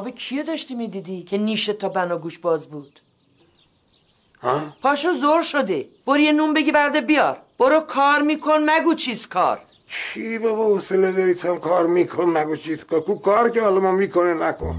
خواب 0.00 0.14
کیو 0.14 0.42
داشتی 0.42 0.74
می‌دیدی 0.74 1.22
که 1.22 1.38
نیشه 1.38 1.72
تا 1.72 1.88
بناگوش 1.88 2.38
باز 2.38 2.66
بود؟ 2.70 3.00
ها؟ 4.42 4.60
پاشو 4.82 5.12
زور 5.12 5.42
شده. 5.42 5.88
برو 6.06 6.18
یه 6.18 6.32
نون 6.32 6.54
بگی 6.54 6.72
برده 6.72 7.00
بیار. 7.00 7.36
برو 7.58 7.80
کار 7.80 8.22
میکن 8.22 8.70
مگو 8.70 8.94
چیز 8.94 9.28
کار. 9.28 9.58
چی 9.88 10.38
بابا 10.38 10.64
حوصله 10.64 11.12
داری 11.12 11.34
کار 11.34 11.86
میکن 11.86 12.24
مگو 12.24 12.56
چیز 12.56 12.84
کار؟ 12.84 13.00
کو 13.00 13.14
کار 13.14 13.50
که 13.50 13.60
حالا 13.62 13.80
ما 13.80 13.92
می‌کنه 13.92 14.34
نکن. 14.34 14.74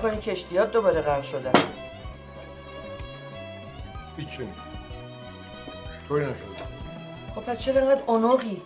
نکنی 0.00 0.20
کشتیات 0.20 0.72
دوباره 0.72 1.00
غرق 1.00 1.22
شدن. 1.22 1.52
هیچی 4.16 4.48
توی 6.08 6.22
نشد 6.22 6.70
خب 7.34 7.40
پس 7.40 7.60
چرا 7.60 7.80
انقدر 7.80 8.02
اونوقی 8.06 8.62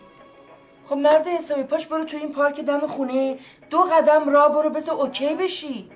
خب 0.87 0.97
مرد 0.97 1.27
حسابی 1.27 1.63
پاش 1.63 1.87
برو 1.87 2.05
تو 2.05 2.17
این 2.17 2.33
پارک 2.33 2.61
دم 2.61 2.87
خونه. 2.87 3.39
دو 3.71 3.79
قدم 3.79 4.31
راه 4.31 4.55
برو 4.55 4.71
بذار 4.71 4.95
اوکی 4.95 5.35
بشی. 5.35 5.91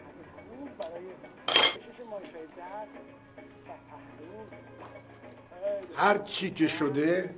هر 5.97 6.19
چی 6.19 6.51
که 6.51 6.69
شده 6.69 7.35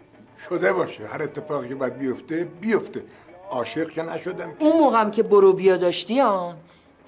شده 0.49 0.72
باشه. 0.72 1.06
هر 1.06 1.22
اتفاقی 1.22 1.69
که 1.69 1.75
باید 1.75 1.99
بیفته 1.99 2.44
بیفته. 2.44 3.05
عاشق 3.50 3.91
که 3.91 4.03
نشدم. 4.03 4.55
اون 4.59 4.72
موقعم 4.78 5.11
که 5.11 5.22
برو 5.22 5.53
بیا 5.53 5.77
داشتی 5.77 6.21
آن 6.21 6.56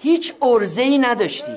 هیچ 0.03 0.35
ارزه 0.43 0.83
ای 0.83 0.99
نداشتی. 0.99 1.57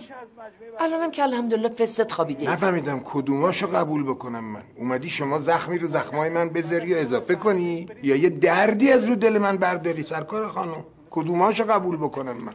الانم 0.80 1.12
که 1.12 1.24
الحمدلله 1.24 1.70
فست 1.70 2.12
خوابیده. 2.12 2.52
نفهمیدم 2.52 3.02
کدوماشو 3.06 3.68
قبول 3.68 4.04
بکنم 4.04 4.44
من. 4.44 4.64
اومدی 4.76 5.10
شما 5.10 5.40
زخمی 5.40 5.78
رو 5.78 5.88
زخمای 5.88 6.30
من 6.30 6.50
بذاری 6.50 6.88
یا 6.88 6.98
اضافه 6.98 7.36
کنی؟ 7.36 7.88
یا 8.04 8.16
یه 8.16 8.30
دردی 8.30 8.92
از 8.92 9.06
رو 9.08 9.16
دل 9.16 9.38
من 9.38 9.58
برداری 9.58 10.04
سرکار 10.04 10.48
خانم؟ 10.48 10.84
کدوماشو 11.10 11.64
قبول 11.64 11.98
بکنم 11.98 12.38
من؟ 12.38 12.54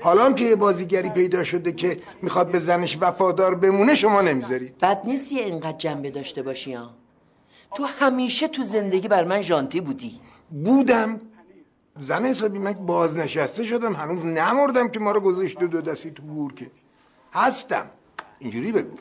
حالا 0.00 0.32
که 0.32 0.44
یه 0.44 0.56
بازیگری 0.56 1.08
پیدا 1.10 1.44
شده 1.44 1.72
که 1.72 1.98
می‌خواد 2.22 2.52
به 2.52 2.58
زنش 2.58 2.98
وفادار 3.00 3.54
بمونه 3.54 3.94
شما 3.94 4.20
نمی‌ذارید 4.20 4.78
بد 4.78 5.00
نیست 5.04 5.32
یه 5.32 5.42
اینقدر 5.44 5.76
جنبه 5.78 6.10
داشته 6.10 6.42
باشی 6.42 6.72
ها. 6.72 6.90
تو 7.76 7.84
همیشه 7.84 8.48
تو 8.48 8.62
زندگی 8.62 9.08
بر 9.08 9.24
من 9.24 9.40
ژانتی 9.40 9.80
بودی. 9.80 10.20
بودم. 10.64 11.20
زن 12.00 12.24
حسابی 12.26 12.58
من 12.58 12.72
بازنشسته 12.72 13.64
شدم 13.64 13.92
هنوز 13.92 14.24
نمردم 14.24 14.88
که 14.88 15.00
ما 15.00 15.12
رو 15.12 15.20
گذاشته 15.20 15.66
دو 15.66 15.80
دستی 15.80 16.10
تو 16.10 16.22
گور 16.22 16.54
که. 16.54 16.70
هستم. 17.32 17.90
اینجوری 18.38 18.72
بگو. 18.72 18.96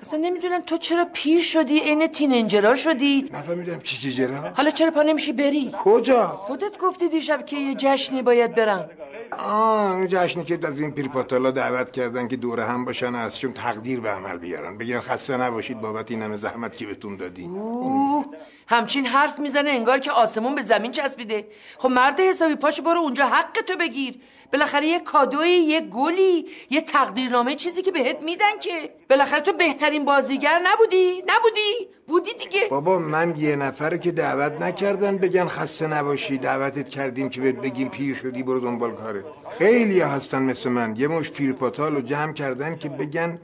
اصلا 0.00 0.18
نمی‌دونم 0.18 0.60
تو 0.60 0.76
چرا 0.76 1.06
پیر 1.12 1.40
شدی 1.40 1.78
عین 1.78 2.06
تیننجرا 2.06 2.76
شدی؟ 2.76 3.30
نفهمیدم 3.32 3.80
چی 3.80 3.96
چی 3.96 4.12
جرا. 4.12 4.36
حالا 4.36 4.70
چرا 4.70 4.90
پا 4.90 5.02
نمیشی 5.02 5.32
بری؟ 5.32 5.74
کجا؟ 5.84 6.26
خودت 6.26 6.78
گفتی 6.78 7.08
دیشب 7.08 7.46
که 7.46 7.56
یه 7.56 7.74
جشنی 7.74 8.22
باید 8.22 8.54
برم. 8.54 8.90
آه 9.38 10.06
جشنی 10.06 10.44
که 10.44 10.58
از 10.62 10.80
این 10.80 10.90
پیرپاتالا 10.90 11.50
دعوت 11.50 11.90
کردن 11.90 12.28
که 12.28 12.36
دوره 12.36 12.64
هم 12.64 12.84
باشن 12.84 13.14
ازشون 13.14 13.52
تقدیر 13.52 14.00
به 14.00 14.10
عمل 14.10 14.38
بیارن. 14.38 14.78
بگن 14.78 15.00
خسته 15.00 15.36
نباشید 15.36 15.80
بابت 15.80 16.10
این 16.10 16.22
همه 16.22 16.36
زحمت 16.36 16.76
که 16.76 16.86
بهتون 16.86 17.16
دادی. 17.16 17.44
اوه 17.44 18.24
همچین 18.66 19.06
حرف 19.06 19.38
می‌زنه 19.38 19.70
انگار 19.70 19.98
که 19.98 20.10
آسمون 20.10 20.54
به 20.54 20.62
زمین 20.62 20.90
چسبیده. 20.90 21.46
خب 21.78 21.88
مرد 21.88 22.20
حسابی 22.20 22.54
پاشو 22.54 22.82
برو 22.82 23.00
اونجا 23.00 23.26
حق 23.26 23.60
تو 23.66 23.76
بگیر. 23.76 24.14
بالاخره 24.52 24.86
یه 24.86 25.00
کادوی 25.00 25.48
یه 25.48 25.80
گلی 25.80 26.46
یه 26.70 26.80
تقدیرنامه 26.80 27.54
چیزی 27.54 27.82
که 27.82 27.92
بهت 27.92 28.22
میدن 28.22 28.58
که. 28.60 28.94
بالاخره 29.10 29.40
تو 29.40 29.52
بهترین 29.52 30.04
بازیگر 30.04 30.60
نبودی؟ 30.64 31.22
نبودی؟ 31.26 31.88
بودی 32.08 32.30
دیگه. 32.34 32.66
بابا 32.70 32.98
من 32.98 33.36
یه 33.36 33.56
نفره 33.56 33.98
که 33.98 34.12
دعوت 34.12 34.62
نکردن 34.62 35.18
بگن 35.18 35.48
خسته 35.48 35.86
نباشی 35.86 36.38
دعوتت 36.38 36.88
کردیم 36.88 37.28
که 37.28 37.40
بهت 37.40 37.54
بگیم 37.54 37.88
پیر 37.88 38.14
شدی 38.14 38.42
برو 38.42 38.60
دنبال 38.60 38.92
کاره 38.92 39.24
خیلی 39.58 40.00
هستن 40.00 40.42
مثل 40.42 40.70
من. 40.70 40.96
یه 40.96 41.08
مش 41.08 41.30
پیرپاتال 41.30 41.94
رو 41.94 42.00
جمع 42.00 42.32
کردن 42.32 42.76
که 42.76 42.88
بگن 42.88 43.38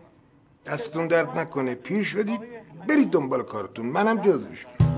دستتون 0.67 1.06
درد 1.09 1.39
نکنه. 1.39 1.75
پیر 1.75 2.05
شدید 2.05 2.41
برید 2.89 3.11
دنبال 3.11 3.43
کارتون. 3.43 3.87
منم 3.87 4.21
جزوشون 4.21 4.90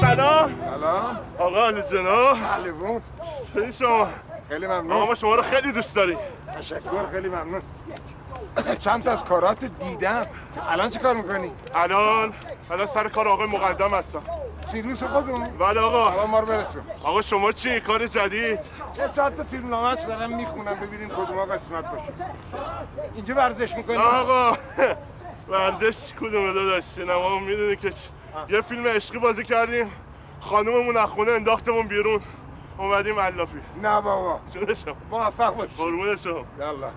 سلام. 0.00 0.50
سلام. 0.64 1.20
آقا 1.38 1.66
علی 1.66 1.82
جناب. 1.82 2.36
علیکم 2.36 3.00
چه 3.54 3.72
شما؟ 3.72 4.08
خیلی 4.48 4.66
آقا 4.66 4.66
ممنون 4.66 5.06
ما 5.06 5.14
شما 5.14 5.34
رو 5.34 5.42
خیلی 5.42 5.72
دوست 5.72 5.96
داریم. 5.96 6.18
تشکر 6.58 7.06
خیلی 7.12 7.28
ممنون. 7.28 7.62
چند 8.78 9.02
تا 9.02 9.10
از 9.10 9.24
کارات 9.24 9.64
دیدم. 9.64 10.26
الان 10.68 10.90
چه 10.90 10.98
کار 10.98 11.14
می‌کنی؟ 11.14 11.50
الان 11.74 12.32
الان 12.70 12.86
سر 12.86 13.08
کار 13.08 13.28
آقای 13.28 13.46
مقدم 13.46 13.90
هستم. 13.90 14.22
سیروس 14.66 15.02
خودمون؟ 15.02 15.44
بله 15.44 15.80
آقا. 15.80 16.10
الان 16.10 16.30
ما 16.30 16.40
رو 16.40 16.46
برسون. 16.46 16.82
آقا 17.02 17.22
شما 17.22 17.52
چی؟ 17.52 17.80
کار 17.80 18.06
جدید؟ 18.06 18.58
یه 18.98 19.08
چند 19.16 19.34
تا 19.34 19.44
فیلم 19.44 19.68
نامش 19.68 19.98
دارم 20.00 20.36
می‌خونم 20.36 20.74
ببینیم 20.74 21.08
کدوم 21.08 21.44
قسمت 21.44 21.84
باشه. 21.84 22.12
اینجا 23.14 23.34
ورزش 23.34 23.74
می‌کنی؟ 23.74 23.96
آقا 23.96 24.56
ورزش 25.48 26.12
کدومه 26.20 26.52
داداش؟ 26.52 26.84
سینما 26.84 27.38
می‌دونی 27.38 27.76
که 27.76 27.92
یه 28.48 28.60
فیلم 28.60 28.86
عشقی 28.86 29.18
بازی 29.18 29.44
کردیم. 29.44 29.90
خانوممون 30.40 30.96
از 30.96 31.08
خونه 31.08 31.32
انداختمون 31.32 31.86
بیرون. 31.88 32.20
اومدیم 32.78 33.20
علافی 33.20 33.60
نه 33.82 34.00
بابا. 34.00 34.40
شده 34.54 34.74
شما. 34.74 34.94
موفق 35.10 35.54
باش 35.54 35.68
قربون 35.78 36.16
شما. 36.16 36.44
یالا 36.58 36.90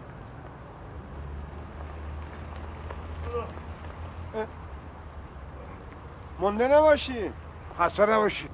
مونده 6.40 6.68
نباشی. 6.68 7.32
خسته 7.80 8.06
نباشی. 8.06 8.48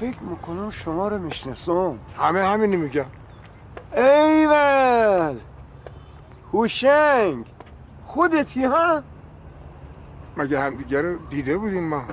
فکر 0.00 0.20
می‌کنم 0.20 0.70
شما 0.70 1.08
رو 1.08 1.18
می‌شناسم. 1.18 1.98
همه 2.18 2.42
همینی 2.42 2.76
میگم 2.76 3.06
ایول. 3.96 5.38
هوشنگ. 6.52 7.46
خودتی 8.06 8.64
ها؟ 8.64 9.02
مگه 10.36 10.60
همدیگه 10.60 11.02
رو 11.02 11.16
دیده 11.28 11.58
بودیم 11.58 11.88
ما؟ 11.88 12.04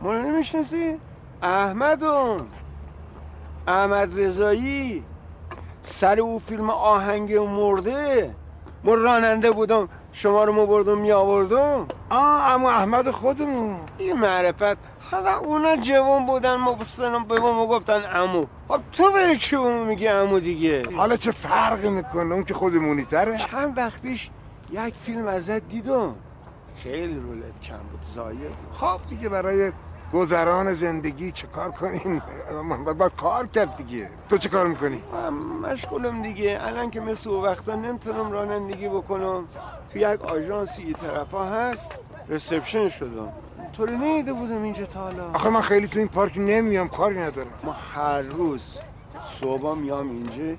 مول 0.00 0.16
نمی‌شناسی؟ 0.16 1.00
احمدم 1.42 2.46
احمد 3.66 4.20
رضایی. 4.20 5.04
سر 5.82 6.20
او 6.20 6.38
فیلم 6.38 6.70
آهنگ 6.70 7.34
مرده. 7.36 8.34
ما 8.84 8.94
راننده 8.94 9.50
بودم. 9.50 9.88
شما 10.18 10.44
رو 10.44 10.66
بردم 10.66 10.98
می 10.98 11.12
آوردم. 11.12 11.86
آه 12.10 12.52
اما 12.52 12.70
احمد 12.70 13.10
خودمون. 13.10 13.76
این 13.98 14.12
معرفت. 14.12 14.78
حالا 15.10 15.38
اونا 15.38 15.76
جوان 15.76 16.26
بودن 16.26 16.54
ما 16.54 16.72
بستنم 16.72 17.24
به 17.24 17.40
ما 17.40 17.66
گفتن 17.66 18.02
امو. 18.12 18.46
خب 18.68 18.80
تو 18.92 19.10
داری 19.10 19.36
چی 19.36 19.56
میگی 19.56 20.08
امو 20.08 20.40
دیگه؟ 20.40 20.96
حالا 20.96 21.16
چه 21.16 21.30
فرقی 21.30 21.88
می‌کنه؟ 21.88 22.34
اون 22.34 22.44
که 22.44 22.54
خودمونی 22.54 23.04
تره 23.04 23.38
چند 23.38 23.78
وقت 23.78 24.00
پیش 24.00 24.30
یک 24.70 24.94
فیلم 24.94 25.26
ازت 25.26 25.68
دیدم. 25.68 26.14
خیلی 26.82 27.20
رولت 27.20 27.60
کم 27.60 27.78
بود 27.90 28.04
بود. 28.04 28.50
خب 28.72 29.00
دیگه 29.08 29.28
برای 29.28 29.72
گذران 30.12 30.72
زندگی 30.72 31.32
چه 31.32 31.46
کار 31.46 31.70
کنیم؟ 31.70 32.22
باید 32.84 32.98
با 32.98 33.08
کار 33.08 33.46
کرد 33.46 33.76
دیگه. 33.76 34.10
تو 34.28 34.38
چه 34.38 34.48
کار 34.48 34.66
می‌کنی؟ 34.66 35.02
من 35.12 35.30
مشغولم 35.70 36.22
دیگه. 36.22 36.58
الان 36.62 36.90
که 36.90 37.00
مثل 37.00 37.30
او 37.30 37.44
وقتا 37.44 37.74
نمی‌تونم 37.74 38.32
رانندگی 38.32 38.88
بکنم. 38.88 39.44
تو 39.92 39.98
یک 39.98 40.22
آژانسی 40.22 40.82
ای 40.82 40.92
طرفا 40.92 41.44
هست 41.44 41.90
رسپشن 42.28 42.88
شدم. 42.88 43.32
تو 43.72 43.86
رو 43.86 43.92
نیده 43.92 44.32
بودم 44.32 44.62
اینجا 44.62 44.84
تا 44.84 45.00
حالا. 45.00 45.30
آخه 45.34 45.48
من 45.48 45.60
خیلی 45.60 45.88
تو 45.88 45.98
این 45.98 46.08
پارک 46.08 46.32
نمیام 46.36 46.88
کاری 46.88 47.18
ندارم. 47.18 47.48
ما 47.64 47.72
هر 47.72 48.22
روز 48.22 48.78
صبح 49.24 49.74
میام 49.74 50.10
اینجا. 50.10 50.56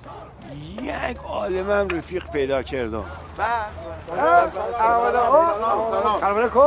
یک 0.82 1.18
عالمم 1.28 1.88
رفیق 1.88 2.30
پیدا 2.30 2.62
کردم. 2.62 3.04
سلام. 5.90 6.24
علیکم 6.24 6.60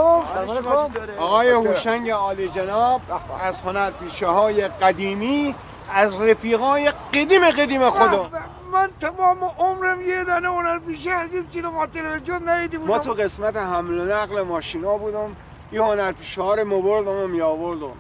آقای 1.20 1.50
هوشنگ 1.50 2.10
عالی 2.10 2.50
جناب 2.50 3.02
از 3.42 3.62
هنرپیشه 3.62 4.28
های 4.28 4.68
قدیمی 4.68 5.56
از 5.94 6.22
رفیقای 6.22 6.92
قدیم 7.14 7.50
قدیم 7.50 7.90
خودم. 7.90 8.30
من 8.74 8.90
تمام 9.02 9.44
عمرم 9.44 10.02
یه 10.02 10.24
دانه 10.24 10.48
هنر 10.48 10.80
پیشه 10.80 11.12
از 11.12 11.34
این 11.34 11.42
سینما 11.42 11.88
تلویزیون 11.88 12.50
ندیدی 12.50 12.78
ما 12.78 13.00
تو 13.00 13.14
قسمت 13.14 13.58
حمل 13.58 14.00
و 14.00 14.06
نقل 14.06 14.42
ماشینا 14.42 14.98
بودم. 14.98 15.36
یه 15.72 15.82
هنرپیشه 15.84 16.42
ها 16.42 16.56
رو 16.56 16.68
مبردم 16.68 17.24
و 17.24 17.28
میآوردم. 17.28 17.94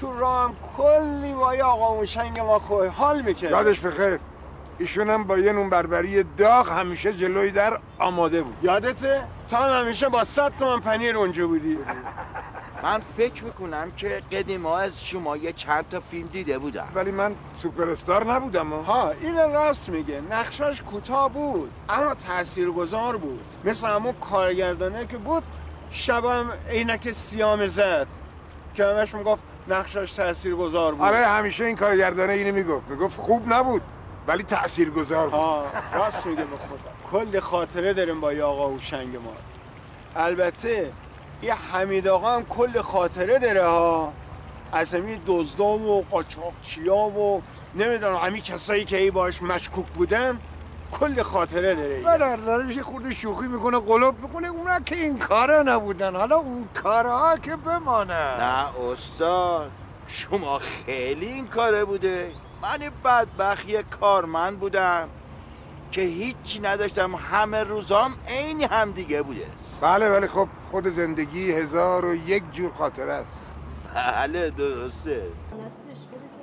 تو 0.00 0.18
راه 0.18 0.44
هم 0.44 0.56
کلی 0.76 1.34
با 1.34 1.54
یه 1.54 1.64
آقا 1.64 1.98
هوشنگ 1.98 2.40
ما 2.40 2.58
خوی 2.58 2.86
حال 2.86 3.22
می‌کرد. 3.22 3.50
یادش 3.50 3.80
بخیر 3.80 4.18
ایشون 4.78 5.10
هم 5.10 5.24
با 5.24 5.38
یه 5.38 5.52
نون 5.52 5.70
بربری 5.70 6.22
داغ 6.22 6.68
همیشه 6.68 7.12
جلوی 7.12 7.50
در 7.50 7.78
آماده 7.98 8.42
بود. 8.42 8.56
یادته؟ 8.62 9.24
تا 9.48 9.56
هم 9.56 9.84
همیشه 9.84 10.08
با 10.08 10.24
صد 10.24 10.52
تومن 10.58 10.80
پنیر 10.80 11.16
اونجا 11.16 11.46
بودی. 11.46 11.78
من 12.82 13.00
فکر 13.16 13.44
می‌کنم 13.44 13.90
که 13.96 14.22
قدیم 14.32 14.66
ها 14.66 14.78
از 14.78 15.04
شما 15.04 15.36
یه 15.36 15.52
چند 15.52 15.88
تا 15.88 16.00
فیلم 16.00 16.26
دیده 16.26 16.58
بودم 16.58 16.88
ولی 16.94 17.10
من 17.10 17.34
سوپر 17.58 17.88
استار 17.88 18.32
نبودم 18.32 18.70
ها. 18.70 18.82
ها 18.82 19.10
این 19.10 19.36
راست 19.36 19.88
میگه. 19.88 20.20
نقشاش 20.30 20.82
کوتاه 20.82 21.32
بود 21.32 21.70
اما 21.88 22.14
تاثیرگذار 22.14 23.16
بود. 23.16 23.44
مثل 23.64 23.86
همون 23.86 24.12
کارگردانه 24.12 25.06
که 25.06 25.18
بود 25.18 25.42
شبم 25.90 26.52
عینک 26.70 27.12
سیام 27.12 27.66
زد. 27.66 28.06
که 28.74 28.84
همش 28.84 29.14
می‌گفت 29.14 29.42
نقشاش 29.68 30.12
تاثیرگذار 30.12 30.94
بود. 30.94 31.02
آره 31.02 31.26
همیشه 31.26 31.64
این 31.64 31.76
کارگردانه 31.76 32.32
اینو 32.32 32.54
می‌گفت. 32.54 32.88
می‌گفت 32.88 33.20
خوب 33.20 33.52
نبود 33.52 33.82
ولی 34.26 34.42
تاثیرگذار 34.42 35.24
بود. 35.24 35.34
ها 35.34 35.64
راست 35.94 36.26
میگه 36.26 36.42
به 36.44 36.56
خدا. 36.56 36.90
کل 37.12 37.40
خاطره 37.40 37.92
داریم 37.92 38.20
با 38.20 38.32
یه 38.32 38.42
آقا 38.44 38.68
هوشنگ 38.68 39.16
ما. 39.16 39.32
البته 40.16 40.92
یه 41.42 41.54
حمید 41.54 42.08
آقا 42.08 42.34
هم 42.34 42.44
کل 42.44 42.80
خاطره 42.80 43.38
داره 43.38 43.64
ها. 43.64 44.12
از 44.72 44.94
همین 44.94 45.20
دزدا 45.26 45.64
و 45.64 46.04
قاچاقچیا 46.10 46.96
و 46.96 47.42
نمی‌دونم 47.74 48.16
همین 48.16 48.42
کسایی 48.42 48.84
که 48.84 48.96
ای 48.96 49.10
باش 49.10 49.42
مشکوک 49.42 49.86
بودن 49.86 50.38
کل 50.92 51.22
خاطره 51.22 51.74
داره 51.74 52.00
برار 52.00 52.36
داره 52.36 52.64
میشه 52.64 52.82
خورده 52.82 53.10
شوخی 53.10 53.46
می‌کنه 53.46 53.78
قلوب 53.78 54.20
می‌کنه. 54.22 54.48
اونا 54.48 54.80
که 54.80 54.96
این 54.96 55.18
کارا 55.18 55.62
نبودن. 55.62 56.16
حالا 56.16 56.36
اون 56.36 56.68
کارها 56.74 57.36
که 57.36 57.56
بمانه. 57.56 58.40
نه 58.40 58.80
استاد 58.80 59.70
شما 60.06 60.58
خیلی 60.58 61.26
این 61.26 61.46
کاره 61.46 61.84
بوده. 61.84 62.32
من 62.62 62.78
بدبخت 63.04 63.68
یه 63.68 63.82
کارمند 64.00 64.58
بودم 64.58 65.08
که 65.92 66.00
هیچی 66.00 66.60
نداشتم. 66.60 67.14
همه 67.14 67.64
روزام 67.64 68.14
عین 68.28 68.62
هم 68.62 68.92
دیگه 68.92 69.22
بوده. 69.22 69.46
بله 69.80 70.10
ولی 70.10 70.26
خب 70.26 70.48
خود 70.70 70.86
زندگی 70.86 71.52
هزار 71.52 72.04
و 72.04 72.14
یک 72.14 72.42
جور 72.52 72.70
خاطره 72.78 73.12
است. 73.12 73.54
بله 73.94 74.50
درسته. 74.50 75.22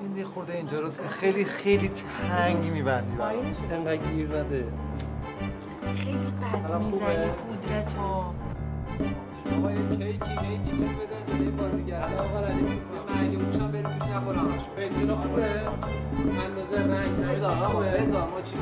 این 0.02 0.18
یه 0.18 0.26
خورده 0.26 0.54
اینجا 0.54 0.80
رو 0.80 0.90
خیلی 1.10 1.46
خیلی 1.46 1.92
تنگ 2.28 2.72
میبندی 2.72 3.18
انقدر 3.72 3.98
گیر 3.98 4.28
نده 4.28 4.66
خیلی 5.94 6.18
بد 6.18 6.74
می‌زنی 6.82 7.28
پودرت 7.30 7.94
ها. 7.94 8.34
آقا 9.58 9.72
یه 9.72 9.78
کیکی 9.78 10.04
نیکی 10.04 10.72
چیزی 10.72 10.84
بزن 10.84 11.38
جلوی 11.38 11.50
بازیگر 11.50 12.04
آقا 12.20 12.40
ردیف 12.40 12.68
یه 12.70 13.16
مرگه 13.16 13.38
موشم 13.38 13.72
بری 13.72 13.84
توش 13.84 14.10
نخورم. 14.10 14.40
همش 14.40 14.62
بنزین 14.78 15.16
خوبه. 15.16 15.44
اندازه 16.46 16.94
رنگ 16.94 17.38
بذار 17.38 17.52
آقا 17.52 17.80
بذار 17.80 18.28
ما 18.30 18.42
چی 18.42 18.56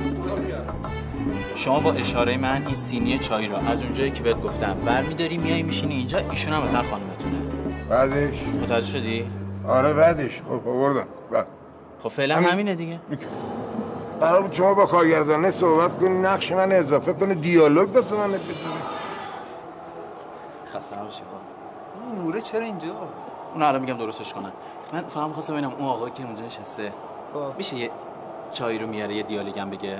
شما 1.55 1.79
با 1.79 1.91
اشاره 1.93 2.37
من 2.37 2.65
این 2.65 2.75
سینی 2.75 3.19
چای 3.19 3.47
را 3.47 3.57
از 3.57 3.81
اونجایی 3.81 4.11
که 4.11 4.23
بهت 4.23 4.41
گفتم 4.41 4.73
برمیداری 4.85 5.37
میای 5.37 5.63
میشینی 5.63 5.93
اینجا 5.95 6.17
ایشون 6.17 6.53
هم 6.53 6.63
مثلا 6.63 6.83
خانمتونه 6.83 7.41
بعدش. 7.89 8.33
متوجه 8.63 8.85
شدی؟ 8.99 9.25
آره 9.67 9.93
بعدش. 9.93 10.41
خب 10.41 10.67
آوردم 10.67 11.07
بعد 11.31 11.47
خب 12.03 12.09
فعلا 12.09 12.35
همین. 12.35 12.49
همینه 12.49 12.75
دیگه. 12.75 12.99
قرار 14.21 14.41
بود 14.41 14.51
شما 14.53 14.73
با 14.73 14.85
کارگردانه 14.85 15.51
صحبت 15.51 15.97
کنی 15.99 16.21
نقش 16.21 16.51
من 16.51 16.71
اضافه 16.71 17.13
کنی 17.13 17.35
دیالوگ 17.35 17.89
بس 17.93 18.11
من 18.11 18.27
بدونی 18.27 18.43
خسته 20.73 20.99
نباشی 20.99 21.21
خب 21.21 22.21
نوره 22.21 22.41
چرا 22.41 22.59
اینجاست؟ 22.65 22.93
اون 23.53 23.63
الان 23.63 23.81
میگم 23.81 23.97
درستش 23.97 24.33
کنم. 24.33 24.51
من 24.93 25.03
فهم 25.07 25.33
خواستم 25.33 25.53
ببینم 25.53 25.71
اون 25.73 25.85
آقایی 25.87 26.13
که 26.13 26.23
اونجا 26.23 26.45
نشسته 26.45 26.93
خب. 27.33 27.57
میشه 27.57 27.75
یه 27.77 27.89
چای 28.51 28.79
رو 28.79 28.87
میاره 28.87 29.13
یه 29.15 29.23
دیالوگم 29.23 29.69
بگه؟ 29.69 29.99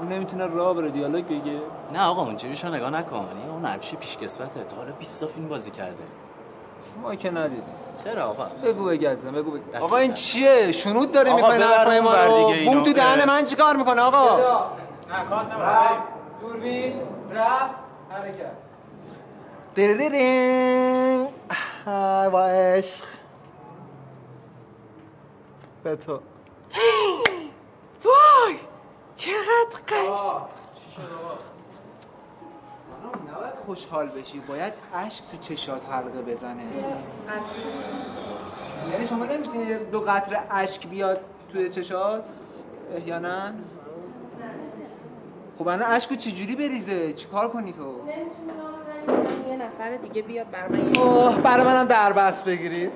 اون 0.00 0.08
نمی‌تونه 0.12 0.46
راه 0.46 0.74
بره 0.74 0.90
دیالوگ 0.90 1.24
بگه. 1.24 1.60
نه 1.92 2.02
آقا 2.06 2.22
اونجوریش 2.22 2.64
رو 2.64 2.74
نگاه 2.74 2.90
نکن. 2.90 3.26
اون 3.50 3.62
نرپیشه 3.62 3.96
پیشکسوته. 3.96 4.64
تا 4.64 4.76
حالا 4.76 4.92
20 4.92 5.20
تا 5.20 5.26
فیلم 5.26 5.48
بازی 5.48 5.70
کرده. 5.70 6.04
ما 7.02 7.14
که 7.14 7.30
ندیدیم. 7.30 7.74
چرا 8.04 8.24
آقا؟ 8.24 8.44
بگو 8.44 8.84
بگزم 8.84 9.32
بگو 9.32 9.58
دست 9.58 9.82
آقا 9.82 9.96
این. 9.96 10.14
چیه؟ 10.14 10.72
شنود 10.72 11.12
داره 11.12 11.30
آقا 11.30 11.40
می‌کنه 11.40 11.64
حرفای 11.64 11.98
اون 11.98 12.06
ما 12.06 12.24
رو. 12.24 12.52
بوم 12.64 12.84
تو 12.84 12.92
دهن. 12.92 13.24
من 13.28 13.44
چیکار 13.44 13.76
می‌کنه 13.76 14.02
آقا؟ 14.02 14.66
دوربین 16.40 17.00
رفت 17.32 17.74
حرکت 18.10 18.52
دیرین 19.74 21.28
با 22.32 22.44
عشق. 22.44 23.04
به 25.84 25.96
تو. 25.96 26.20
وای 28.04 28.56
چقدر 29.16 29.78
قش 29.88 29.94
نباید 29.94 31.38
خوشحال 33.68 34.08
بشی. 34.08 34.40
باید 34.40 34.72
اشک 34.94 35.22
تو 35.30 35.36
چشات 35.36 35.82
حلقه 35.90 36.22
بزنه. 36.22 36.62
یعنی 38.92 39.06
شما 39.06 39.24
نمی‌تونی 39.24 39.84
دو 39.84 40.00
قطره 40.00 40.38
اشک 40.50 40.86
بیاد 40.86 41.20
توی 41.52 41.68
چشات؟ 41.68 42.24
احیانا 42.94 43.52
خب 45.58 45.68
الان 45.68 45.92
اشکو 45.92 46.14
چجوری 46.14 46.56
بریزه؟ 46.56 47.12
چیکار 47.12 47.48
کنی 47.48 47.72
تو؟ 47.72 47.82
یه 49.50 49.56
نفر 49.56 49.96
دیگه 49.96 50.22
بیاد 50.22 50.50
بر 50.50 50.68
من. 50.68 50.96
اوه 50.96 51.40
برای 51.40 51.64
منم 51.64 51.86
دربست 51.86 52.44
بگیرید. 52.44 52.92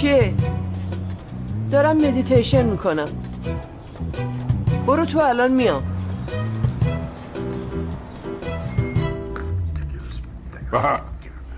چیه؟ 0.00 0.34
دارم 1.70 1.96
مدیتیشن 1.96 2.62
می‌کنم. 2.66 3.08
برو 4.86 5.04
تو 5.04 5.18
الان 5.18 5.52
میام. 5.52 5.82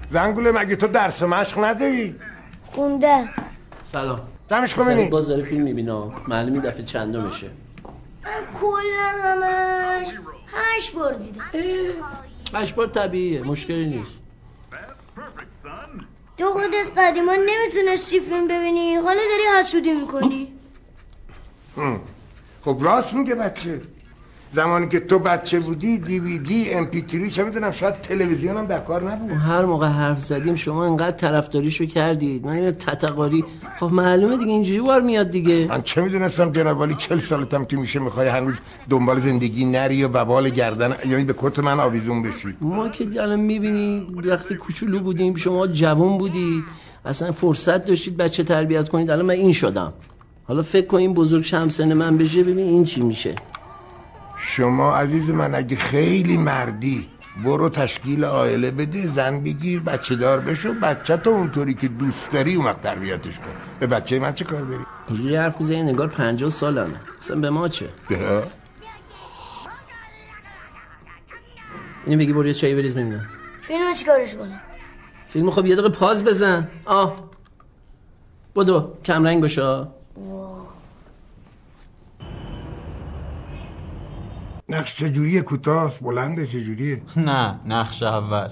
زنگوله 0.08 0.52
مگه 0.52 0.76
تو 0.76 0.86
درس 0.86 1.22
مشق 1.22 1.64
نداری؟ 1.64 2.16
خونده. 2.64 3.28
سلام. 3.84 4.20
دمش 4.48 4.74
کن 4.74 4.84
ببینی 4.84 5.08
باز 5.08 5.28
داره 5.28 5.42
فیلم 5.42 5.62
می‌بینم 5.62 6.12
معلوم 6.28 6.52
این 6.52 6.62
دفعه 6.62 6.82
چندمشه 6.82 7.50
من 8.24 8.60
کلا 8.60 9.12
همش 9.24 10.08
هشت 10.76 10.94
بار 10.94 11.14
دیدم. 11.14 11.42
هشت 12.54 12.74
بار 12.74 12.86
طبیعیه. 12.86 13.42
مشکلی 13.42 13.86
نیست. 13.86 14.19
تو 16.40 16.52
خودت 16.52 16.98
قدیما 16.98 17.32
نمی‌تونستی 17.34 18.20
فیلم 18.20 18.48
ببینی 18.48 18.94
حالا 18.94 19.20
داری 19.30 19.58
حسودی 19.60 19.92
می‌کنی 19.92 20.52
هم. 21.76 22.00
خب 22.64 22.76
راست 22.80 23.14
میگه 23.14 23.34
بچه 23.34 23.80
زمانی 24.52 24.88
که 24.88 25.00
تو 25.00 25.18
بچه 25.18 25.60
بودی 25.60 25.98
دیویدی 25.98 26.70
ام 26.70 26.86
پی 26.86 27.02
تری 27.02 27.30
چه 27.30 27.44
می‌دونم 27.44 27.70
شاید 27.70 28.00
تلویزیون 28.00 28.56
هم 28.56 28.66
در 28.66 28.78
کار 28.78 29.10
نبود. 29.10 29.30
هر 29.30 29.64
موقع 29.64 29.86
حرف 29.86 30.20
زدیم 30.20 30.54
شما 30.54 30.84
انقدر 30.84 31.16
طرفداریشو 31.16 31.84
کردید. 31.84 32.46
من 32.46 32.52
اینو 32.52 32.70
تتقاری. 32.70 33.44
خب 33.80 33.86
معلومه 33.86 34.36
دیگه 34.36 34.50
اینجوری 34.50 34.80
بار 34.80 35.00
میاد 35.00 35.30
دیگه. 35.30 35.66
من 35.68 35.82
چه 35.82 36.00
می‌دونستم 36.00 36.52
جناب 36.52 36.78
والی 36.78 36.94
چل 36.94 37.18
سالتم 37.18 37.64
که 37.64 37.76
میشه 37.76 37.98
می‌خوای 37.98 38.28
هنوز 38.28 38.60
دنبال 38.90 39.18
زندگی 39.18 39.64
نری 39.64 40.04
و 40.04 40.08
ببال 40.08 40.48
گردن 40.48 40.94
یعنی 41.08 41.24
به 41.24 41.34
کت 41.38 41.58
من 41.58 41.80
آویزون 41.80 42.22
بشی. 42.22 42.56
ما 42.60 42.88
که 42.88 43.04
الان 43.04 43.40
می‌بینی 43.40 44.06
وقتی 44.24 44.54
کوچولو 44.54 45.00
بودیم 45.00 45.34
شما 45.34 45.66
جوان 45.66 46.18
بودید 46.18 46.64
اصلا 47.04 47.32
فرصت 47.32 47.84
داشتید 47.84 48.16
بچه 48.16 48.44
تربیت 48.44 48.88
کنید. 48.88 49.10
الان 49.10 49.26
من 49.26 49.34
این 49.34 49.52
شدم. 49.52 49.92
حالا 50.44 50.62
فکر 50.62 50.86
کن 50.86 50.96
این 50.96 51.14
بزرگ 51.14 51.42
شمسن 51.42 51.92
من 51.92 52.18
بشه 52.18 52.42
ببین 52.42 52.66
این 52.66 52.84
چی 52.84 53.00
میشه. 53.00 53.34
شما 54.42 54.96
عزیز 54.96 55.30
من 55.30 55.54
اگه 55.54 55.76
خیلی 55.76 56.36
مردی 56.36 57.08
برو 57.44 57.68
تشکیل 57.68 58.24
عائله 58.24 58.70
بده 58.70 59.06
زن 59.06 59.40
بگیر 59.40 59.80
بچه 59.80 60.16
دار 60.16 60.40
بشو 60.40 60.74
بچه 60.74 61.16
تو 61.16 61.30
اونطوری 61.30 61.74
که 61.74 61.88
دوست 61.88 62.32
داری 62.32 62.54
اومد 62.54 62.80
تربیتش 62.80 63.38
کن. 63.38 63.52
به 63.80 63.86
بچه 63.86 64.18
من 64.18 64.32
چه 64.32 64.44
کار 64.44 64.62
داری؟ 64.62 64.84
اینجوری 65.08 65.36
حرف 65.36 65.60
می‌زنی 65.60 65.82
نگار 65.82 66.08
پنجاه 66.08 66.50
سالمه. 66.50 67.00
اصلا 67.20 67.36
به 67.36 67.50
ما 67.50 67.68
چه؟ 67.68 67.88
به 68.08 68.42
اینو 72.06 72.18
بگی 72.18 72.32
برو 72.32 72.46
یه 72.46 72.54
چایی 72.54 72.74
بریز 72.74 72.94
ببینم 72.94 73.28
فیلم 73.60 73.94
چیکارش 73.94 74.34
کنم؟ 74.34 74.60
فیلم 75.26 75.50
خب 75.50 75.66
یه 75.66 75.74
دقیقه 75.74 75.88
پاز 75.88 76.24
بزن. 76.24 76.68
آه. 76.84 77.30
بدو 78.56 78.94
کمرنگ 79.04 79.42
نقش 84.70 84.94
چجوریه؟ 84.94 85.40
کوتاست 85.42 86.02
بلنده 86.02 86.46
چجوریه؟ 86.46 87.02
نه 87.16 87.60
نقش 87.66 88.02
اول. 88.02 88.48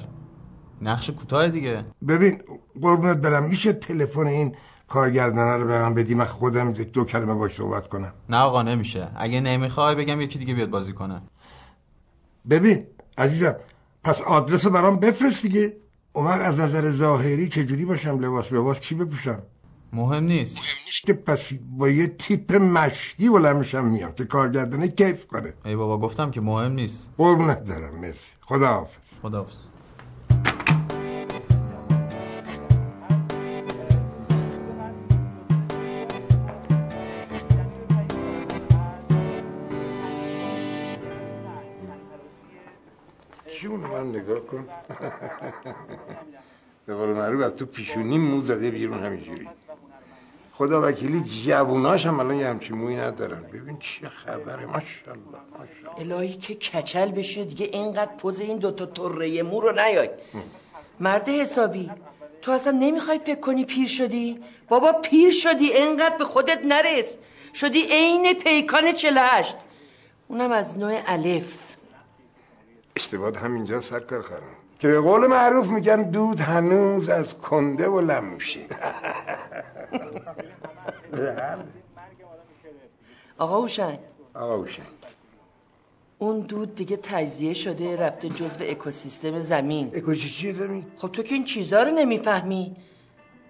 نقش 0.83 1.11
کوتاه 1.11 1.49
دیگه. 1.49 1.85
ببین 2.09 2.43
قربونت 2.83 3.17
برم. 3.17 3.45
میشه 3.45 3.73
تلفن 3.73 4.27
این 4.27 4.55
کارگردانه 4.89 5.57
رو 5.57 5.67
به 5.67 5.83
من 5.83 5.95
بدی؟ 5.95 6.15
من 6.15 6.25
خودم 6.25 6.73
دو 6.73 7.05
کلمه 7.05 7.35
باش 7.35 7.53
صحبت 7.53 7.89
کنم. 7.89 8.13
نه 8.29 8.37
آقا 8.37 8.63
نمیشه. 8.63 9.09
اگه 9.17 9.41
نمی‌خوای 9.41 9.95
بگم 9.95 10.21
یکی 10.21 10.39
دیگه 10.39 10.55
بیاد 10.55 10.71
بازی 10.71 10.93
کنه. 10.93 11.23
ببین 12.51 12.87
عزیزم 13.19 13.57
پس 14.05 14.21
آدرس 14.21 14.67
برام 14.67 14.97
بفرست 14.97 15.43
دیگه. 15.43 15.77
وقت 16.15 16.41
از 16.41 16.61
نظر 16.61 16.91
ظاهری 16.91 17.49
چجوری 17.49 17.85
باشم؟ 17.85 18.19
لباس 18.19 18.53
لباس 18.53 18.81
چی 18.81 18.95
بپوشم؟ 18.95 19.43
مهم 19.93 20.25
نیست. 20.25 20.57
مهم 20.57 20.67
نیست 20.87 21.03
که 21.07 21.13
پس 21.13 21.53
با 21.71 21.89
یه 21.89 22.07
تیپ 22.07 22.55
مشتی 22.55 23.29
بلند 23.29 23.57
میشم 23.57 23.85
میام. 23.85 24.13
که 24.13 24.25
کارگردانه 24.25 24.89
کیف 24.89 25.27
کنه. 25.27 25.55
ای 25.65 25.77
بابا 25.77 25.99
گفتم 25.99 26.31
که 26.31 26.41
مهم 26.41 26.73
نیست. 26.73 27.11
قربونت 27.19 27.59
برم 27.59 28.01
مرسی. 28.01 28.33
خدا 28.41 28.67
حافظ 28.67 29.19
خدا 29.23 29.47
جون 43.63 43.81
من 43.81 44.09
نگاه 44.09 44.41
کن 44.41 44.65
به 46.87 46.95
قول 46.95 47.09
معروف 47.09 47.43
از 47.43 47.57
تو 47.57 47.67
پیشونی 47.67 48.19
مو 48.19 48.41
زده 48.41 48.71
بیرون 48.71 48.99
همینجوری. 48.99 49.49
خدا 50.59 50.83
وکیلی 50.83 51.21
جووناش 51.21 52.07
هم 52.07 52.21
الان 52.21 52.35
یه 52.35 52.47
همچین 52.47 52.77
موی 52.77 52.97
ندارن. 52.97 53.43
ببین 53.43 53.79
چه 53.79 54.09
خبره. 54.09 54.67
ماشاءالله 54.67 55.39
ماشاءالله. 55.59 56.15
الهی 56.17 56.33
که 56.37 56.55
کچل 56.55 57.11
بشه 57.11 57.45
دیگه 57.45 57.67
اینقدر 57.73 58.11
پوز 58.19 58.41
این 58.41 58.59
دوتا 58.59 58.87
طره 58.87 59.43
مو 59.43 59.61
رو 59.61 59.73
نیای. 59.73 60.11
مرد 61.01 61.29
حسابی 61.29 61.91
تو 62.43 62.53
اصلا 62.53 62.73
نمی‌خوای 62.73 63.19
فکر 63.19 63.41
کنی 63.41 63.65
پیر 63.65 63.89
شدی؟ 63.89 64.41
بابا 64.69 64.93
پیر 64.93 65.31
شدی 65.31 65.73
اینقدر 65.73 66.17
به 66.17 66.25
خودت 66.25 66.61
نرس. 66.65 67.19
شدی 67.55 67.83
عین 67.83 68.33
پیکان 68.33 68.93
48 68.93 69.57
اونم 70.29 70.53
از 70.53 70.79
نوع 70.79 71.03
الف. 71.07 71.53
اشتباه 72.97 73.39
همینجا 73.39 73.81
سرکار 73.81 74.23
خانم. 74.23 74.43
که 74.79 74.89
به 74.89 75.01
قول 75.01 75.27
معروف 75.27 75.67
میگن 75.67 76.11
دود 76.11 76.41
هنوز 76.41 77.09
از 77.09 77.39
کنده 77.39 77.89
و 77.89 78.01
لم 78.01 78.25
میشه 78.25 78.61
آقا 83.39 83.61
هوشنگ 83.61 83.99
آقا 84.35 84.57
هوشنگ 84.57 84.87
اون 86.19 86.41
دود 86.41 86.75
دیگه 86.75 86.97
تجزیه 86.97 87.53
شده 87.53 87.97
رفته 87.97 88.29
جزو 88.29 88.65
اکوسیستم 88.65 89.41
زمین. 89.41 89.91
اکوسیستم 89.95 90.53
زمین؟ 90.53 90.87
خب 90.97 91.09
تو 91.09 91.23
که 91.23 91.35
این 91.35 91.45
چیزا 91.45 91.83
رو 91.83 91.91
نمی‌فهمی. 91.91 92.77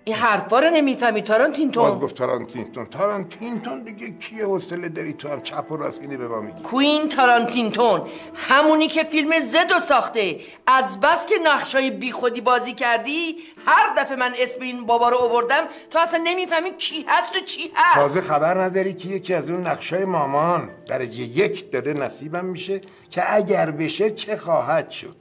این 0.08 0.16
حرفا 0.16 0.60
رو 0.60 0.70
نمی‌فهمی 0.70 1.20
باز 1.20 1.28
تارانتینتون 1.28 1.98
گفت 1.98 2.14
تارانتینتون. 2.14 2.86
تارانتینتون 2.86 3.82
دیگه 3.82 4.10
کیه 4.10 4.44
حوصله 4.44 4.88
داری 4.88 5.12
تو 5.12 5.28
هم 5.28 5.40
چپ 5.40 5.72
و 5.72 5.76
راست 5.76 6.00
اینه 6.00 6.16
به 6.16 6.28
ما 6.28 6.40
میگی؟ 6.40 6.62
کوین 6.62 7.08
تارانتینتون 7.08 8.02
همونی 8.34 8.88
که 8.88 9.04
فیلم 9.04 9.40
زدو 9.40 9.78
ساخته. 9.78 10.40
از 10.66 11.00
بس 11.00 11.26
که 11.26 11.34
نقشای 11.44 11.90
بیخودی 11.90 12.40
بازی 12.40 12.72
کردی 12.72 13.36
هر 13.66 13.94
دفعه 13.96 14.16
من 14.16 14.34
اسم 14.38 14.60
این 14.60 14.86
بابا 14.86 15.08
رو 15.08 15.16
آوردم 15.16 15.64
تو 15.90 15.98
اصلا 15.98 16.20
نمی‌فهمی 16.24 16.76
کی 16.76 17.04
هست 17.08 17.36
و 17.36 17.40
چی 17.40 17.70
هست. 17.74 17.94
تازه 17.94 18.20
خبر 18.20 18.58
نداری 18.58 18.94
که 18.94 19.08
یکی 19.08 19.34
از 19.34 19.50
اون 19.50 19.66
نقشای 19.66 20.04
مامان 20.04 20.70
درجه 20.88 21.20
یک 21.22 21.70
داره 21.72 21.92
نصیبم 21.92 22.44
میشه 22.44 22.80
که 23.10 23.34
اگر 23.34 23.70
بشه 23.70 24.10
چه 24.10 24.36
خواهد 24.36 24.90
شد؟ 24.90 25.16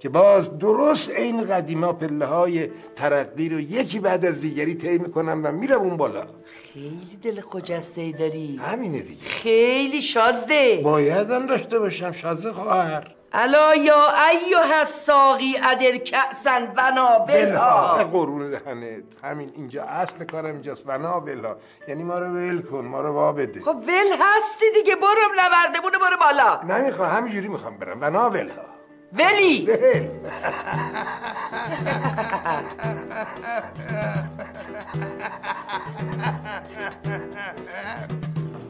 که 0.00 0.08
باز 0.08 0.58
درست 0.58 1.10
این 1.10 1.46
قدیما 1.46 1.92
پله 1.92 2.26
های 2.26 2.70
ترقی 2.96 3.48
رو 3.48 3.60
یکی 3.60 4.00
بعد 4.00 4.24
از 4.24 4.40
دیگری 4.40 4.74
طی 4.74 4.98
می‌کنم 4.98 5.40
و 5.44 5.52
میرم 5.52 5.80
اون 5.80 5.96
بالا. 5.96 6.26
خیلی 6.74 7.18
دل 7.22 7.40
خجسته 7.40 8.12
داری. 8.12 8.60
همینه 8.64 8.98
دیگه. 8.98 9.28
خیلی 9.28 10.02
شازده. 10.02 10.80
بایدم 10.84 11.46
داشته 11.46 11.78
باشم 11.78 12.12
شازه 12.12 12.52
خواهر. 12.52 13.14
الا 13.32 13.74
یا 13.74 14.06
ایها 14.30 14.78
الساقی 14.78 15.56
ادر 15.62 15.96
کأسن 15.96 16.72
و 16.76 16.90
ناولها 16.94 18.04
قرون 18.04 18.50
دهنت. 18.50 19.04
همین 19.22 19.52
اینجا 19.56 19.82
اصل 19.82 20.24
کارم 20.24 20.52
اینجاست 20.52 20.84
و 20.86 20.98
ناولها 20.98 21.56
یعنی 21.88 22.02
ما 22.02 22.18
رو 22.18 22.26
ول 22.26 22.62
کن 22.62 22.84
ما 22.84 23.00
رو 23.00 23.12
وا 23.12 23.32
بده. 23.32 23.60
خب 23.60 23.76
ول 23.76 24.16
هستی 24.20 24.64
دیگه 24.74 24.96
برو 24.96 25.08
نوردمونه 25.36 25.98
برو 25.98 26.16
بالا. 26.20 26.78
نمی‌خوام 26.78 27.16
همینجوری 27.16 27.48
می‌خوام 27.48 27.76
برم. 27.76 27.98
و 28.00 28.10
ناولها 28.10 28.79
ولی! 29.12 29.66
ول 29.66 30.08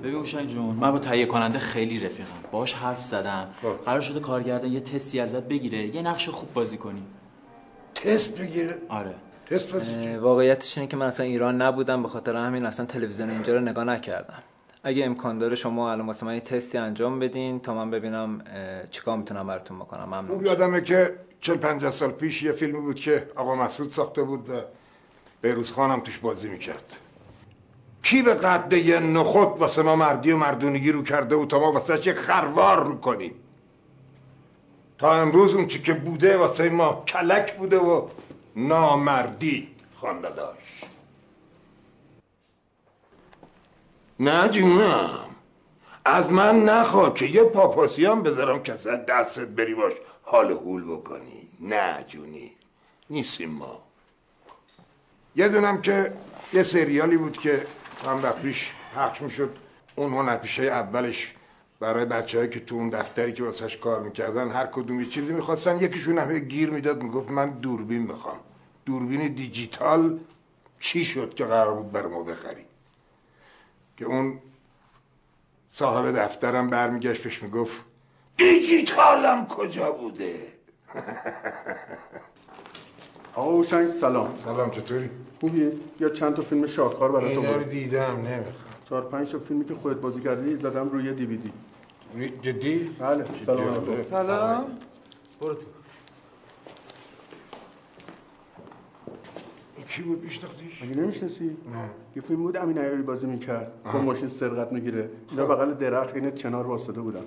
ببین 0.02 0.14
اوشنگ 0.14 0.49
جون 0.49 0.64
من 0.64 0.90
با 0.90 0.99
تهیه 0.99 1.26
کننده 1.26 1.59
خیلی 1.59 2.00
رفیقم. 2.06 2.30
باش 2.52 2.75
حرف 2.75 3.04
زدم. 3.04 3.49
قرار 3.85 4.00
شده 4.00 4.20
کارگردان 4.20 4.73
یه 4.73 4.80
تستی 4.80 5.20
ازت 5.20 5.42
بگیره 5.42 5.97
یه 5.97 6.02
نقش 6.02 6.28
خوب 6.28 6.52
بازی 6.52 6.76
کنی. 6.76 7.02
تست 7.94 8.38
بگیره؟ 8.40 8.78
آره. 8.88 9.14
تست؟ 9.50 9.75
واقعیتش 10.20 10.78
اینه 10.78 10.90
که 10.90 10.97
من 10.97 11.06
اصلا 11.06 11.26
ایران 11.26 11.62
نبودم 11.62 12.02
به 12.02 12.09
خاطر 12.09 12.37
همین 12.37 12.66
اصلا 12.66 12.87
تلویزیون 12.87 13.30
اینجا 13.30 13.54
رو 13.54 13.61
نگاه 13.61 13.85
نکردم. 13.85 14.42
اگه 14.82 15.04
امکان 15.04 15.38
داره 15.38 15.54
شما 15.54 15.92
الان 15.92 16.06
واسه 16.06 16.26
من 16.26 16.40
تستی 16.40 16.78
انجام 16.78 17.18
بدین 17.18 17.60
تا 17.60 17.75
من 17.75 17.90
ببینم 17.90 18.44
چیکار 18.90 19.16
می‌تونم 19.16 19.46
براتون 19.46 19.78
بکنم. 19.78 20.04
ممنون. 20.04 20.30
اون 20.30 20.46
یادمه 20.46 20.80
که 20.80 21.16
چل 21.40 21.56
پنجاه 21.56 21.90
سال 21.90 22.10
پیش 22.10 22.42
یه 22.42 22.52
فیلمی 22.52 22.80
بود 22.80 22.96
که 22.96 23.28
آقا 23.37 23.54
مسعود 23.54 23.90
ساخته 23.90 24.22
بود 24.22 24.50
و 24.50 24.52
بیروز 25.42 25.72
خانم 25.72 26.00
توش 26.00 26.18
بازی 26.18 26.49
می‌کرد. 26.49 26.96
کی 28.02 28.22
به 28.22 28.34
قد 28.34 28.72
یه 28.72 29.00
نخود 29.00 29.49
واسه 29.49 29.82
ما 29.82 29.96
مردی 29.96 30.32
و 30.32 30.37
مردونگی 30.37 30.92
رو 30.92 31.02
کرده 31.02 31.37
و 31.37 31.46
تا 31.46 31.58
ما 31.58 31.72
واسه 31.72 31.99
چه 31.99 32.14
خروار 32.14 32.84
رو 32.84 33.00
کنیم؟ 33.00 33.34
تا 34.99 35.14
امروز 35.14 35.54
اون 35.54 35.66
چی 35.66 35.82
که 35.82 35.94
بوده 35.94 36.37
واسه 36.37 36.70
ما 36.70 37.04
کلک 37.06 37.56
بوده 37.56 37.78
و 37.78 38.08
نامردی 38.56 39.68
خوانده 39.96 40.30
داشت. 40.30 40.87
نه 44.23 44.49
جونم. 44.49 45.27
از 46.05 46.33
من 46.33 46.65
نخوا 46.65 47.11
که 47.11 47.27
یه 47.27 47.45
پاپاسی 47.45 48.07
هم 48.07 48.23
بذارم 48.23 48.62
کسی 48.62 48.89
دستت 49.09 49.47
بری 49.47 49.75
باش. 49.75 49.93
حال 50.23 50.50
هول 50.50 50.85
بکنی. 50.85 51.49
نه 51.61 52.05
جونی. 52.09 52.53
نیستیم 53.11 53.50
ما. 53.50 53.83
یه 55.37 55.49
دونم 55.49 55.83
که 55.83 56.12
یه 56.53 56.62
سریالی 56.62 57.17
بود 57.17 57.39
که 57.39 57.67
چند 58.05 58.25
وقت 58.25 58.43
پیش 58.43 58.73
پخش 58.97 59.23
می‌شد. 59.23 59.57
اون 59.97 60.12
هنرپیشه 60.12 60.62
اولش 60.62 61.35
برای 61.81 62.05
بچه 62.05 62.49
که 62.49 62.61
تو 62.61 62.75
اون 62.75 62.91
دفتری 62.91 63.33
که 63.33 63.43
واسهش 63.45 63.77
کار 63.77 64.00
می‌کردن 64.00 64.50
هر 64.50 64.67
کدوم 64.67 65.00
یه 65.00 65.07
چیزی 65.07 65.33
می‌خواستن. 65.33 65.81
یکیشون 65.81 66.19
هم 66.19 66.31
یه 66.31 66.39
گیر 66.39 66.71
می‌داد. 66.71 67.03
می‌گفت 67.03 67.31
من 67.31 67.50
دوربین 67.50 68.03
می‌خوام. 68.03 68.39
دوربین 68.87 69.29
دیجیتال 69.35 70.19
چی 70.81 71.05
شد 71.05 71.35
که 71.35 71.45
قرار 71.45 71.75
بود 71.75 71.93
بر 71.93 72.07
ما 72.07 72.23
بخری؟ 72.23 72.65
که 74.00 74.07
اون 74.07 74.38
صاحب 75.69 76.12
دفترم 76.16 76.71
برمیگشت 76.71 77.23
بهش 77.23 77.42
می‌گفت 77.42 77.85
دیجیتالم 78.37 79.47
کجا 79.47 79.92
بوده؟ 79.92 80.35
آقا 83.35 83.50
هوشنگ 83.52 83.88
سلام. 83.88 84.38
سلام 84.45 84.71
چطوری؟ 84.71 85.11
خوبی؟ 85.40 85.71
یا 86.00 86.09
چند 86.09 86.35
تا 86.37 86.42
فیلم 86.42 86.66
شاهکار 86.66 87.12
براتون 87.12 87.30
اینا 87.30 87.52
رو 87.52 87.59
بود 87.59 87.71
دیدم 87.71 88.16
نمی‌خوام. 88.16 88.54
چهار 88.88 89.02
پنج 89.09 89.33
تا 89.33 89.38
فیلمی 89.38 89.64
که 89.64 89.75
خودت 89.75 89.97
بازی 89.97 90.21
کردی 90.21 90.57
زدم 90.57 90.88
روی 90.88 91.12
دیویدی 91.12 91.52
جدی؟ 92.42 92.97
بله 92.99 93.25
سلام. 93.47 94.02
سلام. 94.02 94.78
برو 95.40 95.54
تو. 95.54 95.61
کی 99.90 100.02
بود 100.02 100.25
میشناختیش؟ 100.25 100.82
مگه 100.82 100.97
نمی‌شناسی؟ 100.97 101.44
نه. 101.44 101.50
یه 102.16 102.23
فیلم 102.23 102.42
بود 102.42 102.56
امین 102.56 102.78
عیاری 102.78 103.02
بازی 103.02 103.26
می‌کرد. 103.26 103.73
با 103.94 104.00
ماشین 104.00 104.28
سرقت 104.28 104.73
می‌گیره. 104.73 105.09
اینا 105.30 105.47
بغل 105.47 105.75
درخت 105.75 106.14
این 106.14 106.30
چنار 106.30 106.66
واسطه 106.66 107.00
بودن. 107.00 107.20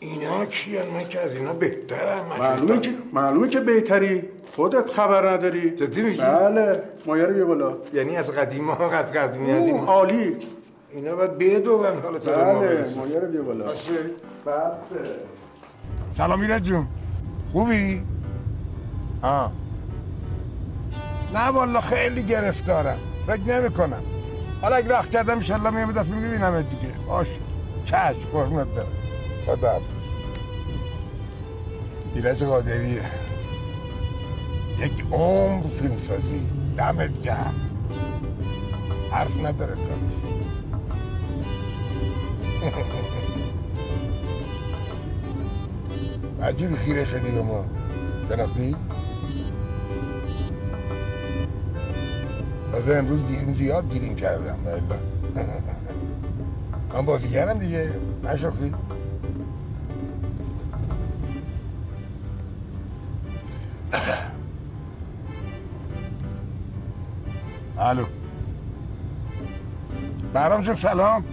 اینا 0.00 0.44
کیان؟ 0.44 0.90
من 0.90 1.08
که 1.08 1.20
از 1.20 1.36
اینا 1.36 1.52
بهترم 1.52 2.26
معلومه 2.38 2.80
که 2.80 2.90
معلومه 3.12 3.48
که 3.48 3.60
بهتری. 3.60 4.22
خودت 4.52 4.90
خبر 4.90 5.28
نداری. 5.28 5.70
جدی 5.70 6.02
میگی؟ 6.02 6.20
بله. 6.20 6.82
مایه 7.06 7.24
رو 7.24 7.34
بیا 7.34 7.46
بالا. 7.46 7.76
یعنی 7.94 8.16
از 8.16 8.30
قدیم 8.30 8.70
ها 8.70 8.90
از 8.90 9.12
قدیمی 9.12 9.52
قدیم 9.52 9.74
اوه، 9.74 9.86
عالی. 9.86 10.36
اینا 10.90 11.16
باید 11.16 11.38
بدون 11.38 11.84
حالا 12.02 12.18
تو 12.18 12.30
ما 12.30 12.60
بله. 12.60 12.94
مایه 12.96 13.20
رو 13.20 13.28
بیا 13.28 13.42
بالا. 13.42 13.64
باشه. 13.64 13.92
بسه 14.46 15.18
سلام 16.10 16.40
ایراد 16.40 16.62
جون 16.62 16.86
خوبی؟ 17.52 18.02
ها 19.22 19.52
نه 21.34 21.48
والا 21.48 21.80
خیلی 21.80 22.22
گرفتارم. 22.22 22.98
فکر 23.26 23.40
نمی 23.40 23.70
کنم 23.70 24.02
حالا 24.62 24.76
اگه 24.76 24.88
وقت 24.88 25.10
کردم 25.10 25.32
انشالله 25.34 25.70
میام 25.70 25.92
دفعه 25.92 26.14
می‌بینم 26.14 26.62
دیگه. 26.62 26.92
باش. 27.08 27.26
چشم 27.84 28.12
قرمت 28.32 28.74
دارم. 28.74 28.88
خدا 29.46 29.70
حافظ. 29.70 29.84
ایرج 32.14 32.44
قادریه 32.44 33.02
یک 34.80 35.04
عمر 35.12 35.66
فیلم 35.68 35.96
سازی 35.96 36.46
دمت 36.78 37.22
گرم. 37.22 37.54
حرف 39.10 39.44
نداره 39.44 39.74
کارش. 39.74 40.14
عجیبی 46.42 46.76
خیره 46.76 47.04
شدی 47.04 47.30
ما. 47.30 47.64
شناختی؟ 48.28 48.76
تازه 52.74 52.94
امروز 52.94 53.26
گیریم 53.26 53.52
زیاد 53.52 53.92
گیریم 53.92 54.14
کردم. 54.14 54.56
بله 54.64 54.82
من 56.94 57.04
بازی 57.04 57.28
کردم 57.28 57.58
دیگه. 57.58 57.90
نشاختی؟ 58.24 58.74
الو. 67.78 68.04
بهرام 70.32 70.60
جون 70.60 70.74
سلام. 70.74 71.24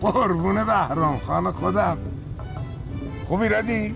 قربون 0.00 0.64
بهرام 0.64 1.18
خان 1.18 1.52
خودم. 1.52 1.98
خوبی 3.24 3.48
ردی؟ 3.48 3.94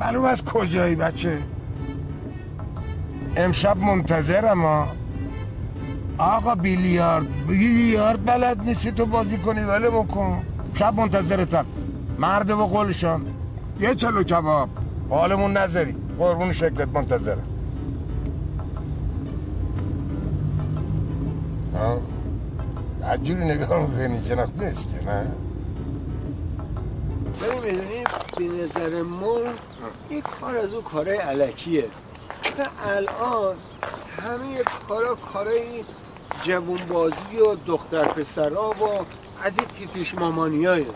معلوم 0.00 0.24
از 0.24 0.44
کجایی 0.44 0.96
بچه؟ 0.96 1.38
امشب 3.36 3.76
منتظرم 3.76 4.62
ها. 4.62 4.88
آقا 6.18 6.54
بیلیارد 6.54 7.46
بیلیارد 7.46 8.24
بلد 8.24 8.64
نیستی 8.64 8.92
تو 8.92 9.06
بازی 9.06 9.38
کنی 9.38 9.60
ولی 9.60 9.86
کن 10.08 10.42
شب 10.74 10.94
منتظرتم. 10.94 11.66
مرد 12.18 12.50
و 12.50 12.66
قولشان. 12.66 13.26
یه 13.80 13.94
چلو 13.94 14.22
کباب. 14.22 14.68
حالمون 15.10 15.56
نذاری. 15.56 15.96
قربون 16.18 16.52
شکلت 16.52 16.88
منتظرم. 16.88 17.46
عجوری 23.08 23.44
نگاه 23.44 23.86
می‌کنی 23.86 24.28
شناختی 24.28 24.64
نیست 24.64 24.86
که 24.86 25.06
نه؟ 25.06 25.26
ببین 27.42 28.04
به 28.36 28.64
نظر 28.64 29.02
ما 29.02 29.36
این 30.08 30.20
کار 30.20 30.56
از 30.56 30.72
اون 30.72 30.82
کارهای 30.82 31.16
علکیه. 31.16 31.84
آخه 32.44 32.70
الان 32.78 33.56
همه 34.22 34.62
کارا 34.88 35.14
کارای 35.14 35.84
جوون 36.42 36.86
بازی 36.86 37.36
و 37.36 37.54
دختر 37.54 38.04
پسرا 38.08 38.70
و 38.70 39.06
از 39.42 39.58
این 39.58 39.68
تیتیش 39.68 40.14
مامانیایه 40.14 40.86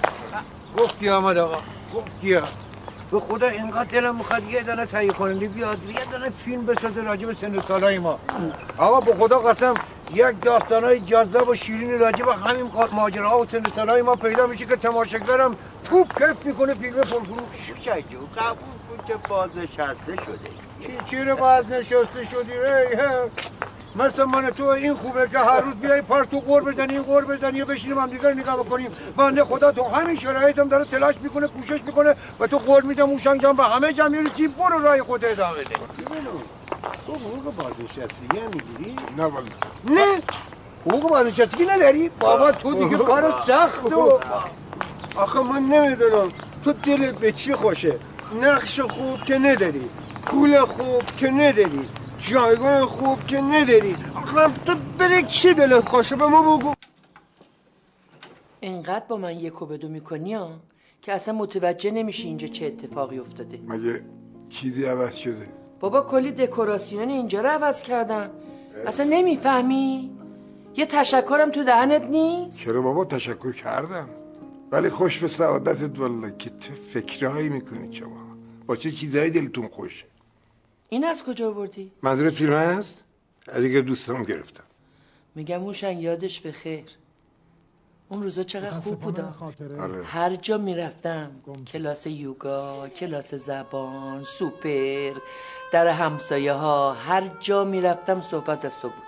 گفتی 0.78 1.08
آمد 1.08 1.38
آقا 1.38 1.58
گفتی 1.94 2.40
به 3.10 3.20
خدا 3.20 3.48
اینقدر 3.48 4.00
دلم 4.00 4.16
می‌خواد 4.16 4.44
یه 4.44 4.62
دانه 4.62 4.86
تهیه 4.86 5.12
کننده 5.12 5.48
بیاد 5.48 5.84
یه 5.84 6.04
دانه 6.04 6.30
فیلم 6.30 6.66
بسازه 6.66 7.02
راجع 7.02 7.26
به 7.26 7.34
سن 7.34 7.60
سالای 7.60 7.98
ما. 7.98 8.18
آقا 8.78 9.00
به 9.00 9.14
خدا 9.14 9.38
قسم 9.38 9.74
یک 10.14 10.42
داستانای 10.42 11.00
جذاب 11.00 11.48
و 11.48 11.54
شیرین 11.54 11.98
راجع 12.00 12.24
به 12.24 12.34
همین 12.34 12.70
ماجراها 12.92 13.40
و 13.40 13.44
سن 13.44 13.62
سالای 13.76 14.02
ما 14.02 14.16
پیدا 14.16 14.46
میشه 14.46 14.66
که 14.66 14.76
تماشاگرم 14.76 15.56
خوب 15.88 16.08
کیف 16.18 16.46
می‌کنه 16.46 16.74
فیلم 16.74 16.94
پرفروش 16.94 17.70
شجو 17.76 18.26
قبول 18.36 18.74
کن 18.88 19.04
که 19.06 19.14
بازنشسته 19.28 20.16
شده. 20.26 20.63
چی 20.86 20.98
چی 21.10 21.24
رو 21.24 21.36
بازنشسته 21.36 22.24
شدی؟ 22.24 22.52
ای 22.52 22.94
هه. 22.94 23.30
مثل 23.96 24.24
من 24.24 24.50
تو 24.50 24.64
این 24.64 24.94
خوبه 24.94 25.28
که 25.28 25.38
هر 25.38 25.60
روز 25.60 25.74
بیای 25.74 26.02
پارک 26.02 26.30
تو 26.30 26.40
قور 26.40 26.62
بزنی 26.62 26.98
قور 26.98 27.24
بزنی 27.24 27.62
و 27.62 27.66
بشینیم 27.66 27.98
هم 27.98 28.10
دیگر 28.10 28.32
نگاه 28.34 28.56
بکنیم. 28.56 28.90
بنده 29.16 29.44
خدا 29.44 29.72
تو 29.72 29.82
همین 29.82 30.16
شرایط 30.16 30.58
هم 30.58 30.68
داره 30.68 30.84
تلاش 30.84 31.14
می‌کنه 31.22 31.46
کوشش 31.46 31.82
می‌کنه 31.86 32.14
و 32.40 32.46
تو 32.46 32.58
قور 32.58 32.82
میدم 32.82 33.04
موشنگ 33.04 33.40
جان 33.40 33.56
به 33.56 33.64
همه 33.64 33.92
جمع 33.92 34.08
می‌رسی 34.08 34.48
برو 34.48 34.78
راه 34.78 35.02
خود 35.02 35.24
ادامه 35.24 35.64
ده 35.64 35.76
تو 37.06 37.12
حقوق 37.12 37.54
بازنشستگی 37.56 38.38
هم 38.38 38.50
می‌گیری؟ 38.54 38.96
نه 39.16 39.24
والا 39.24 39.46
نه؟ 39.90 40.22
حقوق 40.86 41.10
بازنشستگی 41.10 41.66
نداری؟ 41.66 42.08
بابا 42.08 42.52
تو 42.52 42.74
دیگه 42.74 42.96
کار 42.96 43.34
سخت 43.46 43.92
و 43.92 44.20
آخه 45.16 45.40
من 45.42 45.62
نمی‌دونم 45.62 46.28
تو 46.64 46.72
دلت 46.72 47.18
به 47.18 47.32
چی 47.32 47.54
خوشه؟ 47.54 47.98
نقش 48.42 48.80
خوب 48.80 49.24
که 49.24 49.38
نداری. 49.38 49.90
پول 50.26 50.60
خوب 50.60 51.06
که 51.06 51.30
نداری 51.30 51.88
جایگاه 52.18 52.80
خوب 52.80 53.26
که 53.26 53.40
نداری. 53.40 53.96
آخه 54.14 54.54
تو 54.66 54.74
بره 54.98 55.22
چی 55.22 55.54
دلت 55.54 55.88
خوشه؟ 55.88 56.16
به 56.16 56.26
ما 56.26 56.56
بگو. 56.56 56.74
انقدر 58.62 59.04
با 59.08 59.16
من 59.16 59.38
یک 59.38 59.62
و 59.62 59.66
بدو 59.66 59.88
می‌کنی 59.88 60.34
ها 60.34 60.50
که 61.02 61.12
اصلا 61.12 61.34
متوجه 61.34 61.90
نمیشی 61.90 62.28
اینجا 62.28 62.46
چه 62.46 62.66
اتفاقی 62.66 63.18
افتاده. 63.18 63.60
مگه 63.68 64.04
چیزی 64.48 64.84
عوض 64.84 65.14
شده؟ 65.14 65.48
بابا 65.80 66.00
کلی 66.00 66.32
دکوراسیون 66.32 67.08
اینجا 67.08 67.40
رو 67.40 67.48
عوض 67.48 67.82
کردم. 67.82 68.30
اصلا 68.86 69.06
نمی‌فهمی؟ 69.10 70.10
یه 70.76 70.86
تشکرم 70.86 71.50
تو 71.50 71.64
دهنت 71.64 72.02
نیست؟ 72.02 72.58
چرا 72.58 72.82
بابا؟ 72.82 73.04
تشکر 73.04 73.52
کردم. 73.52 74.08
ولی 74.72 74.88
خوش 74.88 75.18
به 75.18 75.28
سعادتت 75.28 75.98
والا 75.98 76.30
که 76.30 76.50
تو 76.50 76.74
فکرهایی 76.74 77.48
می‌کنی 77.48 77.94
شما 77.94 78.24
با 78.66 78.76
چه 78.76 78.90
چیزایی 78.90 79.30
دلتون 79.30 79.68
خوشه؟ 79.68 80.04
این 80.94 81.04
از 81.04 81.24
کجا 81.24 81.48
آوردی؟ 81.48 81.92
منظورت 82.02 82.34
فیلم 82.34 82.52
هست؟ 82.52 83.04
دیگه 83.56 83.80
دوستم 83.80 84.22
گرفتم. 84.24 84.64
میگم 85.34 85.60
هوشنگ 85.60 86.02
یادش 86.02 86.40
به 86.40 86.52
خیر. 86.52 86.84
اون 88.08 88.22
روزا 88.22 88.42
چقدر 88.42 88.70
خوب 88.70 89.00
بودم. 89.00 89.34
آره. 89.80 90.04
هر 90.04 90.34
جا 90.34 90.58
می‌رفتم. 90.58 91.30
کلاس 91.72 92.06
یوگا 92.06 92.88
کلاس 92.88 93.34
زبان 93.34 94.24
سوپر 94.24 95.12
در 95.72 95.86
همسایه 95.88 96.52
ها 96.52 96.92
هر 96.92 97.30
جا 97.40 97.64
می‌رفتم 97.64 98.20
صحبت 98.20 98.64
از 98.64 98.80
تو 98.80 98.88
بود. 98.88 99.04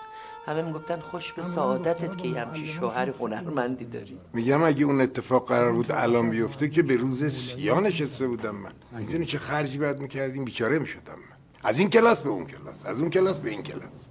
همه 0.46 0.62
می‌گفتن 0.62 1.00
خوش 1.00 1.32
به 1.32 1.42
سعادتت 1.42 2.18
که 2.18 2.28
یه 2.28 2.40
همچین 2.40 2.66
شوهر 2.66 3.08
هنرمندی 3.08 3.84
داری. 3.84 4.18
میگم 4.32 4.62
اگه 4.62 4.84
اون 4.84 5.00
اتفاق 5.00 5.48
قرار 5.48 5.72
بود 5.72 5.92
الان 5.92 6.30
بیفته 6.30 6.68
که 6.68 6.82
به 6.82 6.96
روز 6.96 7.24
سیاه 7.24 7.80
نشسته 7.80 8.26
بودم 8.26 8.54
من. 8.54 8.72
می‌دونی 8.92 9.26
چه 9.26 9.38
خرجی 9.38 9.78
باید 9.78 9.98
می‌کردیم؟ 9.98 10.44
بیچاره 10.44 10.78
می‌شدم 10.78 11.14
من. 11.14 11.35
از 11.64 11.78
این 11.78 11.90
کلاس 11.90 12.20
به 12.20 12.30
اون 12.30 12.46
کلاس 12.46 12.86
از 12.86 13.00
اون 13.00 13.10
کلاس 13.10 13.38
به 13.38 13.50
این 13.50 13.62
کلاس. 13.62 14.08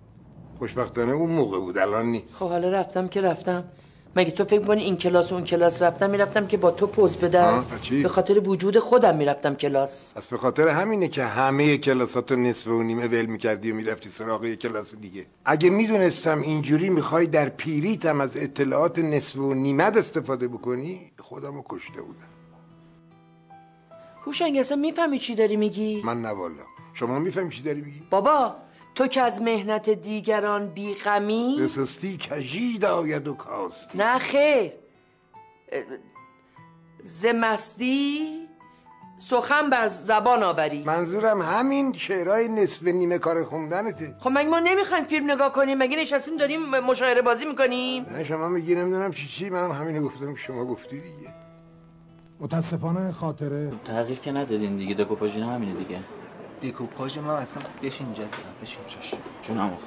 خوشبختانه 0.60 1.12
اون 1.12 1.29
موقع 1.29 1.60
بود 1.60 1.77
الان 1.77 2.05
نیست. 2.05 2.36
خب 2.36 2.49
حالا 2.49 2.69
رفتم 2.69 3.08
که 3.08 3.21
رفتم. 3.21 3.63
مگه 4.17 4.31
تو 4.31 4.45
فکر 4.45 4.63
کنی 4.65 4.84
این 4.84 4.97
کلاس 4.97 5.31
و 5.31 5.36
اون 5.36 5.43
کلاس 5.43 5.81
رفتم؟ 5.81 6.10
می‌رفتم 6.10 6.47
که 6.47 6.58
با 6.58 6.71
تو 6.71 6.88
پوز 6.88 7.17
بدم؟ 7.17 7.65
به 8.03 8.08
خاطر 8.08 8.49
وجود 8.49 8.79
خودم 8.79 9.15
می‌رفتم 9.17 9.55
کلاس. 9.55 10.13
پس 10.17 10.27
به 10.27 10.38
خاطر 10.38 10.67
همینه 10.67 11.08
که 11.08 11.23
همه 11.23 11.77
کلاساتو 11.77 12.36
نصف 12.36 12.67
و 12.67 12.84
نیمه 12.84 13.08
ول 13.08 13.25
می‌کردی 13.25 13.71
و 13.71 13.75
می‌رفتی 13.75 14.10
سراغ 14.10 14.45
یه 14.45 14.55
کلاس 14.55 14.95
دیگه. 14.95 15.25
اگه 15.45 15.69
می‌دونستم 15.69 16.41
اینجوری 16.41 16.89
می‌خوای 16.89 17.27
در 17.27 17.49
پیریتم 17.49 18.21
از 18.21 18.38
اطلاعات 18.38 18.99
نصف 18.99 19.38
و 19.38 19.53
نیمت 19.53 19.97
استفاده 19.97 20.47
بکنی 20.47 21.12
خودمو 21.19 21.63
کشته 21.69 22.01
بودم. 22.01 22.29
هوشنگ 24.25 24.58
اصلا 24.58 24.77
می‌فهمی 24.77 25.19
چی 25.19 25.36
داری 25.36 25.55
میگی؟ 25.55 26.01
من 26.05 26.21
نه 26.21 26.29
والا 26.29 26.63
شما 26.95 27.19
می‌فهمی 27.19 27.49
چی 27.49 27.63
داری 27.63 27.81
میگی؟ 27.81 28.03
بابا 28.10 28.55
تو 28.95 29.08
که 29.08 29.21
از 29.21 29.41
مهنت 29.41 29.89
دیگران 29.89 30.67
بیغمی؟ 30.67 31.55
به 31.60 31.67
سستی 31.67 32.17
کژید 32.17 32.86
آید 32.86 33.27
و 33.27 33.34
کاستی. 33.34 33.97
نه 33.97 34.17
خیر. 34.17 34.71
اه، 35.71 35.84
ز 37.03 37.25
مستی 37.25 38.29
سخن 39.17 39.69
بر 39.69 39.88
زبان 39.88 40.43
آوری. 40.43 40.84
منظورم 40.84 41.41
همین 41.41 41.93
شعرهای 41.93 42.47
نصف 42.47 42.84
نیمه 42.84 43.17
کار 43.17 43.43
خوندنته. 43.43 44.15
خب 44.19 44.29
مگه 44.34 44.49
ما 44.49 44.60
نمی‌خوایم 44.60 45.03
فیلم 45.03 45.31
نگاه 45.31 45.51
کنیم؟ 45.51 45.77
مگه 45.77 45.97
نشستیم 45.97 46.38
داریم 46.38 46.62
مشاهره 46.69 47.21
بازی 47.21 47.45
می‌کنیم؟ 47.45 48.05
نه 48.12 48.23
شما 48.23 48.49
میگی 48.49 48.75
نمی‌دونم 48.75 49.12
چی 49.12 49.27
چی 49.27 49.49
منم 49.49 49.71
همینو 49.71 50.05
گفتم 50.05 50.34
که 50.34 50.39
شما 50.39 50.65
گفتی 50.65 50.99
دیگه. 50.99 51.34
متاسفانه 52.39 53.12
خاطره. 53.12 53.71
تغییر 53.86 54.19
که 54.19 54.31
ندادین 54.31 54.77
دیگه 54.77 54.95
دکوپاژین 54.95 55.43
همینه 55.43 55.73
دیگه. 55.73 55.99
دکوپاژ 56.65 57.17
من 57.17 57.30
اصلا 57.30 57.63
بشین 57.84 58.06
اینجا 58.06 58.23
زدم 58.23 58.56
بشین. 58.62 59.19
جونم 59.41 59.78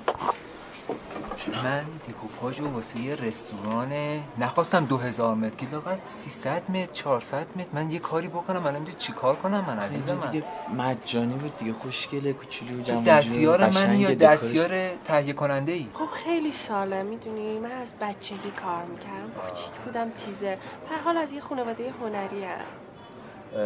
من 1.65 1.85
دکوپاژ 2.09 2.61
رو 2.61 2.69
واسه 2.69 2.99
یه 3.01 3.15
رستوران 3.15 3.93
نخواستم 4.39 4.85
دو 4.85 4.97
هزار 4.97 5.35
متر 5.35 5.57
که 5.57 5.71
لاغت 5.73 6.01
300 6.05 6.71
متر 6.71 6.93
400 6.93 7.47
متر. 7.57 7.69
من 7.73 7.91
یه 7.91 7.99
کاری 7.99 8.29
بکنم 8.29 8.61
الان 8.61 8.75
اینجا 8.75 8.93
چیکار 8.93 9.37
کنم 9.37 9.65
من 9.69 9.79
عزیز 9.79 10.09
من؟ 10.09 10.31
دیگه 10.31 10.45
مجانی 10.77 11.35
بود 11.35 11.57
دیگه 11.57 11.73
خوشگله 11.73 12.33
کوچولو 12.33 12.83
جمع 12.83 13.05
دستیار 13.05 13.71
من 13.71 13.99
یا. 14.01 14.15
دستیار 14.15 14.97
تهیه 15.05 15.33
کننده 15.33 15.73
ای 15.73 15.89
خب 15.93 16.11
خیلی 16.11 16.53
ساله 16.53 17.03
می‌دونی 17.03 17.59
من 17.59 17.73
از 17.73 17.93
بچگی 18.01 18.51
کار 18.51 18.85
می‌کردم 18.85 19.31
کوچیک 19.47 19.73
بودم 19.85 20.11
تیزر 20.11 20.57
هر 20.91 20.99
حال 21.05 21.17
از 21.17 21.33
یه 21.33 21.41
خانواده 21.41 21.93
هنری 22.01 22.45
هم. 22.45 22.65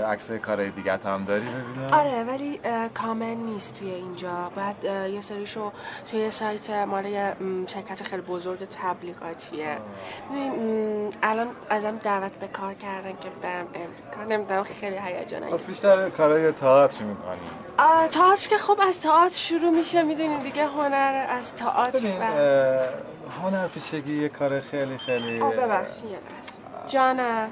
عکس 0.07 0.31
کار 0.33 0.69
دیگه 0.69 0.99
هم 1.05 1.25
داری 1.25 1.47
ببینم؟ 1.47 1.93
آره 1.93 2.25
ولی 2.25 2.61
اه، 2.65 2.89
کامل 2.89 3.35
نیست 3.35 3.75
توی 3.75 3.91
اینجا. 3.91 4.51
اه، 4.57 5.09
یه 5.11 5.21
سریشو 5.21 5.73
توی 6.11 6.21
یه 6.21 6.31
سایت 6.31 6.71
مال 6.71 7.07
یه 7.07 7.37
شرکت 7.67 8.03
خیلی 8.03 8.23
بزرگ 8.23 8.65
تبلیغاتیه 8.65 9.79
الان 11.23 11.49
ازم 11.71 11.97
دعوت 11.97 12.33
به 12.33 12.49
کار 12.49 12.75
کردن 12.75 13.11
که 13.11 13.29
برم 13.43 13.67
امریکا. 13.75 14.25
نمی‌دونم 14.35 14.63
خیلی 14.63 14.97
هیجان 14.97 15.41
خب 15.41 15.53
انگیز 15.53 15.67
بیشتر 15.67 16.11
کارهای 16.11 16.53
تئاتر 16.53 17.05
می‌کنی؟ 17.05 17.39
تئاتر 18.11 18.49
که 18.49 18.59
خب 18.59 18.79
از 18.89 19.01
تئاتر 19.01 19.35
شروع 19.35 19.71
میشه 19.71 20.03
می‌دونی 20.03 20.39
دیگه 20.39 20.67
هنر 20.67 21.27
از 21.29 21.57
تئاتر 21.57 22.07
هنر 23.43 23.69
پیشگی 23.69 24.23
یه 24.23 24.29
کار 24.29 24.61
خیلی 24.61 24.99
خیلی 24.99 25.41
ببخشید 25.41 26.19
جانم 26.87 27.51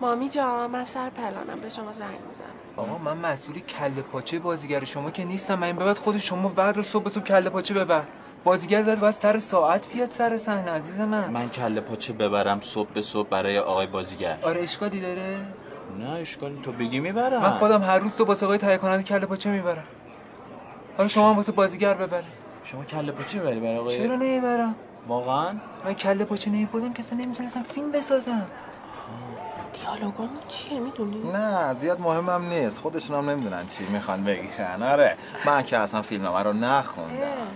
مامی 0.00 0.28
جان 0.28 0.70
من 0.70 0.84
سر 0.84 1.10
پلانم 1.10 1.60
به 1.62 1.68
شما 1.68 1.92
زنگ 1.92 2.18
می‌زنم. 2.28 2.46
آقا 2.76 2.98
من 2.98 3.16
مسئول 3.16 3.58
کله 3.58 4.02
پاچه 4.12 4.38
بازیگر 4.38 4.84
شما 4.84 5.10
که 5.10 5.24
نیستم. 5.24 5.54
من 5.54 5.66
این 5.66 5.76
به 5.76 5.84
بعد 5.84 5.96
خود 5.96 6.18
شما 6.18 6.48
بعد 6.48 6.76
رو 6.76 6.82
صبح 6.82 7.08
صبح 7.08 7.24
کله 7.24 7.50
پاچه 7.50 7.74
ببر. 7.74 8.02
بازیگر 8.44 8.82
داره 8.82 9.00
باید 9.00 9.14
سر 9.14 9.38
ساعت 9.38 9.92
بیاد 9.92 10.10
سر 10.10 10.38
صحنه 10.38 10.70
عزیز 10.70 11.00
من. 11.00 11.30
من 11.30 11.48
کله 11.48 11.80
پاچه 11.80 12.12
ببرم 12.12 12.60
صبح 12.60 12.88
به 12.94 13.02
صبح 13.02 13.28
برای 13.28 13.58
آقای 13.58 13.86
بازیگر. 13.86 14.38
آره 14.42 14.62
اشکالی 14.62 15.00
داره؟ 15.00 15.36
نه 15.98 16.10
اشکالی 16.10 16.60
تو 16.62 16.72
بگی 16.72 17.00
می‌برم. 17.00 17.42
من 17.42 17.50
خودم 17.50 17.82
هر 17.82 17.98
روز 17.98 18.12
صبح 18.12 18.28
واسه 18.28 18.46
آقای 18.46 18.58
تهیه 18.58 18.76
کننده 18.76 19.02
کله 19.02 19.26
پاچه 19.26 19.50
می‌برم. 19.50 19.84
حالا 20.96 21.08
شما 21.08 21.30
هم 21.30 21.36
واسه 21.36 21.52
بازیگر 21.52 21.94
ببری 21.94 22.22
شما 22.64 22.84
کله 22.84 23.12
پاچه 23.12 23.38
می‌بری 23.38 23.60
برای 23.60 23.76
آقای 23.76 23.98
چرا 23.98 24.16
نمی‌برم؟ 24.16 24.74
واقعا؟ 25.08 25.52
من 25.84 25.94
کله 25.94 26.24
پاچه 26.24 26.50
نمیبردم 26.50 26.92
که 26.92 27.00
اصلا 27.00 27.18
نمی‌تونستم 27.18 27.62
فیلم 27.62 27.92
بسازم. 27.92 28.46
دیالوگامون 29.96 30.38
چیه 30.48 30.80
می‌دونی؟ 30.80 31.30
نه 31.32 31.74
زیاد 31.74 32.00
مهمم 32.00 32.48
نیست. 32.48 32.78
خودشون 32.78 33.16
هم 33.16 33.30
نمی‌دونن 33.30 33.66
چی 33.66 33.84
می‌خوان 33.84 34.24
بگیرن. 34.24 34.82
آره 34.82 35.16
من 35.46 35.62
که 35.62 35.78
اصلا 35.78 36.02
فیلمنامه 36.02 36.42
رو 36.42 36.52
نخوندم. 36.52 37.46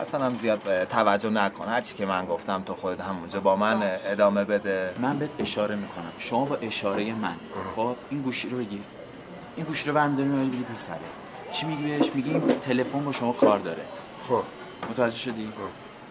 اصلا 0.00 0.24
هم 0.24 0.36
زیاد 0.36 0.84
توجه 0.84 1.30
نکن. 1.30 1.68
هرچی 1.68 1.94
که 1.94 2.06
من 2.06 2.26
گفتم 2.26 2.62
تو 2.62 2.74
خودت 2.74 3.00
همونجا 3.00 3.40
با 3.40 3.56
من 3.56 3.82
ادامه 4.06 4.44
بده. 4.44 4.90
من 4.98 5.18
بهت 5.18 5.30
اشاره 5.38 5.76
می‌کنم. 5.76 6.12
شما 6.18 6.44
با 6.44 6.56
اشاره 6.56 7.12
من 7.12 7.34
خب 7.76 7.96
این 8.10 8.22
گوشی 8.22 8.48
رو 8.48 8.58
بگیر. 8.58 8.80
این 9.56 9.66
گوشی 9.66 9.88
رو 9.88 9.94
برمی‌داری 9.94 10.28
می‌بری 10.28 10.48
بگی 10.48 10.74
پسره. 10.74 10.96
چی 11.52 11.66
میگی 11.66 11.82
بهش؟ 11.82 12.10
میگی 12.14 12.30
این 12.30 12.60
تلفن 12.60 13.04
با 13.04 13.12
شما 13.12 13.32
کار 13.32 13.58
داره. 13.58 13.82
خب. 14.28 14.42
متوجه 14.90 15.16
شدی؟ 15.16 15.52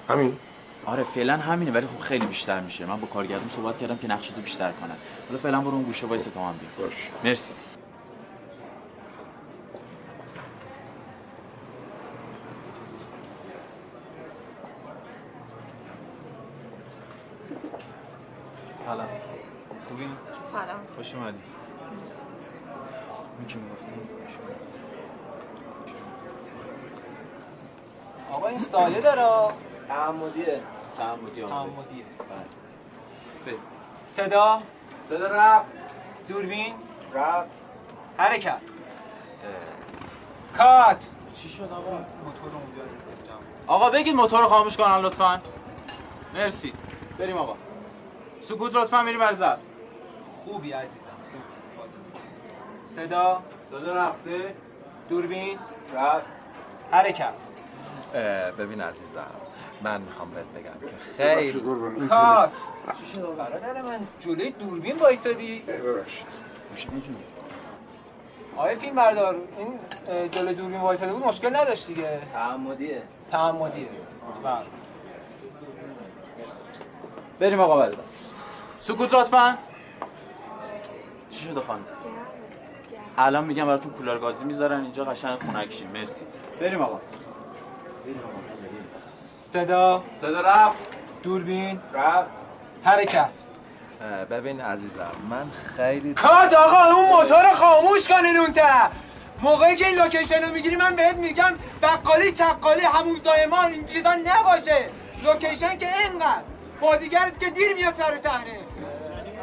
همین. 0.10 0.38
آره 0.86 1.04
فعلا 1.04 1.38
همینه 1.38 1.72
ولی 1.72 1.88
خب 1.88 2.00
خیلی 2.00 2.26
بیشتر 2.26 2.60
میشه. 2.60 2.86
من 2.86 3.00
با 3.00 3.08
کارگردون 3.08 3.50
صحبت 3.50 3.78
کردم 3.80 3.98
که 3.98 4.08
نقشتو 4.08 4.42
بیشتر 4.42 4.72
کنن. 4.72 4.96
حالا 5.28 5.40
فعلا 5.40 5.62
برو 5.62 5.72
اون 5.72 5.84
گوشه 5.84 6.08
وایس 6.08 6.24
تا 6.24 6.42
من 6.42 6.54
بیام. 6.54 6.72
باش. 6.78 7.10
مرسی. 7.24 7.54
سلام. 18.86 19.08
خوبی؟ 19.90 20.04
سلام. 20.44 20.68
خوش 20.96 21.16
اومدی. 21.16 21.38
این 23.40 23.48
که 23.48 23.56
می‌گفتم. 23.58 23.92
آقا 28.32 28.48
این 28.48 28.60
سایه 28.60 29.02
داره. 29.02 29.54
تعمدیه 29.88 30.60
تعمدی 30.98 31.42
تعمدیه 31.42 32.06
بله. 33.46 33.58
صدا؟ 34.08 34.62
صدا 35.04 35.28
رفت. 35.28 35.68
دوربین؟ 36.28 36.74
رفت. 37.14 37.50
حرکت. 38.18 38.62
کات. 40.58 41.10
چی 41.36 41.50
شد 41.50 41.64
آقا؟ 41.64 41.92
موتور 41.92 42.52
اونجا 42.54 42.82
آقا 43.68 43.90
بگید 43.90 44.16
موتور 44.16 44.42
رو 44.42 44.48
خاموش 44.48 44.78
کنن 44.78 44.98
لطفا. 44.98 45.42
مرسی. 46.34 46.74
بریم 47.18 47.38
آقا. 47.38 47.56
سکوت 48.42 48.76
لطفا 48.76 49.02
میریم 49.02 49.20
بر 49.20 49.34
زد. 49.34 49.60
خوبی 50.46 50.72
عزیزم. 50.72 51.00
صدا؟ 52.86 53.44
صدا 53.70 53.96
رفته. 53.96 54.56
دوربین؟ 55.10 55.60
رفت. 55.94 56.26
حرکت. 56.92 57.34
ببین 58.58 58.82
عزیزم. 58.82 59.26
من 59.84 60.02
می‌خوام 60.02 60.32
بهت 60.32 60.46
بگم 60.46 60.90
که 60.90 60.96
خیلی 61.18 61.62
کات 62.10 62.52
چی 63.00 63.06
شد؟ 63.06 63.36
برادر 63.36 63.82
من. 63.82 64.00
جلوی 64.20 64.52
دوربین 64.52 64.96
وایسادی. 64.98 65.60
ببخشید. 65.60 66.26
آقای 68.58 68.76
فیلم 68.76 68.96
بردار؟ 68.96 69.36
این 69.58 69.80
جلوی 70.30 70.54
دوربین 70.54 70.80
وایساده 70.80 71.14
بود؟ 71.14 71.24
مشکل 71.24 71.56
نداشت 71.56 71.88
دیگه. 71.88 72.22
تعمدیه. 72.34 73.04
تعمدیه. 73.32 73.88
بله. 74.44 74.66
بریم 77.40 77.60
آقا 77.60 77.78
برزن 77.78 78.04
سکوت 78.80 79.14
لطفا. 79.14 79.58
چی 81.30 81.46
شده 81.46 81.62
خانم؟ 81.62 81.86
الان 83.18 83.46
میگم 83.46 83.66
براتون 83.66 83.92
کولر 83.92 84.18
گازی 84.20 84.46
می‌ذارن. 84.46 84.82
اینجا 84.82 85.04
قشنگ 85.06 85.40
خنک 85.40 85.72
شین 85.74 85.88
مرسی. 85.92 86.26
بریم 86.60 86.82
آقا. 86.82 87.00
بریم 88.06 88.20
آقا. 88.20 88.33
صدا؟ 89.54 90.04
صدا 90.22 90.42
رفت. 90.42 90.76
دوربین؟ 91.24 91.80
رفت. 91.94 92.30
حرکت. 92.84 93.30
ببین 94.32 94.62
عزیزم 94.62 95.12
من 95.30 95.52
خیلی 95.78 96.14
کات 96.14 96.54
آقا 96.54 96.96
اون 96.96 97.10
موتور 97.10 97.44
خاموش 97.54 98.08
کنین 98.08 98.38
اون 98.38 98.54
ته 98.54 98.64
موقعی 99.42 99.76
که 99.76 99.88
این 99.88 99.98
لوکیشن 99.98 100.44
رو 100.44 100.54
می‌گیری 100.54 100.76
من 100.76 100.96
بهت 100.96 101.16
میگم 101.16 101.54
بقالی 101.82 102.32
چقالی 102.32 102.82
همون 102.82 103.20
زایمان 103.24 103.72
این 103.72 103.86
چیزا 103.86 104.14
نباشه. 104.14 104.88
لوکیشن 105.24 105.78
که 105.78 105.88
اینقدر. 106.00 106.42
بازیگرت 106.82 107.40
که 107.40 107.50
دیر 107.50 107.74
میاد 107.76 107.94
سر 107.96 108.18
صحنه. 108.24 108.60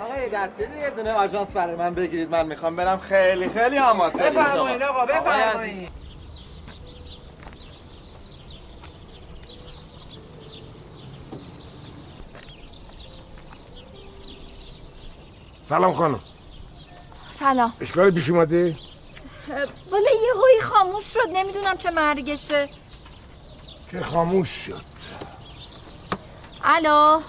آقا 0.05 0.17
یه 0.19 0.81
یه 0.83 0.91
دونه 0.91 1.13
آژانس 1.13 1.51
برای 1.51 1.77
من 1.77 1.95
بگیرید. 1.95 2.31
من 2.31 2.47
می‌خوام 2.47 2.77
برم 2.77 2.99
خیلی 2.99 3.49
خیلی 3.49 3.79
آماتوری. 3.79 4.31
بفرمایید 4.31 4.83
آقا 4.83 5.07
بفرمایید. 5.07 6.00
سلام 15.71 15.95
خانم. 15.95 16.21
سلام. 17.39 17.73
اشکال 17.81 18.11
پیش 18.11 18.31
اومده؟ 18.31 18.77
والا 19.91 20.11
یه 20.11 20.41
هایی 20.41 20.61
خاموش 20.61 21.05
شد 21.05 21.29
نمی‌دونم 21.33 21.77
چه 21.77 21.91
مرگشه. 21.91 22.69
که 23.91 24.01
خاموش 24.01 24.49
شد. 24.49 24.81
الو؟ 26.65 27.21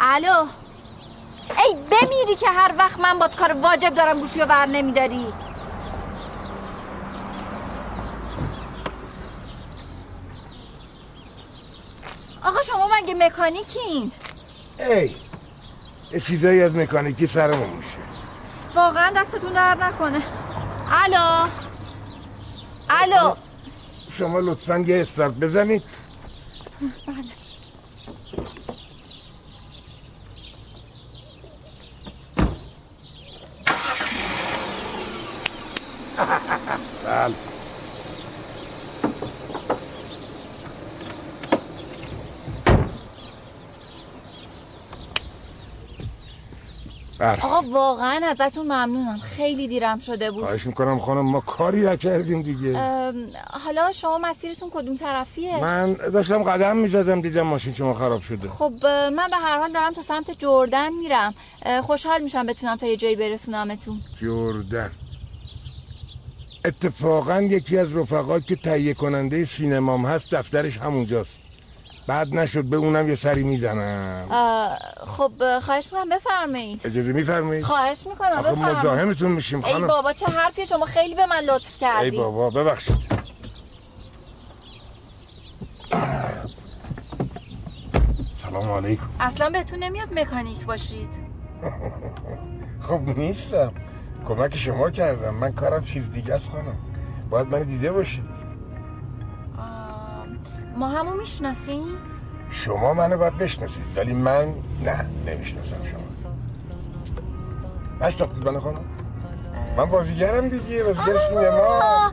الو؟ 0.00 0.46
ای 1.64 1.74
بمیری 1.74 2.36
که 2.36 2.48
هر 2.48 2.74
وقت 2.78 3.00
من 3.00 3.18
با 3.18 3.28
کار 3.28 3.52
واجب 3.52 3.94
دارم 3.94 4.20
گوشی 4.20 4.40
رو 4.40 4.46
بر 4.46 4.66
نمیداری. 4.66 5.26
آقا 12.44 12.62
شما 12.62 12.88
مگه 12.92 13.14
مکانیکین؟ 13.14 14.12
ای 14.78 15.23
چیزایی 16.20 16.62
از 16.62 16.74
مکانیکی 16.74 17.26
سرمون 17.26 17.70
میشه. 17.70 17.98
واقعا 18.74 19.12
دستتون 19.16 19.52
درد 19.52 19.82
نکنه. 19.82 20.22
الو؟ 20.90 21.48
الو؟ 22.90 23.34
شما 24.10 24.40
لطفا 24.40 24.78
یه 24.78 25.02
استارت 25.02 25.34
بزنید. 25.34 25.82
بله 26.80 27.24
بله. 37.06 37.53
آقا 47.24 47.60
واقعا 47.70 48.20
ازتون 48.26 48.66
ممنونم. 48.66 49.18
خیلی 49.18 49.68
دیرم 49.68 49.98
شده 49.98 50.30
بود. 50.30 50.44
خواهش 50.44 50.66
می‌کنم 50.66 50.98
خانم 50.98 51.30
ما 51.30 51.40
کاری 51.40 51.80
نکردیم 51.80 52.42
دیگه. 52.42 52.72
حالا 53.50 53.92
شما 53.92 54.18
مسیرتون 54.18 54.70
کدوم 54.74 54.96
طرفیه؟ 54.96 55.60
من 55.60 55.92
داشتم 55.92 56.42
قدم 56.42 56.76
می‌زدم 56.76 57.20
دیدم 57.20 57.42
ماشین 57.42 57.74
شما 57.74 57.94
خراب 57.94 58.20
شده. 58.20 58.48
خب 58.48 58.72
من 58.86 59.28
به 59.30 59.36
هر 59.36 59.58
حال 59.58 59.72
دارم 59.72 59.92
تا 59.92 60.02
سمت 60.02 60.38
جردن 60.38 60.92
میرم. 60.92 61.34
خوشحال 61.82 62.22
میشم 62.22 62.46
بتونم 62.46 62.76
تا 62.76 62.86
یه 62.86 62.96
جایی 62.96 63.16
برسونمتون 63.16 64.00
جردن. 64.20 64.90
اتفاقا 66.64 67.40
یکی 67.40 67.78
از 67.78 67.96
رفقا 67.96 68.40
که 68.40 68.56
تهیه 68.56 68.94
کننده 68.94 69.44
سینمام 69.44 70.06
هست 70.06 70.34
دفترش 70.34 70.78
همونجاست. 70.78 71.43
بعد 72.06 72.34
نشد 72.34 72.64
به 72.64 72.76
اونم 72.76 73.08
یه 73.08 73.14
سری 73.14 73.42
می‌زنم. 73.42 74.26
خب 75.06 75.32
اه، 75.40 75.60
خواهش 75.60 75.84
می‌کنم 75.92 76.08
بفرمایید. 76.08 76.80
اجازه 76.84 77.12
میفرمایید؟ 77.12 77.64
خواهش 77.64 78.06
می‌کنم 78.06 78.42
بفرمایید. 78.42 78.76
مزاحمتون 78.78 79.32
میشیم 79.32 79.64
ای 79.64 79.72
خانم. 79.72 79.86
بابا 79.86 80.12
چه 80.12 80.26
حرفی 80.26 80.66
شما 80.66 80.86
خیلی 80.86 81.14
به 81.14 81.26
من 81.26 81.40
لطف 81.40 81.72
ای 81.72 81.78
کردی 81.78 82.16
بابا 82.16 82.50
ببخشید. 82.50 83.24
سلام 88.36 88.70
علیکم. 88.70 89.06
اصلا 89.20 89.50
بهتون 89.50 89.78
نمیاد 89.78 90.18
مکانیک 90.18 90.64
باشید. 90.66 91.08
خب 92.88 93.00
نیستم. 93.18 93.72
کمک 94.28 94.56
شما 94.56 94.90
کردم. 94.90 95.34
من 95.34 95.52
کارم 95.52 95.84
چیز 95.84 96.10
دیگه 96.10 96.34
است 96.34 96.50
خانم. 96.50 96.76
باید 97.30 97.48
من 97.48 97.62
دیده 97.62 97.92
باشید. 97.92 98.33
ما 100.76 100.88
همو 100.88 101.14
می‌شناسیم؟ 101.14 101.98
شما 102.50 102.94
منو 102.94 103.18
باید 103.18 103.38
بشناسید 103.38 103.84
ولی 103.96 104.12
من 104.12 104.54
نه 104.84 105.06
نمی‌شناسم 105.26 105.76
شما. 105.84 106.04
نشناختید 108.00 108.48
منو 108.48 108.60
خانم. 108.60 108.84
من 109.76 109.84
بازیگرم 109.84 110.48
دیگه 110.48 110.84
بازیگر 110.84 111.16
سینما 111.16 112.12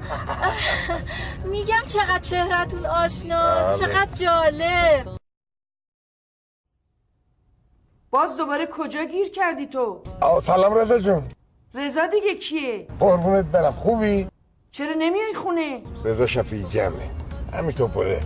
میگم 1.51 1.81
چقدر 1.87 2.19
چهرتون 2.19 2.85
آشناست 2.85 3.83
بله. 3.83 3.93
چقدر 3.93 4.11
جالب. 4.13 5.07
باز 8.11 8.37
دوباره 8.37 8.67
کجا 8.71 9.03
گیر 9.03 9.29
کردی 9.31 9.65
تو؟ 9.65 10.01
آه 10.21 10.41
سلام 10.41 10.73
رضا 10.73 10.99
جون. 10.99 11.23
رضا 11.73 12.07
دیگه 12.07 12.35
کیه؟ 12.35 12.87
قربونت 12.99 13.45
برم. 13.45 13.71
خوبی؟ 13.73 14.27
چرا 14.71 14.93
نمیای 14.99 15.33
خونه؟ 15.33 15.81
رضا 16.05 16.25
شفیعی 16.27 16.63
جمعه. 16.63 17.09
همین 17.53 17.71
تو 17.71 17.87
پره. 17.87 18.21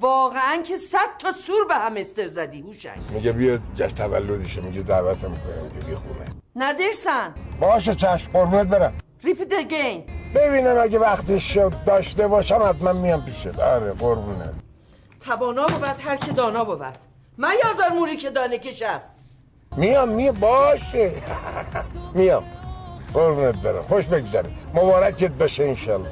واقعا 0.00 0.62
که 0.62 0.76
صد 0.76 0.98
تا 1.18 1.32
سور 1.32 1.64
به 1.68 1.74
هم 1.74 1.96
استر 1.96 2.28
زدی 2.28 2.60
هوشنگ. 2.60 2.98
میگه 3.10 3.32
بیا 3.32 3.58
جشن 3.74 3.94
تولدشه 3.94 4.60
میگه 4.60 4.82
دعوتم 4.82 5.30
می‌کنم 5.30 5.68
بیا 5.86 5.96
خونه. 5.96 6.30
ندرسن. 6.56 7.34
باشه 7.60 7.94
چشم 7.94 8.30
قربونت 8.32 8.66
برم. 8.66 8.92
ریپیت 9.24 9.52
اگین 9.52 10.04
ببینم 10.34 10.76
اگه 10.80 10.98
وقتش 10.98 11.54
شد 11.54 11.72
داشته 11.86 12.28
باشم 12.28 12.62
حتما 12.68 12.92
میام 12.92 13.24
پیشت 13.24 13.58
آره 13.58 13.92
قربونه 13.92 14.52
توانا 15.20 15.66
بود 15.66 15.82
هر 15.84 16.16
که 16.16 16.32
دانا 16.32 16.64
بود. 16.64 16.82
من 17.38 17.52
یازار 17.64 17.88
موری 17.88 18.16
که 18.16 18.30
دانه 18.30 18.58
کش 18.58 18.82
است. 18.82 19.16
میام 19.76 20.08
میام 20.08 20.34
باشه. 20.40 21.12
میام. 22.14 22.44
قربونت 23.14 23.56
برم. 23.56 23.82
خوش 23.82 24.04
بگذره. 24.04 24.50
مبارکت 24.74 25.30
باشه 25.30 25.64
انشالله. 25.64 26.08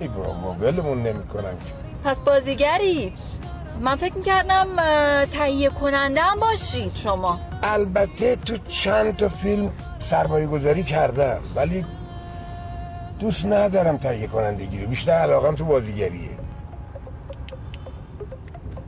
ای 0.00 0.08
بابا 0.08 0.52
ولمون 0.60 1.02
نمی‌کنن 1.02 1.52
که. 1.52 1.79
پس 2.04 2.18
بازیگری. 2.18 3.12
من 3.80 3.96
فکر 3.96 4.14
می‌کردم 4.14 4.66
تهیه 5.24 5.70
کننده 5.70 6.20
هم 6.20 6.40
باشید 6.40 6.96
شما. 6.96 7.40
البته 7.62 8.36
تو 8.36 8.56
چند 8.56 9.16
تا 9.16 9.28
فیلم 9.28 9.72
سرمایه 9.98 10.46
گذاری 10.46 10.82
کردم 10.82 11.40
ولی 11.54 11.84
دوست 13.18 13.46
ندارم 13.46 13.96
تهیه 13.96 14.26
کنندگی 14.26 14.80
رو 14.80 14.88
بیشتر 14.88 15.12
علاقم 15.12 15.54
تو 15.54 15.64
بازیگریه. 15.64 16.30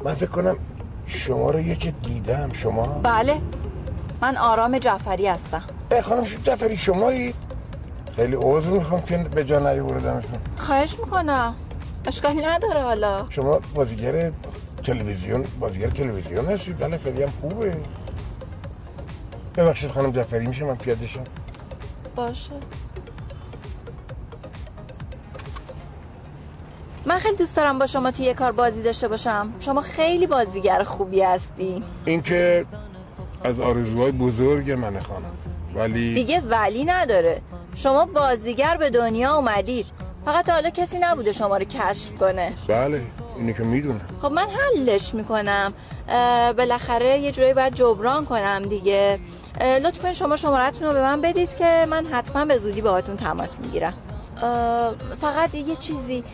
من 0.05 0.15
فکر 0.15 0.31
کنم 0.31 0.57
شما 1.07 1.51
رو 1.51 1.61
یکی 1.61 1.91
دیدم. 1.91 2.51
شما؟ 2.53 2.87
بله. 3.03 3.41
من 4.21 4.37
آرام 4.37 4.79
جعفری 4.79 5.27
هستم. 5.27 5.63
ای 5.93 6.03
خانم 6.03 6.25
جعفری 6.45 6.77
شمایید 6.77 7.35
خیلی 8.17 8.37
عذر 8.41 8.71
می‌خوام 8.71 9.03
که 9.03 9.19
به 9.19 9.45
جا 9.45 9.59
نیاوردمتون 9.59 10.39
خواهش 10.57 10.97
می‌کنم. 10.99 11.55
اشکالی 12.07 12.41
نداره 12.43 12.83
حالا. 12.83 13.27
شما 13.31 13.61
بازیگر 13.75 14.33
تلویزیون 14.85 15.45
بازیگر 15.61 15.91
تلویزیون 15.91 16.47
هستید. 16.47 16.79
بله 16.79 16.99
خیلی 16.99 17.23
هم 17.23 17.33
خوبه. 17.41 17.77
ببخشید 19.57 19.91
خانم 19.91 20.13
جعفری 20.13 20.47
میشه 20.47 20.65
من 20.65 20.77
پیاده 20.77 21.07
شم؟ 21.07 21.25
باشه. 22.17 22.51
من 27.07 27.19
خیلی 27.19 27.37
دوست 27.37 27.57
دارم 27.57 27.79
با 27.79 27.87
شما 27.87 28.11
توی 28.11 28.25
یه 28.25 28.35
کار 28.35 28.53
بازی 28.53 28.83
داشته 28.83 29.09
باشم. 29.09 29.53
شما 29.61 29.81
خیلی 29.81 30.27
بازیگر 30.27 30.83
خوبی 30.83 31.23
هستی. 31.23 31.85
این 32.05 32.23
که 32.23 32.67
از 33.45 33.61
آرزوهای 33.61 34.13
بزرگ 34.13 34.71
منه 34.71 35.01
خانم. 35.01 35.33
ولی 35.75 36.15
دیگه 36.15 36.41
ولی 36.41 36.85
نداره. 36.85 37.43
شما 37.75 38.07
بازیگر 38.07 38.77
به 38.77 38.91
دنیا 38.91 39.35
اومدید. 39.35 39.87
فقط 40.25 40.47
تا 40.47 40.53
حالا 40.53 40.71
کسی 40.71 40.99
نبوده 40.99 41.33
شما 41.33 41.57
رو 41.57 41.65
کشف 41.65 42.15
کنه. 42.15 42.53
بله 42.69 43.03
اینو 43.37 43.53
که 43.53 43.63
می‌دونم. 43.63 44.01
خب 44.23 44.33
من 44.33 44.47
حلش 44.49 45.15
می‌کنم. 45.15 45.75
بالاخره 46.57 47.19
یه 47.19 47.33
جوری 47.33 47.55
باید 47.55 47.75
جبران 47.75 48.25
کنم 48.25 48.63
دیگه. 48.63 49.19
لطف 49.61 50.03
کنید 50.03 50.15
شما 50.15 50.37
شمارتون 50.37 50.87
رو 50.87 50.93
به 50.93 51.03
من 51.03 51.21
بدید 51.21 51.57
که 51.57 51.87
من 51.91 52.07
حتما 52.07 52.45
به 52.45 52.59
زودی 52.59 52.81
باهاتون 52.81 53.17
تماس 53.17 53.61
می‌گیرم. 53.61 53.95
فقط 55.21 55.55
یه 55.55 55.77
چیزی. 55.77 56.25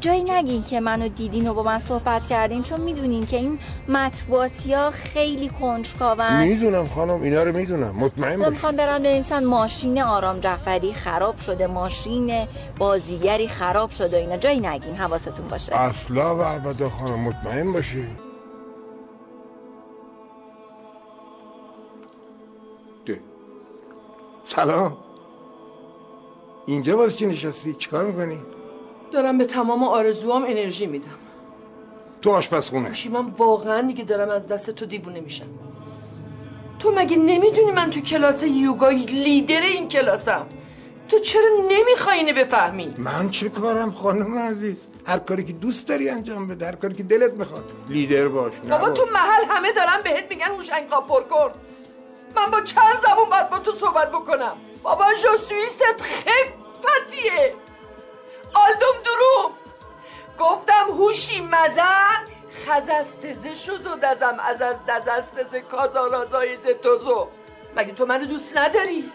جایی 0.00 0.24
نگین 0.24 0.62
که 0.62 0.80
منو 0.80 1.08
دیدین 1.08 1.48
و 1.48 1.54
با 1.54 1.62
من 1.62 1.78
صحبت 1.78 2.26
کردین 2.26 2.62
چون 2.62 2.80
می‌دونین 2.80 3.26
که 3.26 3.36
این 3.36 3.58
مطبوعاتی 3.88 4.74
ها 4.74 4.90
خیلی 4.90 5.48
کنجکاون. 5.48 6.44
می‌دونم 6.44 6.88
خانم 6.88 7.22
اینا 7.22 7.42
رو 7.42 7.56
می‌دونم. 7.56 7.90
مطمئن 7.90 8.38
باش. 8.38 8.48
می‌خوان 8.48 8.76
برن 8.76 8.98
بنویسن 9.02 9.44
ماشین 9.44 10.02
آرام 10.02 10.40
جعفری 10.40 10.92
خراب 10.92 11.38
شده 11.38 11.66
ماشین 11.66 12.46
بازیگری 12.78 13.48
خراب 13.48 13.90
شده 13.90 14.16
اینا. 14.16 14.36
جایی 14.36 14.60
نگین 14.60 14.94
حواستون 14.96 15.48
باشه. 15.48 15.76
اصلا 15.76 16.36
و 16.36 16.40
ابدا 16.40 16.88
خانم 16.88 17.20
مطمئن 17.20 17.72
باشی. 17.72 18.06
ده. 23.06 23.20
سلام. 24.44 24.96
اینجا 26.66 26.96
باز 26.96 27.18
چی 27.18 27.26
نشستی؟ 27.26 27.74
چیکار 27.74 28.04
می‌کنی؟ 28.04 28.38
دارم 29.12 29.38
به 29.38 29.44
تمام 29.44 29.84
آرزوام 29.84 30.44
انرژی 30.44 30.86
میدم. 30.86 31.08
تو 32.22 32.30
آشپزخونه. 32.30 32.92
من 33.12 33.26
واقعا 33.38 33.82
دیگه 33.82 34.04
دارم 34.04 34.28
از 34.28 34.48
دست 34.48 34.70
تو 34.70 34.86
دیوونه 34.86 35.20
میشم. 35.20 35.46
تو 36.78 36.92
مگه 36.92 37.16
نمی‌دونی 37.16 37.72
من 37.72 37.90
تو 37.90 38.00
کلاس 38.00 38.42
یوگا 38.42 38.88
لیدر 38.88 39.60
این 39.60 39.88
کلاسم؟ 39.88 40.46
تو 41.08 41.18
چرا 41.18 41.48
نمی‌خوای 41.68 42.18
اینو 42.18 42.32
بفهمی؟ 42.32 42.94
من 42.98 43.30
چه 43.30 43.48
کارم 43.48 43.90
خانم 43.90 44.38
عزیز؟ 44.38 44.86
هر 45.06 45.18
کاری 45.18 45.44
که 45.44 45.52
دوست 45.52 45.88
داری 45.88 46.08
انجام 46.08 46.48
بده 46.48 46.66
هر 46.66 46.74
کاری 46.74 46.94
که 46.94 47.02
دلت 47.02 47.32
می‌خواد. 47.32 47.64
لیدر 47.88 48.28
باش 48.28 48.52
بابا. 48.70 48.90
تو 48.90 49.06
محل 49.12 49.44
همه 49.48 49.72
دارن 49.72 49.98
بهت 50.04 50.24
میگن 50.30 50.46
هوشنگ 50.46 50.88
قاپر 50.88 51.20
کن 51.20 51.50
من 52.36 52.50
با 52.50 52.60
چند 52.60 52.98
زبون 53.08 53.30
باید 53.30 53.50
با 53.50 53.58
تو 53.58 53.72
صحبت 53.72 54.10
بکنم. 54.10 54.56
بابا 54.82 55.04
جاسویی 55.24 55.68
ست 55.68 56.02
خفتیه 56.84 57.54
آلدوم 58.54 58.96
دروم. 59.04 59.52
گفتم 60.38 60.86
هوشی 60.88 61.40
مزن. 61.40 62.24
خزستزه 62.66 63.54
شو 63.54 63.76
زدزم 63.76 64.36
از 64.40 64.62
از 64.62 64.76
دزستزه 64.88 65.60
کازارازای 65.60 66.56
زتوزو 66.56 67.28
مگه 67.76 67.92
تو 67.92 68.06
منو 68.06 68.24
دوست 68.24 68.56
نداری؟ 68.56 69.12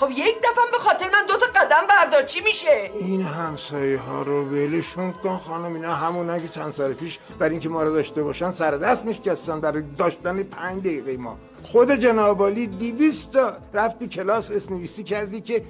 خب 0.00 0.10
یک 0.10 0.38
دفعه 0.38 0.70
به 0.72 0.78
خاطر 0.78 1.10
من 1.10 1.26
دوتا 1.26 1.46
قدم 1.46 1.86
بردار. 1.88 2.22
چی 2.22 2.40
میشه؟ 2.40 2.90
این 2.94 3.22
همسایه 3.22 3.98
ها 3.98 4.22
رو 4.22 4.44
ولشون 4.44 5.12
کن 5.12 5.38
خانم. 5.38 5.74
اینا 5.74 5.94
همون 5.94 6.42
که 6.42 6.48
چند 6.48 6.72
سال 6.72 6.92
پیش 6.94 7.18
برای 7.38 7.50
اینکه 7.50 7.68
ما 7.68 7.82
رو 7.82 7.92
داشته 7.92 8.22
باشن 8.22 8.50
سر 8.50 8.70
دست 8.70 9.04
میشکستن 9.04 9.60
برای 9.60 9.82
داشتن 9.82 10.42
پنج 10.42 10.80
دقیقه 10.80 11.16
ما. 11.16 11.38
خود 11.72 11.90
جنابالی 11.90 12.66
دیویست 12.66 13.32
تا 13.32 13.52
رفتی 13.74 14.08
کلاس 14.08 14.50
اسنویسی 14.50 15.02
کردی 15.02 15.40
که 15.40 15.64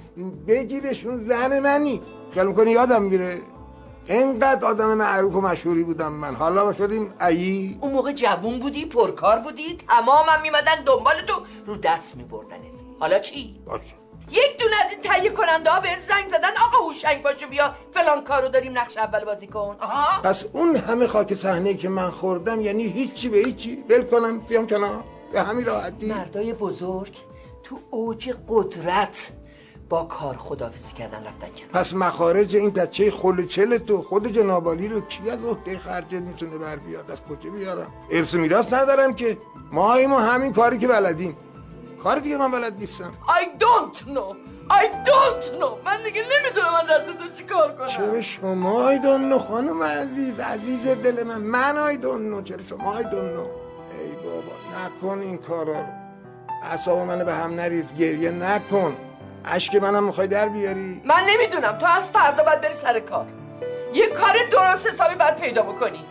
بگیرشون 0.47 1.23
زن 1.23 1.59
منی. 1.59 2.01
خیال 2.33 2.47
می‌کنی 2.47 2.71
یادم 2.71 3.03
میره؟ 3.03 3.41
اینقدر 4.07 4.65
آدم 4.65 4.93
معروف 4.93 5.35
و 5.35 5.41
مشهوری 5.41 5.83
بودم 5.83 6.11
من. 6.11 6.35
حالا 6.35 6.73
شدیم 6.73 7.13
ایی 7.21 7.77
اون 7.81 7.91
موقع 7.91 8.11
جوون 8.11 8.59
بودی 8.59 8.85
پرکار 8.85 9.39
بودی 9.39 9.77
تمامم 9.87 10.41
میمدن 10.41 10.83
دنبال 10.85 11.21
تو 11.27 11.33
رو 11.65 11.77
دست 11.77 12.17
میبردنت. 12.17 12.77
حالا 12.99 13.19
چی؟ 13.19 13.55
باشه. 13.65 13.93
یک 14.31 14.59
دونه 14.59 14.75
از 14.85 14.91
این 14.91 15.01
تهیه 15.01 15.29
کننده 15.29 15.69
ها 15.69 15.79
بهت 15.79 15.99
زنگ 15.99 16.27
زدن 16.27 16.51
آقا 16.65 16.87
هوشنگ 16.87 17.23
باشو 17.23 17.47
بیا 17.47 17.75
فلان 17.93 18.23
کارو 18.23 18.47
داریم 18.47 18.77
نقش 18.77 18.97
اول 18.97 19.25
بازی 19.25 19.47
کن. 19.47 19.75
آها. 19.79 20.21
پس 20.21 20.45
اون 20.53 20.75
همه 20.75 21.07
خاک 21.07 21.33
صحنه 21.33 21.73
که 21.73 21.89
من 21.89 22.09
خوردم 22.09 22.61
یعنی 22.61 22.83
هیچی 22.83 23.29
به 23.29 23.37
هیچی؟ 23.37 23.83
ول 23.89 24.01
کنم 24.01 24.39
بیام 24.39 24.67
کنار. 24.67 25.03
به 25.31 25.41
همین 25.41 25.65
راحتی. 25.65 26.05
مردای 26.05 26.53
بزرگ 26.53 27.17
تو 27.63 27.79
اوج 27.91 28.33
قدرت 28.47 29.31
با 29.89 30.03
کار 30.03 30.37
خدافزی 30.37 30.93
کردن 30.93 31.17
رفتن 31.17 31.47
کنار. 31.57 31.71
پس 31.73 31.93
مخارج 31.93 32.55
این 32.55 32.69
بچه 32.69 33.11
خلوچل 33.11 33.77
تو 33.77 34.01
خود 34.01 34.27
جنابالی 34.27 34.87
رو 34.87 35.01
کی 35.01 35.29
از 35.29 35.45
عهده 35.45 35.77
خرجت 35.77 36.13
می‌تونه 36.13 36.57
بر 36.57 36.75
بیاد؟ 36.75 37.11
از 37.11 37.21
کجا 37.21 37.49
بیارم؟ 37.49 37.93
ارث 38.11 38.33
و 38.33 38.37
میراث 38.37 38.73
ندارم 38.73 39.13
که. 39.15 39.37
ما 39.71 39.97
ما 40.07 40.19
همین 40.19 40.53
کاری 40.53 40.77
که 40.77 40.87
بلدیم 40.87 41.37
کار 42.03 42.19
دیگه 42.19 42.37
من 42.37 42.51
بلد 42.51 42.79
نیستم. 42.79 43.13
I 43.27 43.63
don't 43.63 43.99
know. 43.99 44.35
I 44.69 44.85
don't 45.09 45.61
know. 45.61 45.85
من 45.85 46.03
دیگه 46.03 46.21
نمی‌دونم 46.21 46.71
من 46.73 46.95
دست 46.95 47.17
تو 47.17 47.33
چی 47.37 47.43
کار 47.43 47.75
کنم. 47.75 47.87
چرا 47.87 48.21
شما 48.21 48.83
آیدونو 48.83 49.39
خانم 49.39 49.83
عزیز؟ 49.83 50.39
عزیز 50.39 50.87
دل 50.87 51.23
من. 51.23 51.41
من 51.41 51.77
آیدونو 51.77 52.41
چرا 52.41 52.63
شما 52.69 52.93
آیدونو 52.93 53.41
ای 53.41 53.47
بابا 53.47 53.56
نکن 54.77 55.19
این 55.19 55.37
کارا 55.37 55.73
رو. 55.73 55.87
اعصاب 56.63 56.99
منو 56.99 57.25
به 57.25 57.33
هم 57.33 57.55
نریز 57.55 57.93
گریه 57.95 58.31
نکن. 58.31 58.97
اشک 59.45 59.75
منم 59.75 60.03
می‌خوای 60.03 60.27
در 60.27 60.49
بیاری؟ 60.49 61.01
من 61.05 61.23
نمی‌دونم. 61.29 61.77
تو 61.77 61.85
از 61.85 62.09
فردا 62.09 62.43
باید 62.43 62.61
بری 62.61 62.73
سر 62.73 62.99
کار. 62.99 63.25
یه 63.93 64.07
کار 64.07 64.35
درست 64.51 64.87
حسابی 64.87 65.15
باید 65.15 65.35
پیدا 65.35 65.63
بکنی. 65.63 66.05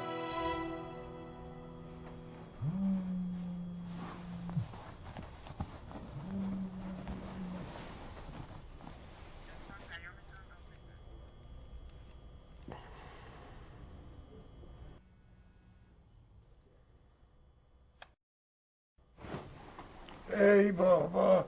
ای 20.40 20.72
بابا. 20.72 21.44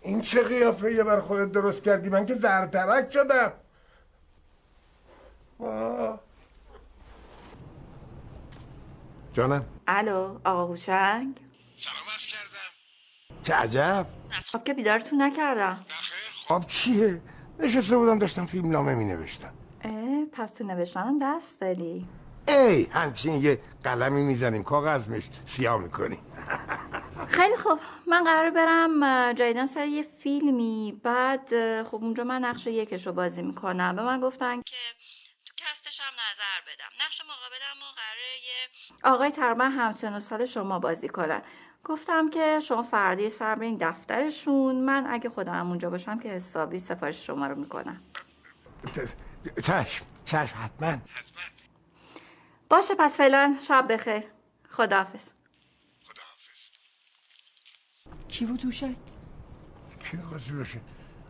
این 0.00 0.20
چه 0.20 0.42
قیافه 0.42 0.92
یه 0.92 1.04
بر 1.04 1.20
خودت 1.20 1.52
درست 1.52 1.82
کردی؟ 1.82 2.10
من 2.10 2.26
که 2.26 2.34
زرترک 2.34 3.10
شدم. 3.10 3.52
واه. 5.58 6.20
جانم. 9.32 9.64
الو 9.86 10.38
آقا 10.44 10.66
هوشنگ. 10.66 11.40
چه 13.42 13.54
عجب. 13.54 14.06
از 14.38 14.50
خواب 14.50 14.64
که 14.64 14.74
بیدارتون 14.74 15.22
نکردم. 15.22 15.76
خواب 16.46 16.66
چیه؟ 16.66 17.20
نشسته 17.60 17.96
بودم 17.96 18.18
داشتم 18.18 18.46
فیلم 18.46 18.70
نامه 18.70 18.94
می 18.94 19.04
نوشتم 19.04 19.52
اه 19.84 20.24
پس 20.32 20.50
تو 20.50 20.64
نوشتنم 20.64 21.18
دست 21.22 21.60
داری. 21.60 22.06
ای 22.48 22.84
همچین 22.84 23.42
یه 23.42 23.60
قلمی 23.84 24.22
می‌زنیم 24.22 24.62
کاغذ 24.62 25.08
میش 25.08 25.24
سیاه 25.44 25.82
می‌کنیم. 25.82 26.18
خیلی 27.28 27.56
خوب. 27.56 27.80
من 28.06 28.24
قرار 28.24 28.50
برم 28.50 29.02
اه، 29.02 29.34
جدیدن 29.34 29.66
سر 29.66 29.86
یه 29.86 30.02
فیلمی. 30.02 31.00
بعد 31.04 31.48
خب 31.82 31.94
اونجا 31.94 32.24
من 32.24 32.44
نقش 32.44 32.66
یکش 32.66 33.06
رو 33.06 33.12
بازی 33.12 33.42
می‌کنم. 33.42 33.96
به 33.96 34.02
من 34.02 34.20
گفتن 34.20 34.62
که 34.62 34.76
تو 35.44 35.54
کستش 35.56 36.00
هم 36.00 36.12
نظر 36.30 36.72
بدم. 36.72 37.04
نقش 37.04 37.20
مقابلم 37.20 37.78
و 37.82 37.88
قراره 37.96 38.32
یه 38.46 39.14
آقای 39.14 39.30
تقریبا 39.30 39.64
همسن 39.64 40.16
و 40.16 40.20
سال 40.20 40.46
شما 40.46 40.78
بازی 40.78 41.08
کنن. 41.08 41.42
گفتم 41.84 42.30
که 42.30 42.60
شما 42.60 42.82
فردی 42.82 43.30
سر 43.30 43.54
برین 43.54 43.76
دفترشون. 43.76 44.74
من 44.84 45.06
اگه 45.10 45.30
خودم 45.30 45.68
اونجا 45.68 45.90
باشم 45.90 46.18
که 46.18 46.28
حسابی 46.28 46.78
سفارش 46.78 47.26
شما 47.26 47.46
رو 47.46 47.54
می‌کنم. 47.54 48.02
چشم 49.64 50.04
چشم 50.24 50.56
حتما. 50.64 50.98
باشه 52.68 52.94
پس 52.98 53.16
فعلا 53.16 53.56
شب 53.60 53.86
بخیر. 53.92 54.22
خداحافظ. 54.70 55.30
کی 58.28 58.46
بود 58.46 58.64
کی 60.00 60.16
باشه؟ 60.52 60.80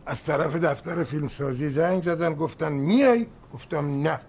از 0.05 0.23
طرف 0.23 0.55
دفتر 0.55 1.03
فیلمسازی 1.03 1.69
زنگ 1.69 2.03
زدن 2.03 2.33
گفتن 2.33 2.71
میای؟ 2.71 3.27
گفتم 3.53 4.01
نه. 4.01 4.21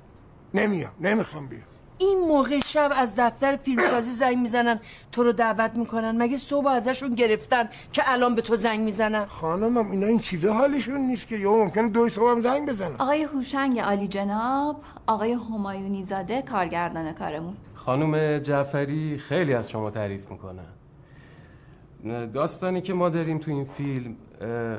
نمیام. 0.54 0.92
نمی‌خوام 1.00 1.48
بیام. 1.48 1.68
این 1.98 2.18
موقع 2.28 2.60
شب 2.64 2.90
از 2.96 3.14
دفتر 3.16 3.56
فیلمسازی 3.56 4.10
زنگ 4.10 4.38
می‌زنن. 4.38 4.80
تو 5.12 5.22
رو 5.22 5.32
دعوت 5.32 5.74
می‌کنن. 5.74 6.22
مگه 6.22 6.36
صبح 6.36 6.66
ازشون 6.66 7.14
گرفتن 7.14 7.68
که 7.92 8.02
الان 8.04 8.34
به 8.34 8.42
تو 8.42 8.56
زنگ 8.56 8.80
می‌زنن؟ 8.80 9.24
خانمم 9.26 9.90
اینا 9.90 10.06
این 10.06 10.18
چیزا 10.18 10.52
حالشون 10.52 11.00
نیست 11.00 11.28
که. 11.28 11.36
یا 11.36 11.52
ممکنه 11.52 11.88
دوی 11.88 12.10
صبح 12.10 12.30
هم 12.30 12.40
زنگ 12.40 12.68
بزنن. 12.68 12.94
آقای 12.98 13.22
هوشنگ 13.22 13.80
عالی 13.80 14.08
جناب. 14.08 14.80
آقای 15.06 15.32
همایونی 15.32 16.04
زاده 16.04 16.42
کارگردان 16.42 17.12
کارمون. 17.12 17.56
خانم 17.74 18.38
جعفری 18.38 19.18
خیلی 19.18 19.54
از 19.54 19.70
شما 19.70 19.90
تعریف 19.90 20.30
می‌کنن 20.30 20.64
داستانی 22.34 22.80
که 22.80 22.94
ما 22.94 23.08
داریم 23.08 23.38
تو 23.38 23.50
این 23.50 23.64
فیلم 23.64 24.16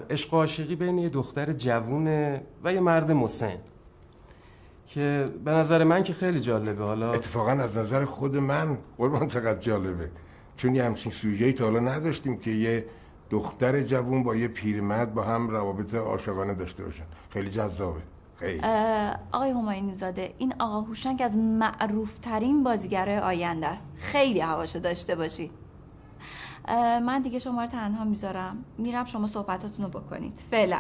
عشق 0.10 0.34
و 0.34 0.38
عاشقی 0.38 0.76
بین 0.76 0.98
یه 0.98 1.10
دختر 1.10 1.52
جوونه 1.52 2.42
و 2.64 2.74
یه 2.74 2.80
مرد 2.80 3.12
مسن. 3.12 3.58
که 4.94 5.30
به 5.46 5.52
نظر 5.52 5.84
من 5.84 6.04
که 6.04 6.14
خیلی 6.14 6.40
جالبه. 6.40 6.84
حالا 6.84 7.14
اتفاقا 7.14 7.52
از 7.52 7.78
نظر 7.78 8.06
خود 8.06 8.38
من 8.38 8.78
قربان 8.98 9.28
چقدر 9.28 9.60
جالبه. 9.60 10.12
چون 10.58 10.76
یه 10.76 10.84
همچین 10.84 11.12
سوژه‌ای 11.12 11.54
تا 11.54 11.64
حالا 11.64 11.80
نداشتیم 11.80 12.38
که 12.38 12.52
یه 12.52 12.86
دختر 13.30 13.82
جوون 13.82 14.24
با 14.24 14.36
یه 14.36 14.48
پیرمرد 14.48 15.14
با 15.14 15.24
هم 15.24 15.50
روابط 15.50 15.94
عاشقانه 15.94 16.54
داشته 16.54 16.84
باشن. 16.84 17.04
خیلی 17.30 17.50
جذابه. 17.50 18.02
خیلی. 18.36 18.62
آقای 19.32 19.50
همایونی 19.50 19.94
زاده 19.94 20.34
این 20.38 20.54
آقا 20.60 20.82
هوشنگ 20.82 21.22
از 21.22 21.38
معروفترین 21.38 22.64
بازیگرای 22.64 23.18
آینده 23.18 23.68
است. 23.68 23.88
خیلی 23.96 24.40
هواشو 24.40 24.80
داشته 24.80 25.16
باشید. 25.16 25.52
من 27.06 27.22
دیگه 27.22 27.40
شما 27.40 27.62
رو 27.62 27.68
تنها 27.68 28.04
می‌ذارم. 28.04 28.58
میرم 28.78 29.06
شما 29.06 29.28
صحبتاتون 29.28 29.86
رو 29.86 30.00
بکنید. 30.00 30.38
فعلا. 30.52 30.80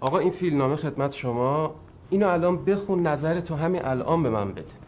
آقا 0.00 0.18
این 0.18 0.30
فیلمنامه 0.30 0.76
خدمت 0.76 1.12
شما. 1.12 1.74
اینو 2.10 2.28
الان 2.28 2.64
بخون 2.64 3.06
نظر 3.06 3.40
تو 3.40 3.54
همین 3.54 3.84
الان 3.84 4.22
به 4.22 4.30
من 4.30 4.52
بده. 4.52 4.79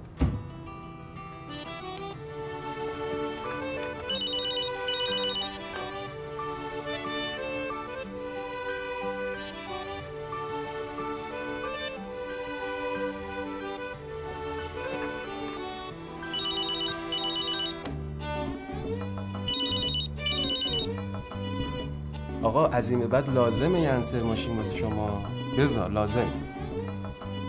از 22.73 22.91
این 22.91 23.01
به 23.01 23.07
بعد 23.07 23.31
لازمه 23.31 23.81
یه 23.81 23.89
انسر 23.89 24.23
ماشین 24.23 24.57
واسه 24.57 24.77
شما. 24.77 25.23
بذار 25.59 25.91
لازم. 25.91 26.27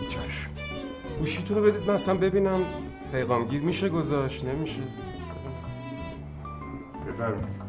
چشم 0.08 0.50
گوشیتون 1.18 1.56
رو 1.56 1.62
بدید 1.64 1.88
من 1.88 1.94
اصلا 1.94 2.14
ببینم. 2.14 2.60
پیغامگیر 3.12 3.60
میشه 3.60 3.88
گذاشت 3.88 4.44
نمیشه. 4.44 4.80
بفرمایید. 7.08 7.64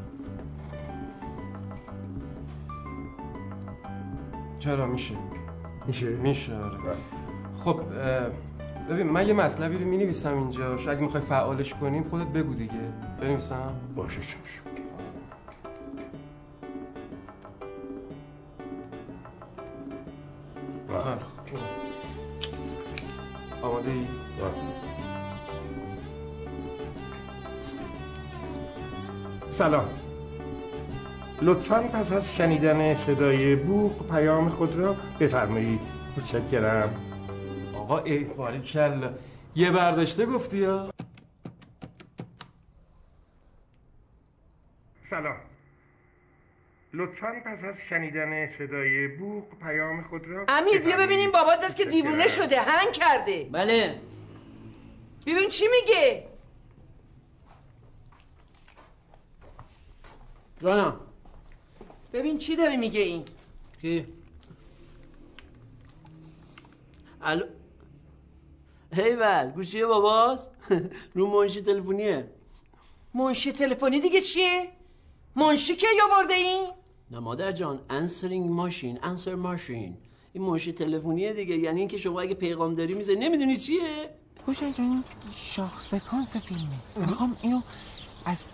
چرا 4.60 4.86
میشه؟ 4.86 5.16
میشه؟ 5.88 6.08
میشه 6.08 6.56
آره. 6.56 6.78
خب 7.64 7.80
اه، 7.80 8.30
ببین 8.90 9.08
من 9.08 9.28
یه 9.28 9.34
مطلبی 9.34 9.78
رو 9.78 9.86
می‌نویسم 9.86 10.38
اینجا. 10.38 10.74
اگه 10.74 11.02
می‌خوای 11.02 11.24
فعالش 11.24 11.74
کنیم 11.74 12.04
خودت 12.10 12.28
بگو 12.28 12.54
دیگه. 12.54 12.74
بنویسم. 13.22 13.74
باشه 13.96 14.22
چشم 14.22 14.36
خوب. 21.00 21.60
آماده 23.62 23.92
ای؟ 23.92 24.06
سلام. 29.50 29.86
لطفا 31.42 31.82
پس 31.82 32.14
از 32.14 32.36
شنیدن 32.36 32.94
صدای 32.94 33.56
بوق 33.56 34.10
پیام 34.12 34.50
خود 34.50 34.76
را 34.76 34.96
بفرمایید. 35.20 35.82
متشکرم. 36.18 36.96
آقا 37.76 38.00
ای 38.00 38.26
کلا 38.74 39.14
یه 39.56 39.72
برداشته 39.72 40.26
گفتی 40.26 40.58
یا 40.58 40.90
سلام. 45.10 45.36
لطفا 46.98 47.42
پس 47.46 47.64
از 47.64 47.76
شنیدن 47.90 48.58
صدای 48.58 49.08
بوق 49.08 49.44
پیام 49.62 50.04
خود 50.04 50.28
را 50.28 50.46
امیر 50.48 50.82
بیا 50.82 50.98
ببینیم 50.98 51.32
بابات 51.32 51.62
دست 51.62 51.76
که 51.76 51.86
دیوونه 51.86 52.28
شده 52.28 52.62
هنگ 52.62 52.92
کرده. 52.92 53.50
بله. 53.52 54.02
ببین 55.26 55.50
چی 55.50 55.66
میگه؟ 55.68 56.28
جانم. 60.62 61.00
ببین 62.14 62.38
چی 62.38 62.56
داره 62.56 62.78
میگه 62.78 63.00
این؟ 63.02 63.26
کی 63.82 64.08
الو 67.22 67.44
هیول 68.94 69.52
گوشی 69.56 69.86
باباست 69.86 70.52
رو 71.16 71.28
منشی 71.28 71.62
تلفنیه. 71.62 72.30
منشی 73.14 73.52
تلفنی 73.52 74.00
دیگه 74.00 74.22
چیه؟ 74.22 74.72
منشی 75.36 75.76
که 75.76 75.88
آورده 76.12 76.34
این؟ 76.34 76.68
نه 77.16 77.22
مادر 77.22 77.52
جان 77.52 77.80
answering 77.90 78.50
ماشین 78.50 78.98
answer 78.98 79.28
ماشین 79.28 79.98
این 80.34 80.44
منشی 80.44 80.72
تلفنیه 80.72 81.34
دیگه 81.34 81.56
یعنی 81.56 81.80
اینکه 81.80 81.98
شما 81.98 82.22
اگه 82.22 82.34
پیغام 82.34 82.76
داری 82.76 82.94
میزه 82.94 83.16
نمی‌دونی 83.16 83.58
چیه؟ 83.58 84.10
حسین 84.48 84.74
جان 84.74 85.04
شاخ 85.32 85.82
سکانس 85.82 86.38
فیلمه. 86.38 86.80
می‌خوام 86.96 87.38
اینو 87.42 87.62
از 88.26 88.50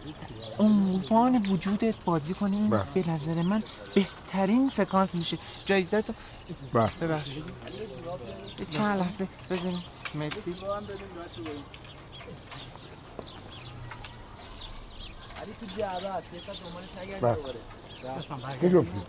عنوان 0.60 1.46
وجودت 1.50 1.96
بازی 2.06 2.34
کنیم 2.34 2.70
بله. 2.70 2.84
به 2.94 3.10
نظر 3.10 3.42
من 3.42 3.64
بهترین 3.96 4.70
سکانس 4.70 5.16
میشه. 5.16 5.38
جایزه 5.66 6.02
تو 6.02 6.14
بله. 6.74 6.92
ببخشید. 7.02 7.44
چند 8.70 9.00
لحظه 9.00 9.28
بزنیم. 9.50 9.84
مرسی. 10.16 10.52
علی 15.42 15.54
تو 15.60 15.66
جعبه 15.78 16.10
هست 16.10 16.34
یه 16.34 16.42
ساعت 16.46 16.64
دنبالش 16.64 16.98
نگرد. 17.04 17.22
بله. 17.22 17.36
دوباره. 17.36 17.60
کی 18.60 18.70
گفتی؟ 18.70 19.00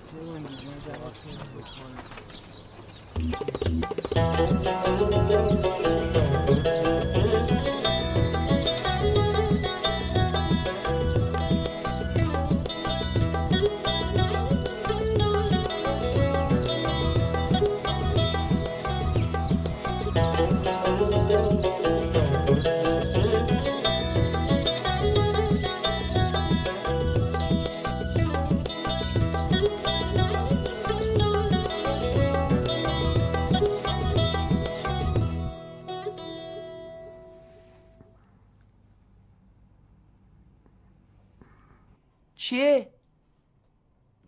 چیه؟ 42.53 42.93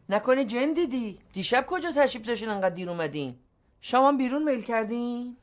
نکنه 0.09 0.45
جن 0.45 0.73
دیدی؟ 0.73 1.19
دیشب 1.33 1.67
کجا 1.67 1.93
تشریف 1.93 2.27
داشتین 2.27 2.49
انقدر 2.49 2.75
دیر 2.75 2.91
اومدین؟ 2.91 3.39
شما 3.81 4.13
بیرون 4.13 4.43
میل 4.43 4.63
کردین؟ 4.63 5.37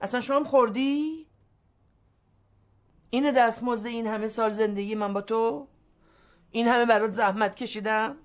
اصلا 0.00 0.20
شام 0.20 0.44
خوردی؟ 0.44 1.26
اینه 3.10 3.32
دستمزد 3.32 3.86
این 3.86 4.06
همه 4.06 4.28
سال 4.28 4.48
زندگی 4.48 4.94
من 4.94 5.12
با 5.12 5.20
تو؟ 5.20 5.68
این 6.50 6.68
همه 6.68 6.86
برات 6.86 7.10
زحمت 7.10 7.54
کشیدم؟ 7.54 8.16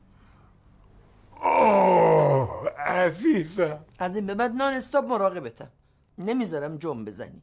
آه 1.42 2.68
عزیزم. 2.70 3.86
از 4.00 4.16
این 4.16 4.26
به 4.26 4.36
بعد 4.36 4.52
نان 4.52 4.74
استاپ 4.74 5.06
مراقبتم. 5.06 5.72
نمی‌ذارم 6.18 6.78
جنب 6.78 7.08
بزنی. 7.08 7.42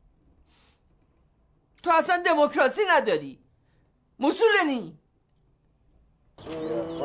تو 1.83 1.91
اصلا 1.95 2.23
دموکراسی 2.27 2.83
نداری. 2.89 3.39
مسولنی 4.19 4.99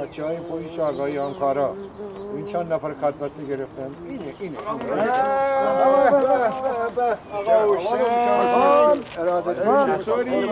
بچه 0.02 0.26
های 0.26 0.38
پلیس 0.38 0.80
آگاهی 0.80 1.18
آنکارا. 1.18 1.76
این 2.36 2.46
چند 2.46 2.74
نفر 2.74 2.94
کات 2.94 3.16
بسته 3.16 3.44
گرفتن؟ 3.44 3.96
اینه 4.08 4.34
اینه. 4.40 4.58
آقا 7.34 7.76
حسین 7.76 8.02
ارادت 9.18 10.02
چطوری؟ 10.02 10.48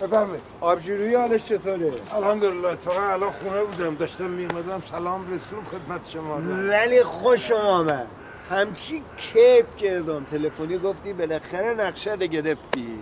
بفرمایید. 0.00 0.42
آبجوری 0.60 1.14
حالش 1.14 1.44
چطوره؟ 1.44 1.92
الحمدلله 2.14 2.68
اتفاقا 2.68 3.00
الان 3.00 3.30
خونه 3.30 3.64
بودم. 3.64 3.94
داشتم 3.94 4.24
میمدم 4.24 4.82
سلام 4.90 5.34
رسول 5.34 5.58
خدمت 5.64 6.08
شما 6.08 6.38
ولی 6.68 7.02
خوشم 7.02 7.54
آمد. 7.54 8.06
همچی 8.50 9.02
کیف 9.16 9.76
کردم. 9.76 10.24
تلفنی 10.24 10.78
گفتی 10.78 11.12
بالاخره 11.12 11.74
نقشه 11.74 12.12
رو 12.12 12.18
گرفتی. 12.26 12.98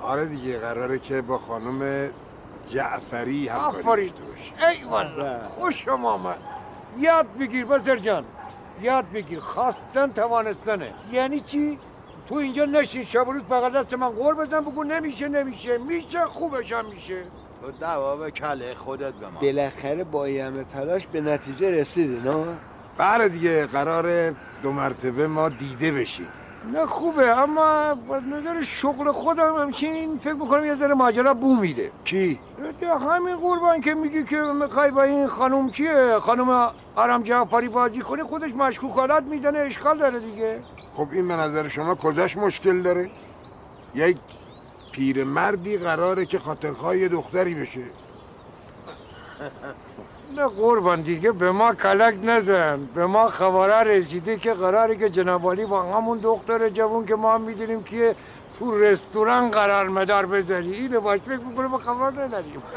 آره 0.00 0.26
دیگه 0.26 0.58
قراره 0.58 0.98
که 0.98 1.22
با 1.22 1.38
خانم 1.38 2.10
جعفری 2.70 3.48
همکاری 3.48 3.82
آفرین. 3.82 4.12
ای 4.68 4.84
والا 4.84 5.38
خوشم 5.42 6.04
آمد 6.04 6.38
یاد 6.98 7.26
بگیر 7.40 7.64
بزر 7.64 7.96
جان 7.96 8.24
یاد 8.82 9.12
بگیر. 9.12 9.40
خواستن 9.40 10.12
توانستنه. 10.12 10.94
یعنی 11.12 11.40
چی؟ 11.40 11.78
تو 12.28 12.34
اینجا 12.34 12.64
نشین 12.64 13.04
شب 13.04 13.28
و 13.28 13.32
روز 13.32 13.42
بغل 13.42 13.82
دست 13.82 13.94
من 13.94 14.08
قور 14.08 14.34
بزن 14.34 14.60
بگو 14.60 14.84
نمیشه 14.84 15.28
نمیشه. 15.28 15.78
میشه 15.78 16.24
خوبش 16.26 16.72
هم 16.72 16.86
میشه. 16.86 17.22
تو 17.62 17.70
دوا 17.70 18.16
به 18.16 18.30
کله 18.30 18.74
خودت 18.74 19.12
به 19.12 19.26
ما. 19.28 19.40
بالاخره 19.40 20.04
با 20.04 20.24
همه 20.24 20.64
تلاش 20.64 21.06
به 21.06 21.20
نتیجه 21.20 21.70
رسیدی 21.80 22.20
نه؟ 22.20 22.44
بله 22.98 23.28
دیگه 23.28 23.66
قرار 23.66 24.30
دو 24.62 24.72
مرتبه 24.72 25.26
ما 25.26 25.48
دیده 25.48 25.92
بشیم. 25.92 26.28
نه 26.72 26.86
خوبه 26.86 27.38
اما 27.38 27.90
از 27.90 28.22
نظر 28.30 28.62
شغل 28.62 29.12
خودم 29.12 29.56
همچنین 29.56 30.18
فکر 30.18 30.32
می‌کنم 30.32 30.64
یه 30.64 30.74
ذره 30.74 30.94
ماجرا 30.94 31.34
بو 31.34 31.56
میده 31.56 31.90
کی؟ 32.04 32.40
ده 32.80 32.98
همین 32.98 33.36
قربان 33.36 33.80
که 33.80 33.94
میگی 33.94 34.24
که 34.24 34.36
می‌خوای 34.36 34.90
با 34.90 35.02
این 35.02 35.26
خانم 35.26 35.70
کیه 35.70 36.18
خانم 36.20 36.70
آرام 36.96 37.22
جعفری 37.22 37.68
بازی 37.68 38.00
کنی 38.00 38.22
خودش 38.22 38.54
مشکوکالات 38.54 39.24
می‌زنه 39.24 39.58
اشکال 39.58 39.98
داره 39.98 40.20
دیگه 40.20 40.62
خب 40.96 41.08
این 41.12 41.28
به 41.28 41.36
نظر 41.36 41.68
شما 41.68 41.94
کجاش 41.94 42.36
مشکل 42.36 42.82
داره؟ 42.82 43.10
یک 43.94 44.18
پیرمردی 44.92 45.78
قراره 45.78 46.26
که 46.26 46.38
خاطرخواه 46.38 46.96
یه 46.96 47.08
دختری 47.08 47.54
بشه 47.54 47.80
نه 50.38 50.48
قربان 50.48 51.02
دیگه 51.02 51.32
به 51.32 51.52
ما 51.52 51.74
کلک 51.74 52.14
نزن. 52.22 52.86
به 52.94 53.06
ما 53.06 53.28
خبره 53.28 53.74
رسیده 53.74 54.36
که 54.36 54.54
قراره 54.54 54.96
که 54.96 55.10
جنابالی 55.10 55.64
با 55.66 55.82
همون 55.82 56.18
دختر 56.18 56.68
جوون 56.68 57.06
که 57.06 57.14
ما 57.14 57.34
هم 57.34 57.40
می‌دونیم 57.40 57.82
که 57.82 58.16
تو 58.58 58.78
رستوران 58.78 59.50
قرار 59.50 59.88
مدار 59.88 60.26
بذاری. 60.26 60.74
اینو 60.74 61.00
باش 61.00 61.20
فکر 61.20 61.38
می‌کنه 61.38 61.66
ما 61.66 61.78
خبر 61.78 62.10
نداریم. 62.22 62.62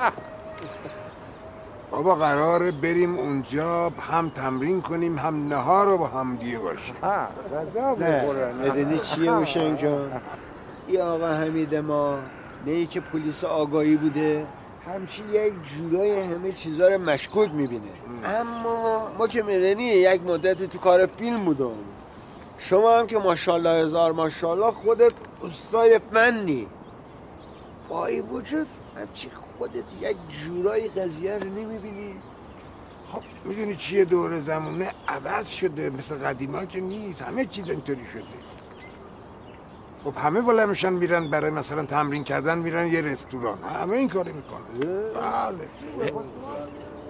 بابا 1.91 2.16
قراره 2.16 2.72
بریم 2.72 3.16
اونجا 3.20 3.89
هم 3.89 4.30
تمرین 4.30 4.82
کنیم 4.82 5.18
هم 5.18 5.47
نهار 5.47 5.86
رو 5.86 5.97
با 5.97 6.07
هم 6.07 6.36
دیگه 6.36 6.59
باشیم. 6.59 6.95
نه. 7.99 8.53
می‌دونی 8.53 8.99
چیه 8.99 9.34
حسین 9.34 9.76
جان 9.76 10.22
یه 10.89 11.03
آقا 11.03 11.28
حمید 11.28 11.76
ما 11.76 12.20
نه 12.66 12.72
ای 12.72 12.86
که 12.88 13.01
پلیس 13.01 13.43
آگاهی 13.43 13.97
بوده؟ 13.97 14.47
همچین 14.88 15.25
یک 15.34 15.53
جورای 15.77 16.19
همه 16.21 16.51
چیزا 16.51 16.88
رو 16.88 17.01
مشکوک 17.01 17.51
می‌بینه. 17.51 17.82
اما 18.23 19.11
ما 19.17 19.27
که 19.27 19.43
می‌دونی 19.43 19.84
یک 19.84 20.21
مدتی 20.23 20.67
تو 20.67 20.77
کار 20.77 21.05
فیلم 21.05 21.45
بودم. 21.45 21.75
شما 22.57 22.99
هم 22.99 23.07
که 23.07 23.17
ماشاءالله 23.17 23.86
هزار 23.86 24.11
ماشاءالله 24.11 24.71
خودت 24.71 25.13
استاد 25.43 26.01
فنی. 26.13 26.67
با 27.89 28.05
این 28.05 28.21
وجود 28.21 28.67
همچی 28.97 29.29
خودت 29.57 29.84
یک 30.01 30.17
جورای 30.29 30.88
قضیه 30.88 31.38
رو 31.38 31.49
نمی‌بینی. 31.49 32.15
خب 33.11 33.21
می‌دونی 33.45 33.75
چیه 33.75 34.05
دور 34.05 34.39
زمونه؟ 34.39 34.91
عوض 35.07 35.47
شده 35.47 35.89
مثل 35.89 36.15
قدیما 36.15 36.65
که 36.65 36.82
نیست. 36.82 37.21
همه 37.21 37.45
چیز 37.45 37.69
اینطوری 37.69 38.05
شده. 38.13 38.51
خب 40.04 40.14
همه 40.18 40.41
بلند 40.41 40.70
میشن 40.70 40.93
میرن 40.93 41.30
برای 41.30 41.52
مثلا 41.52 41.86
تمرین 41.86 42.24
کردن 42.24 42.58
میرن 42.58 42.88
یه 42.88 43.02
رستوران. 43.02 43.58
همه 43.64 43.95
این 43.97 44.10
کاری 44.10 44.32
می‌کنن. 44.32 44.91
بله. 45.14 45.68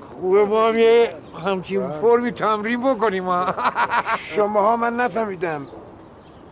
خوبه 0.01 0.45
ما 0.45 0.67
هم 0.67 0.77
یه 0.77 1.15
همچین 1.45 1.89
فرمی 1.91 2.31
تمرین 2.31 2.93
بکنیم. 2.93 3.25
ها 3.25 3.55
شماها 4.35 4.77
من 4.77 4.95
نفهمیدم. 4.95 5.67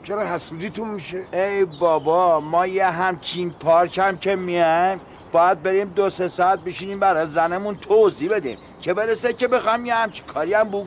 چرا 0.03 0.21
حسودیتون 0.21 0.87
میشه؟ 0.87 1.23
ای 1.33 1.65
بابا 1.79 2.39
ما 2.39 2.67
یه 2.67 2.85
همچین 2.85 3.51
پارک 3.51 3.97
هم 3.97 4.17
که 4.17 4.35
میایم 4.35 5.01
باید 5.31 5.63
بریم 5.63 5.89
دو 5.95 6.09
سه 6.09 6.27
ساعت 6.27 6.59
بشینیم 6.59 6.99
برای 6.99 7.25
زنمون 7.25 7.75
توضیح 7.75 8.29
بدیم. 8.29 8.57
که 8.81 8.93
برسه 8.93 9.33
که 9.33 9.47
بخوام 9.47 9.85
یه 9.85 9.95
همچی 9.95 10.23
کاری 10.23 10.53
هم 10.53 10.69
بگو. 10.69 10.85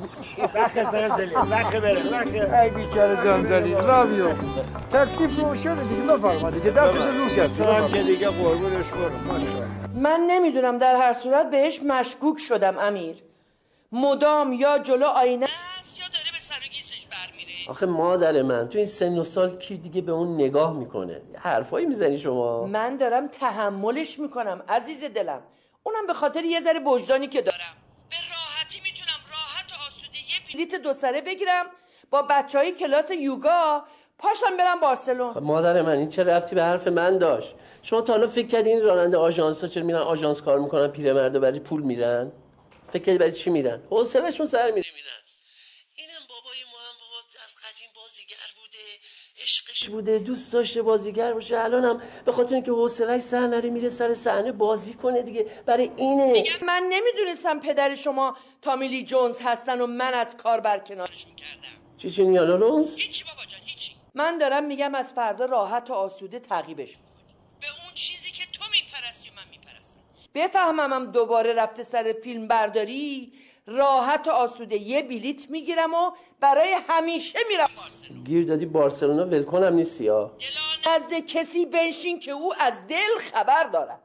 لخ 0.55 0.91
زلزلی 0.93 1.35
لخ 1.35 1.75
بره 1.75 2.03
لخ 2.03 2.61
ای 2.63 2.71
بیچاره 2.71 3.23
زلزلی 3.23 3.75
راویو 3.75 4.27
تکلیف 4.93 5.41
رو 5.41 5.55
شده 5.55 5.83
دیگه 5.83 6.03
بفرما 6.03 6.51
دیگه 6.51 6.71
دست 6.71 6.97
رو 6.97 7.29
کرد. 7.37 7.53
تو 7.53 7.65
هم 7.65 7.89
که 7.89 8.03
دیگه 8.03 8.29
قربونش 8.29 8.89
برو 8.89 10.01
من 10.01 10.21
نمی‌دونم 10.27 10.79
در 10.79 10.97
هر 10.97 11.13
صورت 11.13 11.51
بهش 11.51 11.83
مشکوک 11.83 12.39
شدم 12.39 12.79
امیر. 12.79 13.17
مدام 13.93 14.53
یا 14.53 14.79
جلو 14.79 15.07
آینه 15.07 15.49
آخه 17.69 17.87
مادر 17.87 18.43
من 18.43 18.69
تو 18.69 18.79
این 18.79 18.87
سن 18.87 19.19
و 19.19 19.25
سال 19.25 19.57
کی 19.57 19.77
دیگه 19.77 20.01
به 20.01 20.13
اون 20.13 20.35
نگاه 20.35 20.73
می‌کنه؟ 20.73 21.21
حرفایی 21.39 21.87
می‌زنی 21.87 22.19
شما. 22.19 22.67
من 22.67 22.97
دارم 22.97 23.29
تحملش 23.29 24.19
می‌کنم 24.19 24.65
عزیز 24.69 25.05
دلم. 25.05 25.43
اونم 25.83 26.07
به 26.07 26.15
خاطر 26.15 26.45
یه 26.45 26.61
ذره 26.61 26.81
وجدانی 26.81 27.29
که 27.29 27.43
دارم. 27.43 27.77
به 28.11 28.17
راحتی 28.31 28.81
می‌تونم 28.81 29.21
راحت 29.31 29.73
و 29.73 29.75
آسوده 29.87 30.19
یه 30.19 30.55
بلیت 30.55 30.83
دو 30.83 30.93
سره 30.93 31.21
بگیرم. 31.21 31.67
با 32.11 32.23
بچه 32.23 32.59
های 32.59 32.73
کلاس 32.73 33.11
یوگا 33.11 33.85
پاشم 34.19 34.57
برم 34.57 34.81
بارسلون 34.81 35.39
مادر 35.39 35.83
من 35.83 35.99
این 35.99 36.09
چه 36.09 36.25
ربطی 36.25 36.55
به 36.55 36.63
حرف 36.63 36.89
من 36.89 37.19
داشت؟ 37.19 37.55
شما 37.83 38.01
تا 38.01 38.13
حالا 38.13 38.27
فکر 38.27 38.47
کردین 38.47 38.73
این 38.73 38.83
راننده 38.83 39.17
آژانس 39.17 39.61
ها 39.61 39.69
چرا 39.69 39.83
میرن 39.83 39.99
آژانس 39.99 40.43
کار 40.43 40.59
می‌کنن 40.59 40.89
پیرمردا 40.89 41.41
برای 41.41 41.61
پول 41.61 41.83
میرن؟ 41.83 42.33
فکر 42.93 43.03
کردی 43.03 43.19
برای 43.19 43.33
چی 43.33 43.51
میرن؟ 43.51 43.83
حوصله‌شون 43.91 44.47
سر 44.47 44.71
میره 44.71 44.91
میرن 44.95 45.21
اینم 45.97 46.23
بابای 46.29 46.65
ما 46.73 46.79
هم 46.89 46.97
بابا 47.01 47.19
از 47.45 47.55
قدیم 47.65 47.89
بازیگر 47.97 48.49
بوده 48.57 48.85
عشقش 49.83 49.91
بوده 49.91 50.19
دوست 50.19 50.53
داشته 50.53 50.83
بازیگر 50.83 51.33
باشه. 51.33 51.59
الانم 51.59 52.03
به 52.25 52.33
خاطر 52.33 52.55
اینکه 52.55 52.73
حوصله‌اش 52.73 53.21
سر 53.21 53.47
نره 53.47 53.71
میره 53.71 53.89
سر 53.89 54.15
صحنه 54.15 54.53
بازی 54.53 54.95
کنه 54.95 55.23
دیگه. 55.23 55.47
برای 55.67 55.91
اینه. 55.97 56.33
میگم 56.33 56.67
من 56.67 56.83
نمی‌دونستم 56.91 57.61
پدر 57.61 57.95
شما 57.95 58.37
تامیلی 58.63 59.05
جونز 59.05 59.41
هستن 59.45 59.81
و 59.81 59.87
من 59.87 60.15
از 60.15 60.37
کار 60.37 60.61
برکنارشون 60.61 61.35
کردم 61.37 61.99
چی 61.99 62.11
چی 62.11 62.25
نیالا 62.25 62.57
رونز؟ 62.57 62.97
هیچی 62.97 63.25
بابا 63.25 63.45
جان 63.49 63.61
هیچی. 63.65 63.95
من 64.15 64.39
دارم 64.39 64.65
میگم 64.65 64.95
از 64.95 65.13
فردا 65.13 65.45
راحت 65.45 65.91
و 65.91 65.93
آسوده 65.93 66.39
تعقیبش 66.39 66.91
می‌کنی. 66.91 67.13
به 67.61 67.67
اون 67.67 67.95
چیزی 67.95 68.31
که 68.31 68.45
تو 68.53 68.65
میپرستی 68.73 69.29
و 69.29 69.33
من 69.37 69.43
میپرستم. 69.51 70.01
بفهممم 70.35 71.13
دوباره 71.13 71.53
رفته 71.53 71.83
سر 71.83 72.15
فیلم 72.23 72.49
برداری 72.49 73.33
راحت 73.67 74.29
و 74.29 74.31
آسوده 74.31 74.77
یه 74.77 75.03
بلیت 75.03 75.51
می‌گیرم 75.51 75.95
و 75.95 76.11
برای 76.43 76.77
همیشه 76.89 77.39
میرم 77.49 77.69
بارسلون 77.77 78.25
گیر 78.25 78.47
دادی 78.47 78.67
بارسلونا 78.67 79.25
ولکنم 79.27 79.75
نیستی 79.75 80.09
ها 80.09 80.31
نزد 80.89 81.13
کسی 81.13 81.67
بنشین 81.67 82.19
که 82.19 82.31
او 82.31 82.55
از 82.61 82.87
دل 82.89 83.19
خبر 83.33 83.65
دارد. 83.73 84.01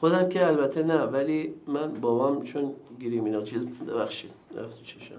خودم 0.00 0.28
که 0.28 0.46
البته 0.46 0.82
نه 0.82 1.02
ولی 1.02 1.54
من 1.66 2.00
بابام 2.00 2.42
چون 2.42 2.74
گیریم 3.00 3.24
اینا 3.24 3.42
چیز 3.42 3.66
ببخشید 3.66 4.30
رفت 4.56 4.82
چشم. 4.82 5.14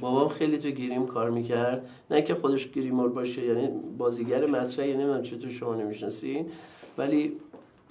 بابام 0.00 0.28
خیلی 0.28 0.58
تو 0.58 0.70
گیریم 0.70 1.06
کار 1.06 1.30
می‌کرد. 1.30 1.88
نه 2.10 2.22
که 2.22 2.34
خودش 2.34 2.72
گریمور 2.72 3.08
باشه 3.08 3.44
یعنی 3.44 3.68
بازیگر 3.98 4.46
مطرح 4.46 4.86
یعنی 4.86 5.02
نمی‌دونم 5.02 5.22
چطور 5.22 5.50
شما 5.50 5.74
نمی‌شناسین. 5.74 6.50
ولی 6.98 7.36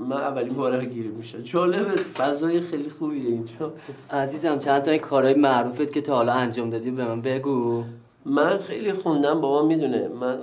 من 0.09 0.17
اولین 0.17 0.53
باره 0.53 0.85
گیریم 0.85 1.11
میشه 1.11 1.43
جالبه 1.43 1.91
فضای 1.91 2.59
خیلی 2.59 2.89
خوبیه 2.89 3.25
اینجا. 3.25 3.73
عزیزم 4.11 4.59
چند 4.59 4.81
تا 4.81 4.91
این 4.91 4.99
کارهای 4.99 5.33
معروفت 5.33 5.93
که 5.93 6.01
تا 6.01 6.15
حالا 6.15 6.33
انجام 6.33 6.69
دادی 6.69 6.91
به 6.91 7.05
من 7.05 7.21
بگو. 7.21 7.83
من 8.25 8.57
خیلی 8.57 8.93
خوندم 8.93 9.41
بابا 9.41 9.67
می‌دونه. 9.67 10.07
من. 10.07 10.37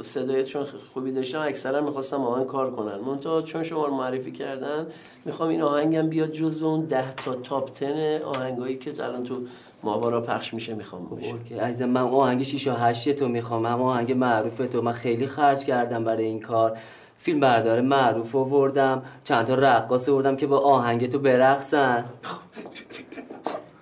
صدای 0.00 0.44
چون 0.44 0.64
خوبی 0.94 1.12
داشتم 1.12 1.40
اکثرا 1.40 1.80
می‌خواستم 1.80 2.20
آهنگ 2.20 2.46
کار 2.46 2.70
کنن. 2.70 2.96
منتها 2.96 3.42
چون 3.42 3.62
شما 3.62 3.86
رو 3.86 3.94
معرفی 3.94 4.32
کردن 4.32 4.86
می‌خوام 5.24 5.48
این 5.48 5.62
آهنگم 5.62 6.08
بیاد 6.08 6.30
جزو 6.30 6.66
اون 6.66 6.84
ده 6.84 7.14
تا 7.14 7.34
تاپ 7.34 7.72
تن 7.72 8.18
آهنگایی 8.22 8.76
که 8.76 9.04
الان 9.04 9.22
تو 9.22 9.40
ماورا 9.82 10.20
پخش 10.20 10.54
میشه 10.54 10.74
می‌خوام 10.74 11.06
اوکی. 11.10 11.54
عزیزم 11.54 11.88
من 11.88 12.00
آهنگ 12.00 12.42
6 12.42 12.66
و 12.66 12.72
8 12.72 13.12
تو 13.12 13.28
می‌خوام 13.28 13.66
هم 13.66 13.82
آهنگ 13.82 14.12
معروف 14.12 14.56
تو 14.56 14.82
من 14.82 14.92
خیلی 14.92 15.26
خرج 15.26 15.64
کردم 15.64 16.04
برای 16.04 16.24
این 16.24 16.40
کار. 16.40 16.78
فیلم 17.24 17.40
بردار 17.40 17.80
معروف 17.80 18.36
آوردم. 18.36 19.02
چند 19.24 19.46
تا 19.46 19.54
رقاص 19.54 20.08
آوردم 20.08 20.36
که 20.36 20.46
با 20.46 20.58
آهنگ 20.58 21.10
تو 21.12 21.18
برقصن. 21.18 22.04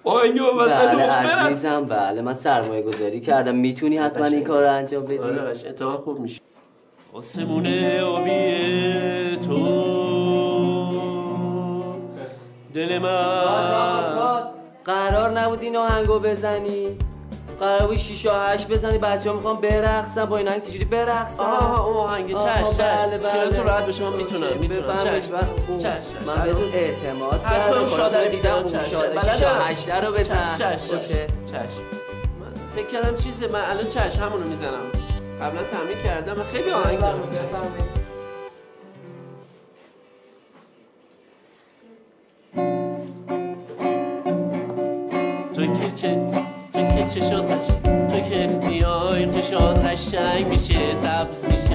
آهنگ 0.04 0.40
با 0.40 0.64
وسط 0.64 0.88
بله. 0.88 1.02
عزیزم 1.02 1.84
بله 1.84 2.22
من 2.22 2.34
سرمایه 2.34 2.82
گذاری 2.82 3.20
کردم. 3.20 3.54
می‌تونی 3.54 3.98
حتما 3.98 4.24
این 4.26 4.44
کار 4.44 4.62
رو 4.62 4.72
انجام 4.72 5.04
بدی؟ 5.04 5.18
آره 5.18 5.50
اتفاق 5.50 6.04
خوب 6.04 6.20
میشه. 6.20 6.40
آسمون 7.12 7.66
آبی 8.00 9.38
تو. 9.46 9.82
دل 12.74 12.98
من. 12.98 14.42
قرار 14.84 15.40
نبود 15.40 15.62
این 15.62 15.76
آهنگو 15.76 16.18
بزنی. 16.18 16.98
قرار 17.62 17.86
بود 17.86 17.96
6 17.96 18.26
و 18.26 18.30
8 18.32 18.68
بزنی 18.68 18.98
بچه 18.98 19.30
ها 19.30 19.36
می‌خوام 19.36 19.60
برقصن. 19.60 20.24
با 20.24 20.36
این 20.36 20.48
آهنگ 20.48 20.62
چجوری 20.62 20.84
برقصن؟ 20.84 21.42
آها 21.42 21.84
اون 21.84 21.96
آهنگ 21.96 22.32
چش 22.32 22.70
چش 22.70 22.80
بله 22.80 23.18
بله. 23.18 23.32
خیالتون 23.32 23.66
راحت 23.66 23.86
بشه 23.86 24.04
من 24.04 24.16
می‌تونم 24.16 24.46
می‌تونم. 24.60 24.92
چش 24.92 25.28
چش. 25.82 26.02
من 26.26 26.44
بهتون 26.44 26.72
اعتماد 26.72 27.42
حتما 27.42 27.74
کردم. 27.74 27.96
شادر 27.96 28.30
چش 28.62 28.90
شادر 28.90 29.08
بلدم. 29.08 29.34
6 29.34 29.42
و 29.42 29.46
8 29.46 29.90
رو 29.90 30.12
بزن. 30.12 30.54
چش 30.58 30.88
چش 31.50 31.72
فکر 32.74 32.86
کردم 32.86 33.16
چیزه 33.16 33.46
من 33.46 33.64
الان 33.64 33.84
چش 33.84 34.16
همونو 34.16 34.44
می‌زنم. 34.48 34.70
قبلا 35.42 35.62
تمرین 35.62 36.02
کردم 36.04 36.42
خیلی 36.52 36.70
آهنگ 36.70 37.00
دارم. 37.00 37.20
تو 45.54 45.66
که 45.66 46.41
چه 47.14 47.20
تو 47.20 48.16
که 48.30 48.46
میای 48.66 49.26
چشاد 49.26 49.86
قشنگ 49.86 50.46
میشه 50.46 50.94
سبز 50.94 51.44
میشه 51.44 51.71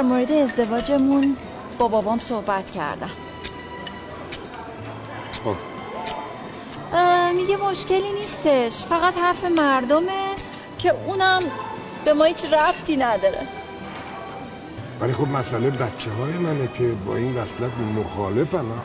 در 0.00 0.06
مورد 0.06 0.32
ازدواجمون 0.32 1.36
با 1.78 1.88
بابام 1.88 2.18
صحبت 2.18 2.70
کردم. 2.70 3.10
خب. 5.44 5.54
میگه 7.34 7.56
مشکلی 7.56 8.12
نیستش. 8.12 8.84
فقط 8.84 9.16
حرف 9.16 9.44
مردمه 9.44 10.28
که 10.78 10.94
اونم 11.06 11.42
به 12.04 12.12
ما 12.12 12.24
هیچ 12.24 12.44
ربطی 12.44 12.96
نداره. 12.96 13.46
ولی 15.00 15.12
خب 15.12 15.28
مسئله 15.28 15.70
بچه 15.70 16.10
های 16.10 16.32
منه 16.32 16.68
که 16.74 16.92
با 17.06 17.16
این 17.16 17.36
وصلت 17.36 17.72
مخالفن 17.96 18.58
ها. 18.58 18.82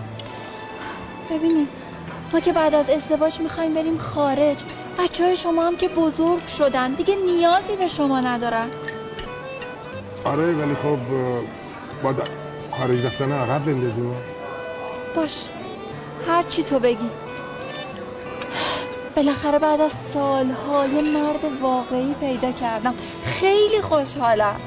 ببینیم 1.30 1.68
ما 2.34 2.40
که 2.40 2.54
بعد 2.54 2.76
از 2.76 2.90
ازدواج 2.90 3.40
می‌خوایم 3.40 3.74
بریم 3.74 3.98
خارج 3.98 4.58
بچه 5.00 5.24
های 5.24 5.36
شما 5.36 5.68
هم 5.68 5.78
که 5.78 5.88
بزرگ 5.88 6.48
شدن 6.48 6.94
دیگه 6.94 7.16
نیازی 7.16 7.76
به 7.76 7.88
شما 7.88 8.20
ندارن. 8.20 8.70
آره 10.26 10.54
ولی 10.54 10.76
خب 10.76 10.88
اه، 11.14 11.42
با 12.04 12.14
د- 12.14 12.28
خارج 12.72 13.06
رفتن 13.06 13.32
عقب 13.32 13.66
بندازیم. 13.66 14.16
باش. 15.16 15.36
هر 16.28 16.44
چی 16.44 16.64
تو 16.64 16.80
بگی. 16.80 17.10
بالاخره 19.16 19.60
بعد 19.60 19.82
از 19.82 19.92
سالها 20.14 20.86
یه 20.88 21.02
مرد 21.02 21.62
واقعی 21.62 22.14
پیدا 22.20 22.52
کردم. 22.52 22.94
خیلی 23.24 23.82
خوشحالم. 23.82 24.60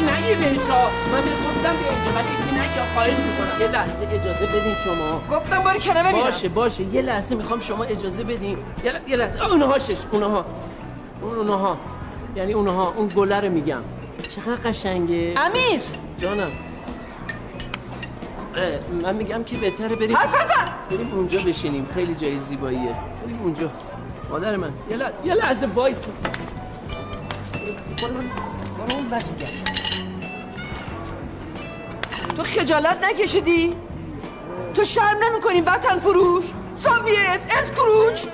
هیچی 0.00 0.12
نگی 0.12 0.34
بهش 0.34 0.60
من 1.12 1.20
بهت 1.20 1.34
گفتم 1.46 1.74
اینجا 1.90 2.10
ولی 2.16 2.28
هیچی 2.36 2.54
نگی. 2.54 2.80
خواهش 2.94 3.10
می‌کنم. 3.10 3.60
یه 3.60 3.68
لحظه 3.68 4.04
اجازه 4.10 4.46
بدین 4.46 4.74
شما. 4.84 5.36
گفتم 5.38 5.62
باری 5.62 5.80
کنه 5.80 6.02
ببینم. 6.02 6.24
باشه 6.24 6.48
باشه. 6.48 6.82
یه 6.82 7.02
لحظه 7.02 7.34
می‌خوام 7.34 7.60
شما 7.60 7.84
اجازه 7.84 8.24
بدین. 8.24 8.58
یه, 8.84 8.92
ل... 8.92 9.08
یه 9.08 9.16
لحظه. 9.16 9.44
اونها 9.44 9.78
شش. 9.78 9.96
اونها. 10.12 10.44
اون 11.22 11.36
اونها. 11.36 11.78
یعنی 12.36 12.52
اونها. 12.52 12.94
اون 12.96 13.08
گله 13.08 13.40
رو 13.40 13.48
میگم. 13.50 13.82
چقدر 14.36 14.70
قشنگه. 14.70 15.34
امیر! 15.36 15.80
جانم. 16.18 16.50
من 19.02 19.14
میگم 19.14 19.44
که 19.44 19.56
بهتره 19.56 19.96
بریم 19.96 20.16
حرف 20.16 20.34
نزن! 20.44 20.72
بریم 20.90 21.14
اونجا 21.14 21.40
بشینیم. 21.46 21.88
خیلی 21.94 22.14
جای 22.14 22.38
زیباییه. 22.38 22.94
بریم 23.24 23.40
اونجا. 23.42 23.70
مادر 24.30 24.56
من. 24.56 24.72
یه, 25.24 25.34
لحظه 25.34 25.66
وایس. 25.66 26.04
برو 27.98 28.96
اون 28.96 29.08
بس 29.10 29.24
تو 32.40 32.46
خجالت 32.46 33.04
نکشیدی؟ 33.04 33.76
تو 34.74 34.84
شرم 34.84 35.16
نمی 35.24 35.40
کنی 35.40 35.60
وطن 35.60 35.98
فروش؟ 35.98 36.44
ساویس 36.74 37.46
اسکروچ 37.50 38.24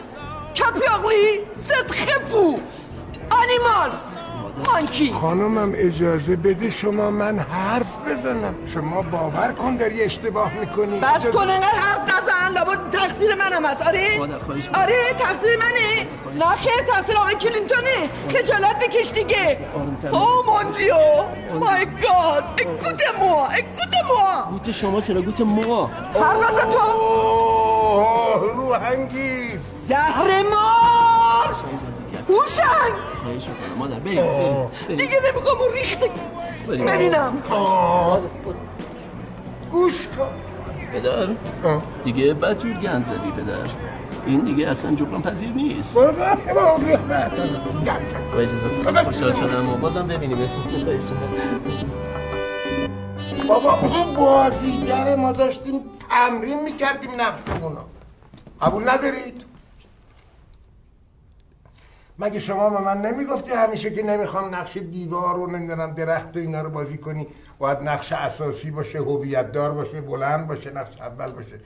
کپیاغلی 0.54 1.40
صدخفو 1.56 2.58
آنیمالز 3.30 4.02
مانکی 4.66 5.12
خانمم 5.12 5.72
اجازه 5.74 6.36
بده 6.36 6.70
شما 6.70 7.10
من 7.10 7.38
حرف 7.38 7.86
بزنم. 8.26 8.54
شما 8.66 9.02
باور 9.02 9.52
کن 9.52 9.76
داری 9.76 10.02
اشتباه 10.02 10.52
می‌کنی. 10.52 11.00
بس 11.00 11.30
کن 11.30 11.50
انقدر 11.50 11.78
حرف 11.78 12.14
نزن. 12.14 12.52
لابد 12.52 12.90
تقصیر 12.90 13.34
منم 13.34 13.66
هست. 13.66 13.86
آره؟ 13.86 14.20
آره 14.74 15.12
تقصیر 15.18 15.56
منه. 15.56 16.06
نه 16.34 16.56
خیر 16.56 16.82
تقصیر 16.86 17.16
آقای 17.16 17.34
کلینتونه. 17.34 18.10
خجالت 18.28 18.78
بکش 18.78 19.12
دیگه. 19.12 19.58
او 20.12 20.42
مون 20.46 20.66
دیو 20.78 20.96
مای 21.60 21.86
گاد. 21.86 22.44
اکوت 22.58 23.02
موا 23.18 23.46
اکوت 23.46 23.94
موا 24.08 24.50
گوت 24.50 24.70
شما 24.70 25.00
چرا؟ 25.00 25.22
گوت 25.22 25.40
ما 25.40 25.86
حرف 26.14 26.50
نزن 26.50 26.70
تو 26.70 26.78
روحنگیز 28.54 29.72
زهر 29.88 30.42
مار. 30.42 31.54
هوشنگ. 32.28 32.94
خواهش 33.22 33.48
می‌کنم. 33.48 33.78
مادر 33.78 33.98
بریم 33.98 34.70
دیگه 34.88 35.20
نمی‌خوام 35.26 35.58
اون 35.60 35.72
ریخت. 35.72 35.98
بریم. 35.98 36.12
ببینم. 36.68 37.42
گوش 39.70 40.08
کن. 40.08 40.28
پدر 40.92 41.28
دیگه 42.02 42.34
بدجور 42.34 42.72
گند 42.72 43.04
زدی 43.04 43.30
پدر. 43.30 43.70
این 44.26 44.40
دیگه 44.40 44.68
اصلا 44.68 44.94
جبران 44.94 45.22
پذیر 45.22 45.48
نیست. 45.48 45.94
برو 45.94 46.12
برو 46.12 46.36
برو. 46.54 46.78
با 48.32 48.38
اجازتون 48.38 49.04
خوشحال 49.04 49.32
شدم 49.32 49.68
و 49.68 49.76
بازم 49.76 50.06
ببینیم. 50.06 50.38
بابا 53.48 53.72
اون 53.72 54.14
بازیگر 54.16 55.16
ما 55.16 55.32
داشتیم 55.32 55.80
تمرین 56.10 56.62
می‌کردیم 56.62 57.10
نقشمونو. 57.20 57.80
قبول 58.62 58.88
ندارید؟ 58.88 59.42
مگه 62.18 62.40
شما 62.40 62.70
به 62.70 62.80
من 62.80 63.00
نمی‌گفتی 63.00 63.52
همیشه 63.52 63.90
که 63.90 64.02
نمی‌خوام 64.02 64.54
نقش 64.54 64.76
دیوار 64.76 65.38
و 65.38 65.46
نمی‌دونم 65.46 65.94
درخت 65.94 66.36
و 66.36 66.38
اینا 66.38 66.60
رو 66.60 66.70
بازی 66.70 66.98
کنی؟ 66.98 67.26
باید 67.58 67.78
نقش 67.78 68.12
اساسی 68.12 68.70
باشه 68.70 68.98
هویت 68.98 69.52
دار 69.52 69.70
باشه 69.70 70.00
بلند 70.00 70.48
باشه 70.48 70.70
نقش 70.70 71.00
اول 71.00 71.32
باشه. 71.32 71.60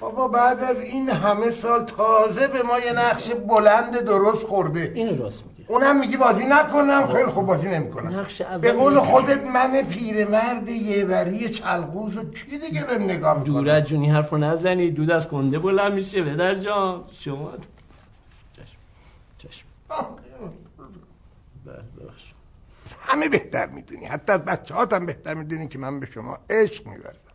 بابا 0.00 0.28
بعد 0.28 0.62
از 0.62 0.80
این 0.82 1.10
همه 1.10 1.50
سال 1.50 1.84
تازه 1.84 2.48
به 2.48 2.62
ما 2.62 2.78
یه 2.78 2.92
نقش 2.92 3.30
بلند 3.30 4.00
درست 4.00 4.46
خورده. 4.46 4.92
اینو 4.94 5.22
راست 5.22 5.44
میگه 5.46 5.70
اونم 5.70 6.00
میگی 6.00 6.16
بازی 6.16 6.44
نکنم. 6.44 7.06
خیلی 7.06 7.28
خوب 7.28 7.46
بازی 7.46 7.68
نمی‌کنم. 7.68 8.20
نقش 8.20 8.40
اول 8.40 8.58
به 8.58 8.72
قول 8.72 8.92
میگه. 8.92 9.06
خودت 9.06 9.46
من 9.46 9.82
پیرمرد 9.82 10.68
یه 10.68 11.04
وری 11.04 11.48
چلقوز 11.48 12.16
و 12.16 12.30
کی 12.30 12.58
دیگه 12.58 12.84
بهم 12.84 13.02
نگاه 13.02 13.38
می‌کنه 13.38 13.62
دورت 13.62 13.84
جونی 13.84 14.10
حرف 14.10 14.30
رو 14.30 14.38
نزنی. 14.38 14.90
دود 14.90 15.10
از 15.10 15.28
کنده 15.28 15.58
بلند 15.58 15.92
میشه. 15.92 16.22
پدر 16.22 16.54
جان 16.54 17.04
شما 17.12 17.52
ببخش 21.66 22.32
همه 23.00 23.28
بهتر 23.28 23.66
می‌دونی. 23.66 24.06
حتی 24.06 24.32
از 24.32 24.40
بچه 24.40 24.74
هم 24.74 25.06
بهتر 25.06 25.34
می‌دونی 25.34 25.68
که 25.68 25.78
من 25.78 26.00
به 26.00 26.06
شما 26.06 26.38
عشق 26.50 26.86
میورزم. 26.86 27.30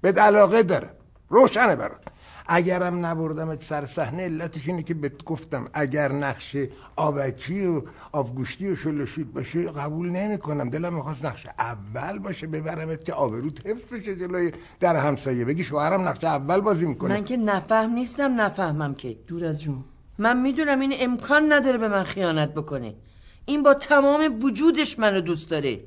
به 0.00 0.12
علاقه 0.12 0.62
دارم. 0.62 0.94
روشنه 1.28 1.76
برات. 1.76 2.04
اگرم 2.46 3.06
نبردمت 3.06 3.64
سر 3.64 3.86
صحنه 3.86 4.22
علتش 4.22 4.68
اینه 4.68 4.82
که 4.82 4.94
بهت 4.94 5.24
گفتم 5.24 5.68
اگر 5.72 6.12
نقش 6.12 6.56
آبکی 6.96 7.66
و 7.66 7.82
آبگوشتی 8.12 8.68
و 8.68 8.76
شلوشید 8.76 9.32
باشه 9.32 9.62
قبول 9.70 10.10
نمی‌کنم. 10.10 10.70
دلم 10.70 10.94
می‌خواست 10.94 11.24
نقش 11.24 11.46
اول 11.58 12.18
باشه 12.18 12.46
ببرمت 12.46 13.04
که 13.04 13.12
آبروت 13.12 13.66
حفظ 13.66 13.92
بشه 13.92 14.16
جلوی 14.16 14.52
در 14.80 14.96
همسایه. 14.96 15.44
بگی 15.44 15.64
شوهرم 15.64 16.08
نقش 16.08 16.24
اول 16.24 16.60
بازی 16.60 16.86
می‌کنه. 16.86 17.14
من 17.14 17.24
که 17.24 17.36
نفهم 17.36 17.90
نیستم 17.90 18.40
نفهمم 18.40 18.94
که. 18.94 19.16
دور 19.26 19.44
از 19.44 19.62
جون. 19.62 19.84
من 20.20 20.40
می‌دونم 20.42 20.80
این 20.80 20.94
امکان 20.98 21.52
نداره 21.52 21.78
به 21.78 21.88
من 21.88 22.02
خیانت 22.02 22.54
بکنه. 22.54 22.94
این 23.44 23.62
با 23.62 23.74
تمام 23.74 24.44
وجودش 24.44 24.98
منو 24.98 25.20
دوست 25.20 25.50
داره. 25.50 25.80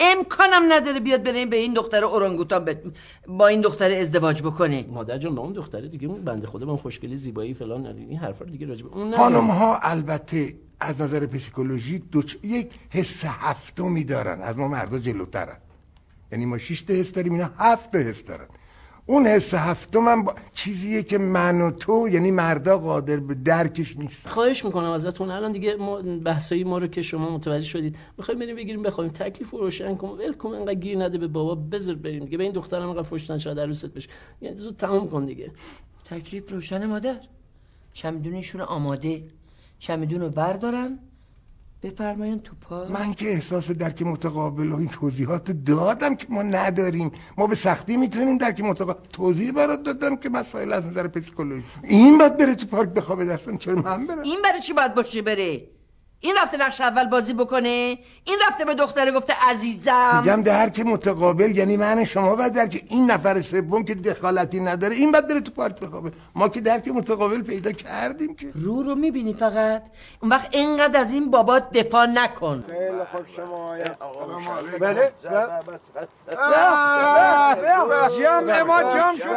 امکانم 0.00 0.72
نداره 0.72 1.00
بیاد 1.00 1.22
بره 1.22 1.46
به 1.46 1.56
این 1.56 1.74
دختر 1.74 2.04
اورانگوتان 2.04 2.64
ب- 2.64 2.92
با 3.28 3.46
این 3.48 3.60
دختر 3.60 3.90
ازدواج 3.94 4.42
بکنه. 4.42 4.86
مادر 4.88 5.18
جان 5.18 5.34
با 5.34 5.42
اون 5.42 5.52
دختره 5.52 5.88
دیگه 5.88 6.08
اون 6.08 6.24
بنده 6.24 6.46
خدا 6.46 6.66
با 6.66 6.72
اون 6.72 6.80
خوشگلی 6.80 7.16
زیبایی 7.16 7.54
فلان 7.54 7.86
این 7.86 8.18
حرفا 8.18 8.44
دیگه 8.44 8.66
راجع 8.66 8.86
به 8.86 8.96
اون. 8.96 9.14
خانم 9.14 9.46
ها 9.50 9.78
البته 9.82 10.54
از 10.80 11.00
نظر 11.00 11.26
پسیکولوژی 11.26 11.98
دوچ... 11.98 12.36
یک 12.42 12.70
حس 12.90 13.24
هفتمی 13.24 14.04
دارن 14.04 14.40
از 14.40 14.58
ما 14.58 14.68
مردا 14.68 14.98
جلوترن. 14.98 15.56
یعنی 16.32 16.46
ما 16.46 16.58
شش 16.58 16.82
تا 16.82 16.94
حس 16.94 17.12
داریم 17.12 17.32
اینا 17.32 17.50
هفت 17.58 17.92
تا 17.92 17.98
حس 17.98 18.24
دارن. 18.24 18.46
اون 19.10 19.26
حس 19.26 19.54
هفتم 19.54 20.08
هم 20.08 20.24
با... 20.24 20.34
چیزیه 20.54 21.02
که 21.02 21.18
من 21.18 21.60
و 21.60 21.70
تو 21.70 22.08
یعنی 22.12 22.30
مردا 22.30 22.78
قادر 22.78 23.16
به 23.16 23.34
درکش 23.34 23.96
نیست. 23.96 24.28
خواهش 24.28 24.64
می‌کنم 24.64 24.90
ازتون. 24.90 25.30
الان 25.30 25.52
دیگه 25.52 25.76
ما 25.76 26.02
بحثای 26.02 26.64
ما 26.64 26.78
رو 26.78 26.86
که 26.86 27.02
شما 27.02 27.30
متوجه 27.30 27.66
شدید. 27.66 27.96
می‌خوایم 28.18 28.40
بریم 28.40 28.56
بگیریم 28.56 28.82
بخوایم 28.82 29.10
تکلیف 29.10 29.50
رو 29.50 29.58
روشن 29.58 29.94
کن. 29.94 30.08
ول 30.08 30.32
کن 30.32 30.48
انقدر 30.48 30.74
گیر 30.74 31.04
نده 31.04 31.18
به 31.18 31.28
بابا. 31.28 31.54
بذار 31.54 31.94
بریم 31.94 32.24
دیگه. 32.24 32.38
به 32.38 32.44
این 32.44 32.52
دخترم 32.52 32.88
انقدر 32.88 33.02
فشتن 33.02 33.38
شاید 33.38 33.60
عروست 33.60 33.86
بشه. 33.86 34.08
یعنی 34.40 34.56
زود 34.56 34.76
تمام 34.76 35.10
کن 35.10 35.24
دیگه. 35.24 35.50
تکلیف 36.04 36.52
روشن 36.52 36.86
مادر. 36.86 37.20
چمدونشون 37.92 38.60
آماده. 38.60 39.24
چمدون 39.78 40.20
رو 40.20 40.28
بردارن 40.28 40.98
بفرمایین 41.82 42.40
تو 42.40 42.52
پا. 42.60 42.88
من 42.88 43.14
که 43.14 43.28
احساس 43.28 43.70
درک 43.70 44.02
متقابل 44.02 44.72
و 44.72 44.76
این 44.76 44.88
توضیحات 44.88 45.50
دادم 45.50 46.14
که 46.14 46.26
ما 46.30 46.42
نداریم. 46.42 47.12
ما 47.36 47.46
به 47.46 47.54
سختی 47.54 47.96
می‌تونیم 47.96 48.38
درک 48.38 48.60
متقابل 48.60 49.00
توضیح 49.12 49.52
برات 49.52 49.82
دادم 49.82 50.16
که 50.16 50.28
مسائل 50.28 50.72
از 50.72 50.86
نظر 50.86 51.08
پسیکولوژی 51.08 51.64
این 51.82 52.18
باید 52.18 52.36
بره 52.36 52.54
تو 52.54 52.66
پارک 52.66 52.88
بخوابه 52.88 53.24
دستم 53.24 53.56
چرا 53.56 53.74
من 53.74 54.06
برم؟ 54.06 54.18
این 54.18 54.42
برای 54.42 54.60
چی 54.60 54.72
باید 54.72 54.94
باشه 54.94 55.22
بره 55.22 55.77
این 56.20 56.34
رفته 56.42 56.56
نقش 56.56 56.80
اول 56.80 57.08
بازی 57.08 57.34
بکنه؟ 57.34 57.98
این 58.24 58.38
رفته 58.48 58.64
به 58.64 58.74
دختره 58.74 59.12
گفته 59.12 59.34
عزیزم. 59.50 60.20
میگم 60.24 60.42
درک 60.42 60.80
متقابل 60.80 61.56
یعنی 61.56 61.76
من 61.76 62.04
شما 62.04 62.36
باید 62.36 62.52
درک 62.52 62.84
این 62.88 63.10
نفر 63.10 63.40
سوم 63.40 63.84
که 63.84 63.94
دخالتی 63.94 64.60
نداره 64.60 64.94
این 64.94 65.12
باید 65.12 65.28
بره 65.28 65.40
تو 65.40 65.50
پارک 65.50 65.80
بخوابه. 65.80 66.12
ما 66.34 66.48
که 66.48 66.60
درک 66.60 66.88
متقابل 66.88 67.42
پیدا 67.42 67.72
کردیم 67.72 68.34
که. 68.36 68.50
رو 68.54 68.82
رو 68.82 68.94
می‌بینی 68.94 69.34
فقط. 69.34 69.82
اون 70.20 70.30
وقت 70.30 70.54
اینقدر 70.54 71.00
از 71.00 71.12
این 71.12 71.30
بابات 71.30 71.70
دفاع 71.70 72.06
نکن. 72.06 72.64
خیلی 72.68 72.90
خوب 73.12 73.26
شما 73.36 73.74
بله. 74.80 75.12
جمع 78.18 78.62
ما 78.62 78.82
جمع 78.82 79.18
شد. 79.18 79.30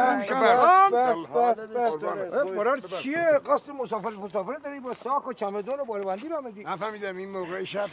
برار 2.58 2.80
چیه؟ 2.80 3.28
قصد 3.50 3.72
مسافر 3.82 4.10
مسافر 4.10 4.54
داری 4.64 4.80
با 4.80 4.94
ساک 5.04 5.28
و 5.28 5.34
چمدون 5.34 5.80
و 5.80 5.86
بالبندی 5.86 6.30
را 6.30 6.42
میدی 6.42 6.66
نفهمیدم 6.72 7.18
این 7.18 7.30
موقع 7.30 7.64
شب 7.64 7.90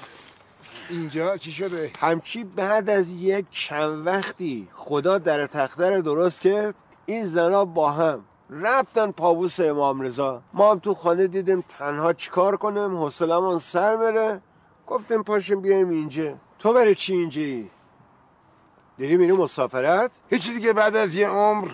اینجا 0.88 1.36
چی 1.36 1.52
شده. 1.52 1.90
همچی 2.00 2.44
بعد 2.44 2.90
از 2.90 3.10
یک 3.10 3.46
چند 3.50 4.06
وقتی 4.06 4.68
خدا 4.74 5.18
در 5.18 5.46
تخته 5.46 5.96
رو 5.96 6.02
درست 6.02 6.40
کرد 6.40 6.74
این 7.06 7.24
زنا 7.24 7.64
با 7.64 7.90
هم 7.90 8.20
رفتن 8.50 9.10
پابوس 9.10 9.60
امام 9.60 10.00
رضا. 10.00 10.42
ما 10.52 10.70
هم 10.70 10.78
تو 10.78 10.94
خانه 10.94 11.26
دیدیم 11.26 11.64
تنها 11.68 12.12
چیکار 12.12 12.56
کنیم 12.56 12.96
حوصلمون 12.96 13.58
سر 13.58 13.96
بره. 13.96 14.40
گفتیم 14.86 15.22
پاشیم 15.22 15.60
بیایم 15.60 15.90
اینجا. 15.90 16.34
تو 16.58 16.72
برای 16.72 16.94
چی 16.94 17.12
اینجایی 17.12 17.70
داری 18.98 19.16
میری 19.16 19.32
مسافرت؟ 19.32 20.10
هیچی 20.30 20.54
دیگه 20.54 20.72
بعد 20.72 20.96
از 20.96 21.14
یه 21.14 21.28
عمر 21.28 21.68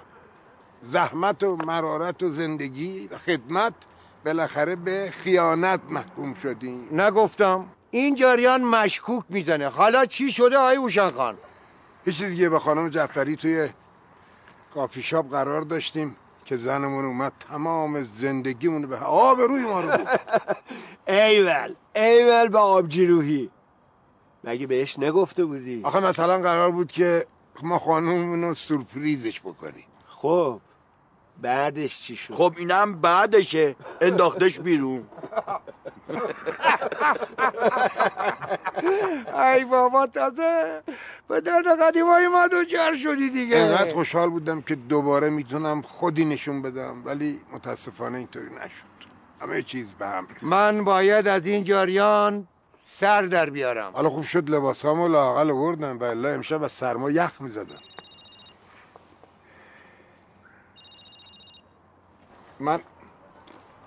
زحمت 0.82 1.42
و 1.42 1.56
مرارت 1.56 2.22
و 2.22 2.28
زندگی 2.28 3.06
و 3.06 3.18
خدمت 3.18 3.74
بالاخره 4.24 4.76
به 4.76 5.12
خیانت 5.22 5.80
محکوم 5.90 6.34
شدیم. 6.34 6.88
نگفتم. 7.00 7.64
این 7.90 8.14
جریان 8.14 8.62
مشکوک 8.64 9.24
می‌زنه. 9.28 9.68
حالا 9.68 10.06
چی 10.06 10.30
شده 10.32 10.56
آی 10.56 10.76
اوشن 10.76 11.10
خان؟ 11.10 11.36
هیچی 12.04 12.26
دیگه 12.28 12.48
با 12.48 12.58
خانم 12.58 12.88
جعفری 12.88 13.36
توی 13.36 13.68
کافی 14.74 15.02
شاپ 15.02 15.30
قرار 15.30 15.62
داشتیم 15.62 16.16
که 16.44 16.56
زنمون 16.56 17.04
اومد 17.04 17.32
تمام 17.50 18.02
زندگیمون 18.02 18.86
به 18.86 18.96
آب 18.98 19.40
روی 19.40 19.62
ما 19.62 19.80
رو. 19.80 19.90
ایول. 21.08 21.74
ایول 21.94 22.48
به 22.48 22.58
آبجی 22.58 23.06
روحی 23.06 23.50
مگه 24.44 24.66
بهش 24.66 24.98
نگفته 24.98 25.44
بودی؟ 25.44 25.80
آخه 25.84 26.00
مثلا 26.00 26.38
قرار 26.38 26.70
بود 26.70 26.92
که 26.92 27.26
ما 27.62 27.78
خانوممون 27.78 28.42
رو 28.42 28.54
سورپریزش 28.54 29.40
بکنیم. 29.40 29.84
خب. 30.08 30.60
بعدش 31.42 32.00
چی 32.00 32.16
شد؟ 32.16 32.34
خب 32.34 32.54
اینم 32.58 32.92
بعدشه. 33.00 33.76
انداختش 34.00 34.60
بیرون. 34.60 35.02
ای 39.54 39.64
بابا 39.64 40.06
تازه 40.06 40.82
به 41.28 41.40
درد 41.40 41.82
قدیمای 41.82 42.28
ما 42.28 42.48
دوچار 42.48 42.96
شدی 42.96 43.30
دیگه. 43.30 43.56
انقدر 43.56 43.92
خوشحال 43.92 44.30
بودم 44.30 44.62
که 44.62 44.74
دوباره 44.74 45.30
می‌تونم 45.30 45.82
خودی 45.82 46.24
نشون 46.24 46.62
بدم 46.62 47.02
ولی 47.04 47.40
متاسفانه 47.52 48.18
اینطوری 48.18 48.46
نشد. 48.46 48.94
همه 49.40 49.62
چیز 49.62 49.92
به 49.92 50.06
هم 50.06 50.26
ریخت. 50.28 50.42
من 50.42 50.84
باید 50.84 51.28
از 51.28 51.46
این 51.46 51.64
جاریان 51.64 52.46
سر 52.86 53.22
در 53.22 53.50
بیارم. 53.50 53.92
حالا 53.92 54.10
خوب 54.10 54.24
شد 54.24 54.50
لباسامو 54.50 55.08
لاقل 55.08 55.50
آوردم 55.50 55.98
و 55.98 56.04
الا 56.04 56.28
امشب 56.28 56.62
از 56.62 56.72
سرما 56.72 57.10
یخ 57.10 57.40
می‌زدم. 57.40 57.78
من 62.60 62.80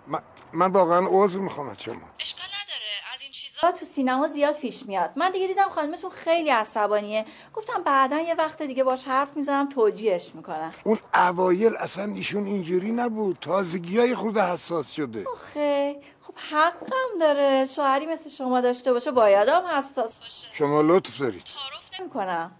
من, 0.08 0.22
من 0.54 0.72
واقعا 0.72 1.08
عذر 1.10 1.40
می‌خوام 1.40 1.70
از 1.70 1.82
شما. 1.82 1.96
اشکال 2.20 2.46
نداره. 2.46 3.14
از 3.14 3.22
این 3.22 3.32
چیزا 3.32 3.72
تو 3.72 3.86
سینما 3.86 4.28
زیاد 4.28 4.56
پیش 4.56 4.86
میاد. 4.86 5.12
من 5.16 5.32
دیگه 5.32 5.48
دیدم 5.48 5.70
خانمتون 5.70 6.10
خیلی 6.10 6.50
عصبانیه. 6.50 7.26
گفتم 7.54 7.84
بعدا 7.84 8.20
یه 8.20 8.36
وقت 8.36 8.62
دیگه 8.62 8.84
باش 8.84 9.08
حرف 9.08 9.38
می‌زنم 9.38 9.70
توجیهش 9.70 10.32
می‌کنم. 10.36 10.74
اون 10.84 11.00
اوایل 11.14 11.76
اصلا 11.76 12.04
ایشون 12.04 12.46
اینجوری 12.46 12.92
نبود. 12.92 13.38
تازگی 13.42 14.00
های 14.00 14.16
خود 14.16 14.38
حساس 14.38 14.92
شده. 14.92 15.26
خیلی 15.54 16.00
خب 16.22 16.34
حقم 16.52 17.20
داره. 17.20 17.66
شوهری 17.66 18.06
مثل 18.06 18.30
شما 18.30 18.62
داشته 18.62 18.94
باشه 18.94 19.12
باید 19.12 19.50
هم 19.50 19.66
حساس 19.66 20.20
باشه. 20.20 20.48
شما 20.54 20.82
لطف 20.82 21.20
دارید. 21.20 21.44
تعارف 21.44 22.00
نمی‌کنم. 22.00 22.52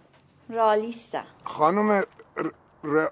رالیستم. 0.48 1.26
خانم 1.44 1.90
ر... 1.90 2.04
ر... 2.84 3.08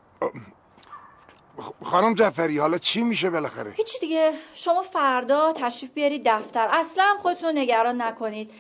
خانم 1.87 2.15
جعفری 2.15 2.59
حالا 2.59 2.79
چی 2.79 3.03
میشه 3.03 3.31
بالاخره؟ 3.31 3.71
هیچی 3.71 3.99
دیگه. 3.99 4.33
شما 4.55 4.83
فردا 4.83 5.53
تشریف 5.53 5.91
بیارید 5.93 6.23
دفتر. 6.29 6.69
اصلا 6.71 7.15
خودتون 7.19 7.59
نگران 7.59 8.03
نکنید. 8.03 8.51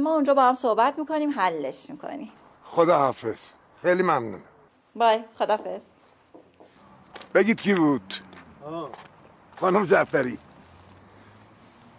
ما 0.00 0.14
اونجا 0.14 0.34
با 0.34 0.42
هم 0.42 0.54
صحبت 0.54 0.98
می‌کنیم 0.98 1.30
حلش 1.30 1.90
می‌کنیم. 1.90 2.32
خدا 2.62 2.98
حافظ 2.98 3.40
خیلی 3.82 4.02
ممنونم. 4.02 4.40
بای 4.96 5.24
خدافز 5.38 5.80
بگید 7.34 7.60
کی 7.60 7.74
بود؟ 7.74 8.14
خانم 9.60 9.86
جعفری. 9.86 10.38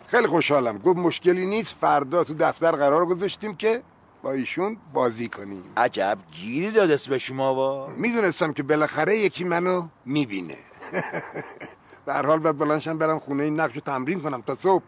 خیلی 0.07 0.27
خوشحالم. 0.27 0.77
گفت 0.77 0.97
مشکلی 0.97 1.45
نیست 1.45 1.75
فردا 1.81 2.23
تو 2.23 2.33
دفتر 2.33 2.71
قرار 2.71 3.05
گذاشتیم 3.05 3.55
که 3.55 3.81
با 4.26 4.32
ایشون 4.32 4.78
بازی 4.93 5.30
کنیم. 5.30 5.63
عجب 5.78 6.17
گیری 6.32 6.71
داد 6.71 6.91
اسم 6.91 7.17
شما 7.17 7.53
با 7.53 7.88
می‌دونستم 7.97 8.53
که 8.53 8.63
بالاخره 8.63 9.17
یکی 9.17 9.43
منو 9.43 9.88
می‌بینه. 10.05 10.57
به 12.05 12.13
هر 12.13 12.26
حال 12.26 12.39
باید 12.39 12.57
بلنشم 12.57 12.97
برم 12.97 13.19
خونه 13.19 13.43
این 13.43 13.59
نقش 13.59 13.76
رو 13.76 13.82
تمرین 13.82 14.21
کنم 14.21 14.41
تا 14.41 14.55
صبح. 14.55 14.84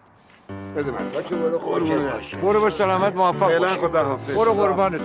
بده 0.77 0.91
من. 0.91 1.11
باشه 1.11 1.35
برو 1.35 1.59
باش. 1.59 2.35
برو 2.35 2.61
به 2.61 2.69
سلامت 2.69 3.15
موفق 3.15 3.47
فعلا 3.47 3.59
باش. 3.59 3.77
خدا 3.77 4.03
حافظ. 4.03 4.35
برو 4.35 4.53
قربان 4.53 4.97
تو 4.97 5.03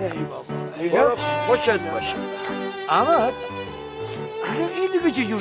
ای 0.00 0.88
بابا 0.88 1.04
برو 1.04 1.16
خوشت 1.46 1.70
باشه. 1.70 2.16
احمد 2.88 3.08
الان 3.10 3.32
این 4.80 4.90
دیگه 4.92 5.10
چه 5.10 5.24
جور 5.24 5.40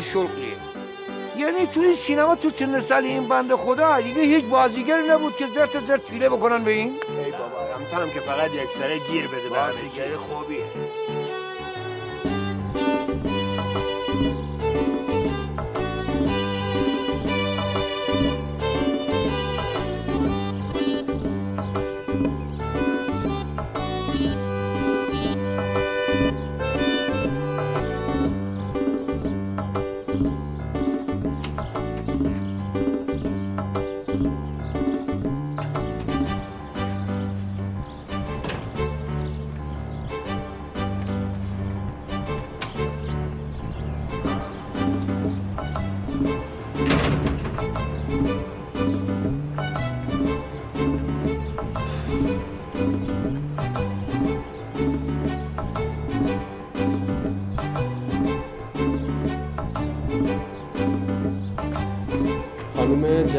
یعنی 1.38 1.68
توی 1.68 1.94
سینما 1.96 2.36
تو 2.36 2.50
سن 2.50 2.80
سال 2.80 3.04
این 3.04 3.28
بنده 3.28 3.56
خدا 3.56 4.02
دیگه 4.02 4.22
هیچ 4.22 4.46
بازیگری 4.46 5.08
نبود 5.08 5.36
که 5.38 5.48
زرت 5.48 5.86
زرت 5.86 6.02
پیله 6.02 6.30
بکنن 6.30 6.64
به 6.64 6.72
این 6.72 6.88
ای 7.26 7.32
بابا 7.32 8.04
هم 8.04 8.10
که 8.10 8.20
فقط 8.20 8.54
یک 8.54 8.70
سره 8.70 9.00
گیر 9.12 9.28
بده. 9.28 9.50
بازیگری 9.50 10.16
خوبیه 10.16 10.66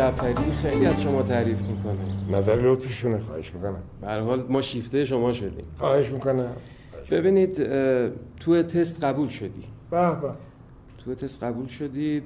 جعفری 0.05 0.52
خیلی 0.62 0.86
از 0.86 1.02
شما 1.02 1.22
تعریف 1.22 1.62
می‌کنه. 1.62 2.38
نظر 2.38 2.57
لطفشونه 2.57 3.18
خواهش 3.18 3.55
می‌کنم. 3.55 3.82
به 4.00 4.09
حال 4.09 4.46
ما 4.48 4.61
شیفته 4.61 5.05
شما 5.05 5.32
شدیم. 5.32 5.64
خواهش 5.78 6.11
می‌کنم. 6.11 6.52
ببینید 7.11 7.62
تو 8.40 8.62
تست 8.62 9.05
قبول 9.05 9.28
شدی. 9.28 9.62
به 9.90 10.20
به. 10.20 10.30
تو 11.05 11.14
تست 11.14 11.42
قبول 11.42 11.66
شدی 11.66 12.22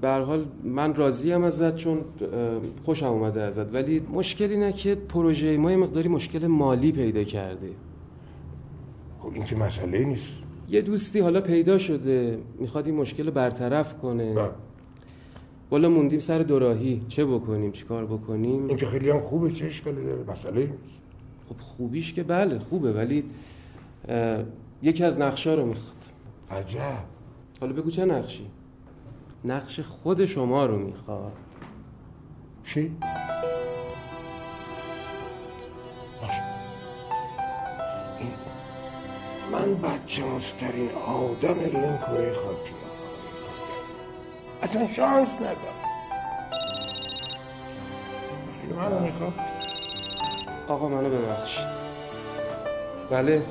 به 0.00 0.08
حال 0.08 0.44
من 0.64 0.94
راضیم 0.94 1.42
ازت 1.42 1.76
چون 1.76 1.98
خوشم 2.84 3.06
اومده 3.06 3.42
ازت. 3.42 3.74
ولی 3.74 4.02
مشکل 4.12 4.50
اینه 4.50 4.72
که 4.72 4.94
پروژه 4.94 5.58
ما 5.58 5.70
یه 5.70 5.76
مقداری 5.76 6.08
مشکل 6.08 6.46
مالی 6.46 6.92
پیدا 6.92 7.24
کرده. 7.24 7.70
خب 9.20 9.30
این 9.34 9.44
که 9.44 9.56
مسئله 9.56 10.04
نیست. 10.04 10.32
یه 10.70 10.80
دوستی 10.80 11.20
حالا 11.20 11.40
پیدا 11.40 11.78
شده 11.78 12.38
می‌خواد 12.58 12.86
این 12.86 12.94
مشکل 12.94 13.26
رو 13.26 13.32
برطرف 13.32 13.94
کنه. 13.98 14.34
والا 15.74 15.88
موندیم 15.88 16.20
سر 16.20 16.38
دوراهی. 16.38 17.02
چه 17.08 17.24
بکنیم؟ 17.24 17.72
چی 17.72 17.84
کار 17.84 18.06
بکنیم؟ 18.06 18.68
این 18.68 18.76
که 18.76 18.86
خیلی 18.86 19.10
هم 19.10 19.20
خوبه 19.20 19.52
چه 19.52 19.64
اشکالی 19.64 20.04
داره. 20.04 20.24
مسئله 20.30 20.60
نیست. 20.60 21.02
خب 21.48 21.60
خوبیش 21.60 22.12
که 22.12 22.22
بله 22.22 22.58
خوبه 22.58 22.92
ولی 22.92 23.24
یکی 24.82 25.04
از 25.04 25.18
نقشا 25.18 25.54
رو 25.54 25.66
می‌خواد. 25.66 25.96
عجب. 26.50 27.04
حالا 27.60 27.72
بگو 27.72 27.90
چه 27.90 28.04
نقشی؟ 28.04 28.46
نقش 29.44 29.80
خود 29.80 30.26
شما 30.26 30.66
رو 30.66 30.78
می‌خواد. 30.78 31.32
چی؟ 32.64 32.96
من 39.52 39.74
بچه 39.74 40.34
مسترین 40.36 40.90
آدم 41.06 41.54
رو 41.54 41.78
این 41.84 41.96
کره 41.96 42.32
خاکی 42.32 42.93
اصلا 44.64 44.88
شانس 44.88 45.34
ندارم. 45.34 45.56
منو 48.76 49.00
می‌خواد؟ 49.00 49.32
آقا 50.68 50.88
منو 50.88 51.10
ببخشید. 51.10 51.66
بله. 53.10 53.42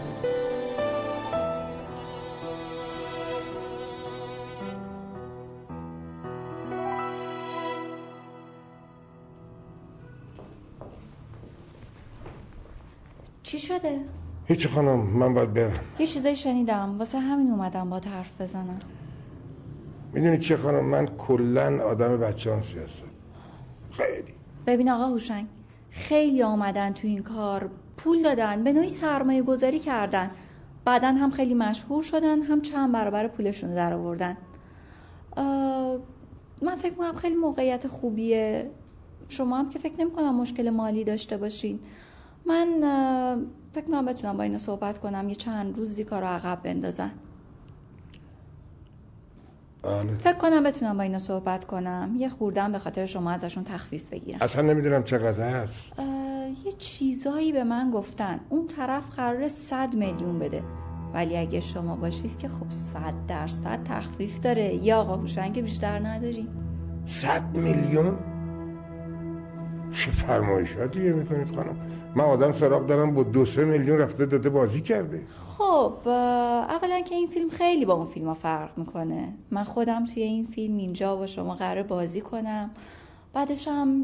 چی 13.43 13.59
شده؟ 13.59 13.99
هیچ 14.47 14.67
خانم 14.67 14.99
من 14.99 15.33
باید 15.33 15.53
برم. 15.53 15.79
یه 15.99 16.07
چیزایی 16.07 16.35
شنیدم. 16.35 16.95
واسه 16.97 17.19
همین 17.19 17.51
اومدم 17.51 17.89
با 17.89 18.01
حرف 18.15 18.41
بزنم. 18.41 18.79
می‌دونی 20.13 20.37
چه 20.37 20.57
خانم؟ 20.57 20.85
من 20.85 21.05
کلا 21.05 21.83
آدم 21.83 22.17
بچانسی 22.17 22.79
هستم. 22.79 23.07
خیلی. 23.91 24.33
ببین 24.67 24.89
آقا 24.89 25.07
هوشنگ 25.07 25.47
خیلی 25.89 26.43
آمدن 26.43 26.93
تو 26.93 27.07
این 27.07 27.23
کار 27.23 27.69
پول 27.97 28.23
دادن 28.23 28.63
به 28.63 28.73
نوعی 28.73 28.89
سرمایه 28.89 29.41
گذاری 29.41 29.79
کردن. 29.79 30.31
بعدا 30.85 31.07
هم 31.07 31.31
خیلی 31.31 31.53
مشهور 31.53 32.03
شدن 32.03 32.41
هم 32.41 32.61
چند 32.61 32.91
برابر 32.91 33.27
پولشون 33.27 33.69
رو 33.69 33.75
در 33.75 33.93
آوردن 33.93 34.37
من 36.61 36.75
فکر 36.77 36.91
می‌کنم 36.91 37.15
خیلی 37.15 37.35
موقعیت 37.35 37.87
خوبیه. 37.87 38.71
شما 39.29 39.57
هم 39.57 39.69
که 39.69 39.79
فکر 39.79 39.99
نمی‌کنم 39.99 40.35
مشکل 40.35 40.69
مالی 40.69 41.03
داشته 41.03 41.37
باشین. 41.37 41.79
من 42.45 42.67
فکر 43.73 43.85
می‌کنم 43.85 44.05
بتونم 44.05 44.37
با 44.37 44.43
اینا 44.43 44.57
صحبت 44.57 44.99
کنم 44.99 45.29
یه 45.29 45.35
چند 45.35 45.77
روزی 45.77 46.03
کار 46.03 46.21
رو 46.21 46.27
عقب 46.27 46.63
بندازن. 46.63 47.11
آره. 49.83 50.17
فکر 50.17 50.37
کنم 50.37 50.63
بتونم 50.63 50.97
با 50.97 51.03
اینا 51.03 51.19
صحبت 51.19 51.65
کنم. 51.65 52.15
یه 52.17 52.29
خوردم 52.29 52.71
به 52.71 52.79
خاطر 52.79 53.05
شما 53.05 53.31
ازشون 53.31 53.63
تخفیف 53.63 54.09
بگیرم. 54.09 54.37
اصلا 54.41 54.61
نمی‌دونم 54.61 55.03
چقدر 55.03 55.49
هست. 55.49 55.93
یه 56.65 56.71
چیزایی 56.77 57.51
به 57.51 57.63
من 57.63 57.91
گفتن. 57.91 58.39
اون 58.49 58.67
طرف 58.67 59.15
قرار 59.15 59.47
صد 59.47 59.95
میلیون 59.95 60.39
بده. 60.39 60.63
ولی 61.13 61.37
اگه 61.37 61.59
شما 61.59 61.95
باشید 61.95 62.37
که 62.37 62.47
خب 62.47 62.69
صد 62.69 63.13
درصد 63.27 63.83
تخفیف 63.83 64.39
داره. 64.39 64.75
یا 64.75 64.99
آقا 64.99 65.15
هوشنگ 65.15 65.61
بیشتر 65.61 66.07
نداری 66.07 66.47
صد 67.05 67.57
میلیون؟ 67.57 68.32
چه 69.93 70.11
فرمایشاتیه 70.11 71.13
می‌کنید 71.13 71.55
خانم؟ 71.55 71.77
من 72.15 72.23
آدم 72.23 72.51
سراغ 72.51 72.85
دارم 72.85 73.13
با 73.13 73.23
دو 73.23 73.45
سه 73.45 73.65
میلیون 73.65 73.97
رفته 73.97 74.25
داده 74.25 74.49
بازی 74.49 74.81
کرده. 74.81 75.23
خب 75.27 76.07
اولا 76.07 77.01
که 77.01 77.15
این 77.15 77.27
فیلم 77.27 77.49
خیلی 77.49 77.85
با 77.85 77.93
اون 77.93 78.05
فیلم 78.05 78.27
ها 78.27 78.33
فرق 78.33 78.77
می‌کنه. 78.77 79.33
من 79.51 79.63
خودم 79.63 80.05
توی 80.05 80.23
این 80.23 80.45
فیلم 80.45 80.77
اینجا 80.77 81.15
با 81.15 81.27
شما 81.27 81.55
قرار 81.55 81.83
بازی 81.83 82.21
کنم. 82.21 82.71
بعدش 83.33 83.67
هم 83.67 84.03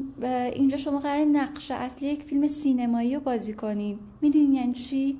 اینجا 0.54 0.78
شما 0.78 1.00
قرار 1.00 1.26
نقش 1.26 1.72
اصلی 1.72 2.08
یک 2.08 2.24
فیلم 2.24 2.48
سینمایی 2.48 3.16
رو 3.16 3.22
بازی 3.22 3.54
کنین. 3.54 4.00
می‌دونین 4.22 4.54
یعنی 4.54 4.74
چی؟ 4.74 5.20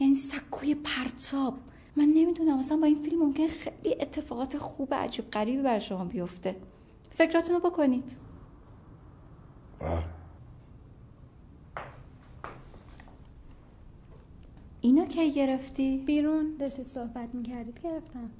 یعنی 0.00 0.14
سکوی 0.14 0.74
پرتاب. 0.74 1.54
من 1.96 2.04
نمی‌دونم 2.04 2.58
اصلا 2.58 2.76
با 2.76 2.86
این 2.86 2.96
فیلم 2.96 3.22
ممکن 3.22 3.46
خیلی 3.46 3.96
اتفاقات 4.00 4.58
خوب 4.58 4.94
عجیب 4.94 5.30
غریبی 5.30 5.62
بر 5.62 5.78
شما 5.78 6.04
بیفته. 6.04 6.56
فکراتونو 7.10 7.58
بکنید. 7.58 8.25
اینو 14.80 15.06
کی 15.06 15.32
گرفتی؟ 15.32 15.98
بیرون 15.98 16.56
داشتی 16.60 16.84
صحبت 16.84 17.34
می‌کردید 17.34 17.80
گرفتم. 17.82 18.30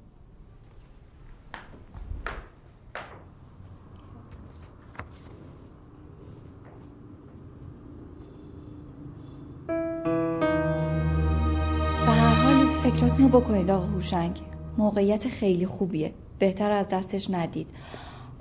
به 12.05 12.13
هر 12.13 12.35
حال 12.35 12.67
فکراتونو 12.67 13.29
بکنید 13.29 13.71
آقا 13.71 13.85
هوشنگ. 13.85 14.41
موقعیت 14.77 15.27
خیلی 15.27 15.65
خوبیه. 15.65 16.13
بهتر 16.39 16.71
از 16.71 16.87
دستش 16.87 17.29
ندید. 17.29 17.67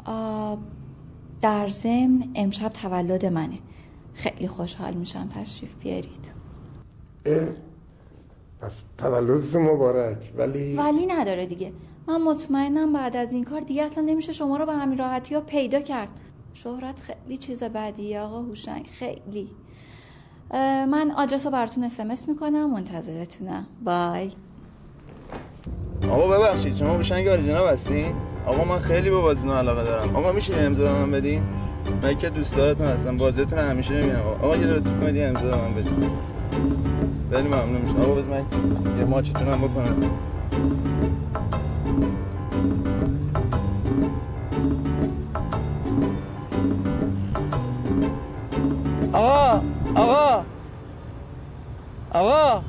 آه، 0.05 0.59
در 1.47 1.69
ضمن 1.69 2.29
امشب 2.35 2.69
تولد 2.69 3.27
منه. 3.27 3.59
خیلی 4.15 4.49
خوشحال 4.49 4.95
میشم 4.95 5.29
تشریف 5.29 5.75
بیارید. 5.75 6.33
اه، 7.27 7.49
پس 8.61 8.73
تولدت 8.99 9.57
مبارک 9.57 10.33
ولی 10.39 10.77
ولی 10.77 11.07
نداره 11.07 11.47
دیگه. 11.47 11.73
من 12.09 12.23
مطمئنم 12.23 12.93
بعد 12.93 13.17
از 13.17 13.33
این 13.33 13.45
کار 13.45 13.61
دیگه 13.61 13.83
اصلا 13.83 14.05
نمیشه 14.05 14.33
شما 14.33 14.57
رو 14.57 14.67
به 14.67 14.73
همین 14.73 14.99
راحتی 14.99 15.35
ها 15.35 15.41
پیدا 15.41 15.81
کرد. 15.81 16.09
شهرت 16.55 17.01
خیلی 17.01 17.37
چیز 17.37 17.63
بدیه 17.63 18.21
آقا 18.21 18.43
هوشنگ 18.43 18.87
خیلی. 18.87 19.51
من 20.91 21.11
آدرس 21.17 21.47
رو 21.47 21.53
براتون 21.53 21.85
اسمس 21.85 22.29
می‌کنم 22.29 22.71
منتظرتونم. 22.71 23.67
بای. 23.85 24.33
آقا 26.11 26.29
ببخشید 26.29 26.77
شما 26.77 26.95
هوشنگ 26.95 27.29
آریجینال 27.29 27.73
هستین؟ 27.73 28.15
آقا 28.47 28.65
من 28.65 28.79
خیلی 28.79 29.11
به 29.11 29.17
بازیتون 29.17 29.51
علاقه 29.51 29.85
دارم. 29.85 30.17
آقا 30.17 30.33
میشه 30.33 30.57
امضا 30.57 30.85
به 30.85 30.93
من 30.93 31.11
بدین؟ 31.11 31.43
من 32.03 32.19
که 32.19 32.31
دوستاتون 32.31 32.87
هستم. 32.87 33.17
بازیتون 33.17 33.59
همیشه 33.59 33.95
می‌بینم. 33.95 34.19
آقا 34.19 34.47
آقا 34.47 34.57
یه 34.57 34.67
لطف 34.67 35.01
کنید 35.01 35.17
یه 35.17 35.27
امضا 35.27 35.41
به 35.41 35.57
من 35.57 35.75
بدین. 35.75 36.11
خیلی 37.33 37.49
ممنون 37.49 37.81
میشم. 37.81 38.01
آقا 38.01 38.15
بذار 38.15 38.31
من 38.31 38.99
یه 38.99 39.05
ماچتون 39.05 39.49
هم 39.49 39.59
بکنم. 39.59 40.11
آقا 49.13 49.61
آقا 49.95 50.45
آقا. 52.13 52.63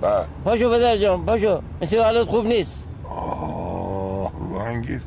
بله. 0.00 0.26
پاشو 0.44 0.70
پدر 0.70 0.96
جان 0.96 1.24
پاشو. 1.24 1.60
مثل 1.82 2.02
حالت 2.02 2.26
خوب 2.26 2.46
نیست. 2.46 2.87
روانگیز 4.78 5.06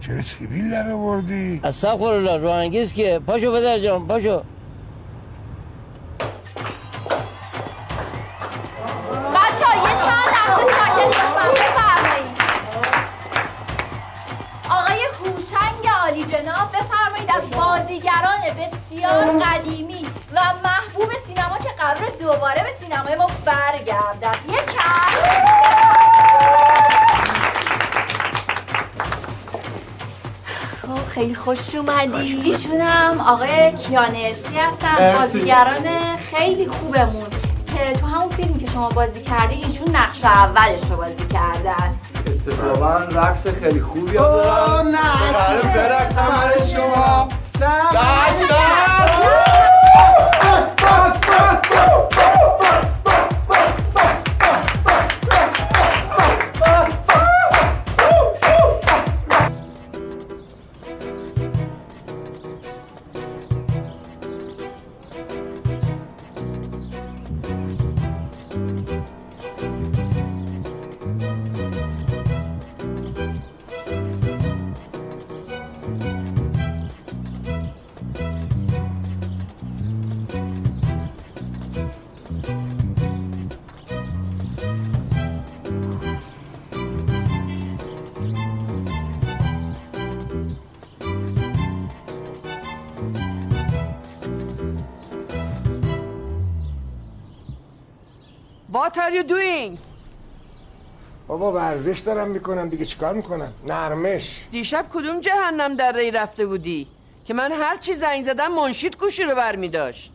چرا 0.00 0.22
سیبیل 0.22 0.70
در 0.70 0.90
آوردی؟ 0.90 1.60
استغفر 1.64 2.04
الله 2.04 2.36
رو 2.36 2.48
انگیز 2.48 2.92
که. 2.92 3.20
پاشو 3.26 3.52
پدر 3.52 3.78
جان 3.78 4.06
پاشو. 4.06 4.42
اومدی. 31.78 32.40
ایشونم 32.44 33.20
آقای 33.26 33.72
کیانرسی 33.72 34.56
هستن. 34.56 35.18
بازیگران 35.18 36.16
خیلی 36.16 36.66
خوبمون. 36.68 37.26
که 37.66 38.00
تو 38.00 38.06
همون 38.06 38.28
فیلمی 38.28 38.58
که 38.58 38.70
شما 38.70 38.88
بازی 38.88 39.20
کردی 39.20 39.54
ایشون 39.54 39.96
نقش 39.96 40.24
اولش 40.24 40.80
رو 40.90 40.96
بازی 40.96 41.26
کردن. 41.32 41.98
اتفاقا 42.26 42.94
رقص 42.96 43.46
خیلی 43.46 43.80
خوبی 43.80 44.16
هم 44.16 44.22
دارم 44.24 44.88
نه. 44.88 45.32
برای 45.32 45.62
برقصم 45.62 46.26
برای 46.42 46.68
شما. 46.68 47.28
دست 47.60 48.42
What 98.98 99.04
are 99.04 99.14
you 99.14 99.22
doing? 99.22 99.78
بابا 101.26 101.52
ورزش 101.52 101.98
دارم 101.98 102.30
می‌کنم 102.30 102.68
دیگه 102.68 102.84
چیکار 102.84 103.14
می‌کنم؟ 103.14 103.52
نرمش. 103.66 104.46
دیشب 104.50 104.86
کدوم 104.92 105.20
جهنم 105.20 105.76
در 105.76 105.92
ری 105.92 106.10
رفته 106.10 106.46
بودی؟ 106.46 106.86
که 107.24 107.34
من 107.34 107.52
هر 107.52 107.76
چی 107.76 107.94
زنگ 107.94 108.22
زدم 108.22 108.52
منشید 108.54 108.96
گوشی 108.96 109.22
رو 109.22 109.34
برمی 109.34 109.68
داشت 109.68 110.12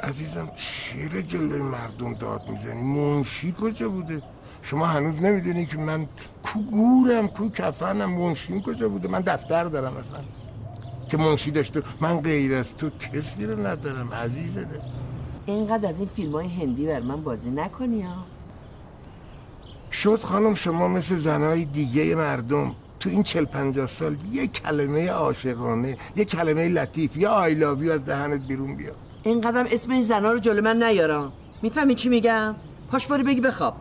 عزیزم 0.00 0.50
چرا 0.56 1.20
جلوی 1.22 1.62
مردم 1.62 2.14
داد 2.14 2.48
می‌زنی. 2.48 2.82
منشی 2.82 3.54
کجا 3.60 3.88
بوده؟ 3.88 4.22
شما 4.62 4.86
هنوز 4.86 5.22
نمی‌دونی 5.22 5.66
که 5.66 5.76
من 5.76 6.08
کو 6.42 6.58
گورم 6.62 7.28
کو 7.28 7.48
کفنم 7.50 8.10
منشیم 8.10 8.62
کجا 8.62 8.88
بوده؟ 8.88 9.08
من 9.08 9.20
دفتر 9.20 9.64
دارم 9.64 9.96
اصلا. 9.96 10.18
که 11.08 11.16
منشی 11.16 11.50
داشته 11.50 11.82
من 12.00 12.20
غیر 12.20 12.54
از 12.54 12.76
تو 12.76 12.90
کسی 12.90 13.46
رو 13.46 13.66
ندارم 13.66 14.12
عزیزه 14.12 14.64
ده 14.64 14.80
اینقدر 15.46 15.88
از 15.88 15.98
این 15.98 16.08
فیلم 16.16 16.32
های 16.32 16.48
هندی 16.48 16.86
بر 16.86 17.00
من 17.00 17.22
بازی 17.22 17.50
نکنی 17.50 18.02
ها. 18.02 18.14
شد 19.92 20.20
خانم 20.20 20.54
شما 20.54 20.88
مثل 20.88 21.14
زنهای 21.14 21.64
دیگه 21.64 22.14
مردم 22.14 22.74
تو 23.00 23.10
این 23.10 23.22
چل 23.22 23.44
پنجاه 23.44 23.86
سال 23.86 24.16
یه 24.32 24.46
کلمه 24.46 25.10
عاشقانه 25.10 25.96
یه 26.16 26.24
کلمه 26.24 26.68
لطیف 26.68 27.16
یا 27.16 27.30
آیلاوی 27.30 27.90
از 27.90 28.04
دهنت 28.04 28.40
بیرون 28.40 28.76
بیا. 28.76 28.92
اینقدر 29.22 29.66
اسم 29.70 29.90
این 29.90 30.00
زنا 30.00 30.32
رو 30.32 30.38
جلو 30.38 30.62
من 30.62 30.82
نیارم 30.82 31.32
می‌فهمی 31.62 31.94
چی 31.94 32.08
میگم؟ 32.08 32.54
پاش 32.90 33.06
برو 33.06 33.24
بگی 33.24 33.40
بخواب. 33.40 33.74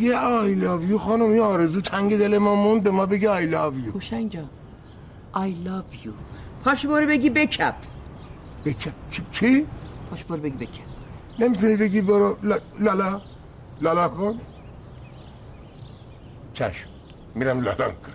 یه 0.00 0.16
آیلاویو 0.18 0.98
خانم 0.98 1.34
یه 1.34 1.42
آرزو 1.42 1.80
تنگ 1.80 2.18
دل 2.18 2.38
ما 2.38 2.54
موند 2.54 2.82
به 2.82 2.90
ما 2.90 3.06
بگه 3.06 3.30
آیلاویو 3.30 3.92
هوشنگ 3.92 4.30
جان 4.30 4.48
I 5.36 5.48
love 5.68 6.06
you. 6.06 6.12
پاش 6.64 6.86
برو 6.86 7.06
بگی 7.06 7.30
بکپ. 7.30 7.74
بکپ. 8.64 8.92
چی؟ 9.10 9.22
چی؟ 9.32 9.66
پاش 10.10 10.24
برو 10.24 10.40
بگی 10.40 10.56
بکن 10.66 10.84
نمی‌تونی 11.38 11.76
بگی 11.76 12.02
برو 12.02 12.38
لا- 12.42 12.62
لالا. 12.80 13.20
لالا 13.80 14.08
کن. 14.08 14.40
چشم. 16.54 16.88
میرم 17.34 17.60
لالا 17.60 17.90
کن 17.90 18.12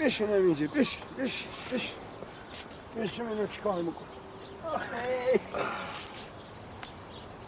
بشینم 0.00 0.32
اینجا. 0.32 0.66
بش 0.66 0.98
بش 1.18 1.46
بش. 1.72 1.94
بشین 2.96 3.26
اینو 3.26 3.46
چیکار 3.46 3.82
میکن 3.82 4.07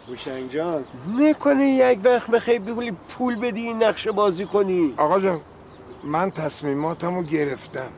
هوشنگ 0.09 0.51
جان. 0.51 0.85
نکنه 1.19 1.65
یک 1.65 1.99
وقت 2.05 2.31
بخوای 2.31 2.59
بگولی 2.59 2.93
پول 3.09 3.37
بدی 3.37 3.61
این 3.61 3.83
نقشه 3.83 4.13
بازی 4.13 4.47
کنی. 4.47 4.95
آقا 4.97 5.21
جان 5.21 5.41
من 6.05 6.31
تصمیماتمو 6.31 7.23
گرفتم. 7.23 7.89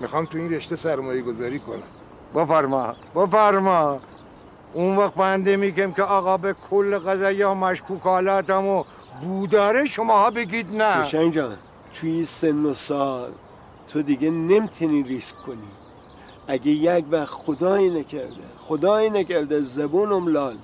می‌خوام 0.00 0.26
تو 0.26 0.38
این 0.38 0.52
رشته 0.52 0.76
سرمایه 0.76 1.22
گذاری 1.22 1.58
کنم. 1.58 1.82
بفرما 2.34 2.94
بفرما. 3.14 4.00
اون 4.72 4.96
وقت 4.96 5.14
بنده 5.14 5.56
میگم 5.56 5.92
که 5.92 6.02
آقا 6.02 6.36
به 6.36 6.54
کل 6.70 6.98
قضایی 6.98 7.42
ها 7.42 7.54
مشکوکالاتم 7.54 8.66
و 8.66 8.84
بوداره 9.22 9.84
شماها 9.84 10.30
بگید 10.30 10.74
نه. 10.74 10.84
هوشنگ 10.84 11.32
جان 11.32 11.56
توی 11.94 12.10
این 12.10 12.24
سن 12.24 12.66
و 12.66 12.74
سال 12.74 13.30
تو 13.88 14.02
دیگه 14.02 14.30
نمی‌تونی 14.30 15.02
ریسک 15.02 15.36
کنی. 15.36 15.68
اگه 16.48 16.70
یک 16.70 17.04
وقت 17.10 17.30
خدایی 17.30 17.90
نکرده 17.90 18.34
خدایی 18.58 19.10
نکرده 19.10 19.60
زبونم 19.60 20.28
لال 20.28 20.56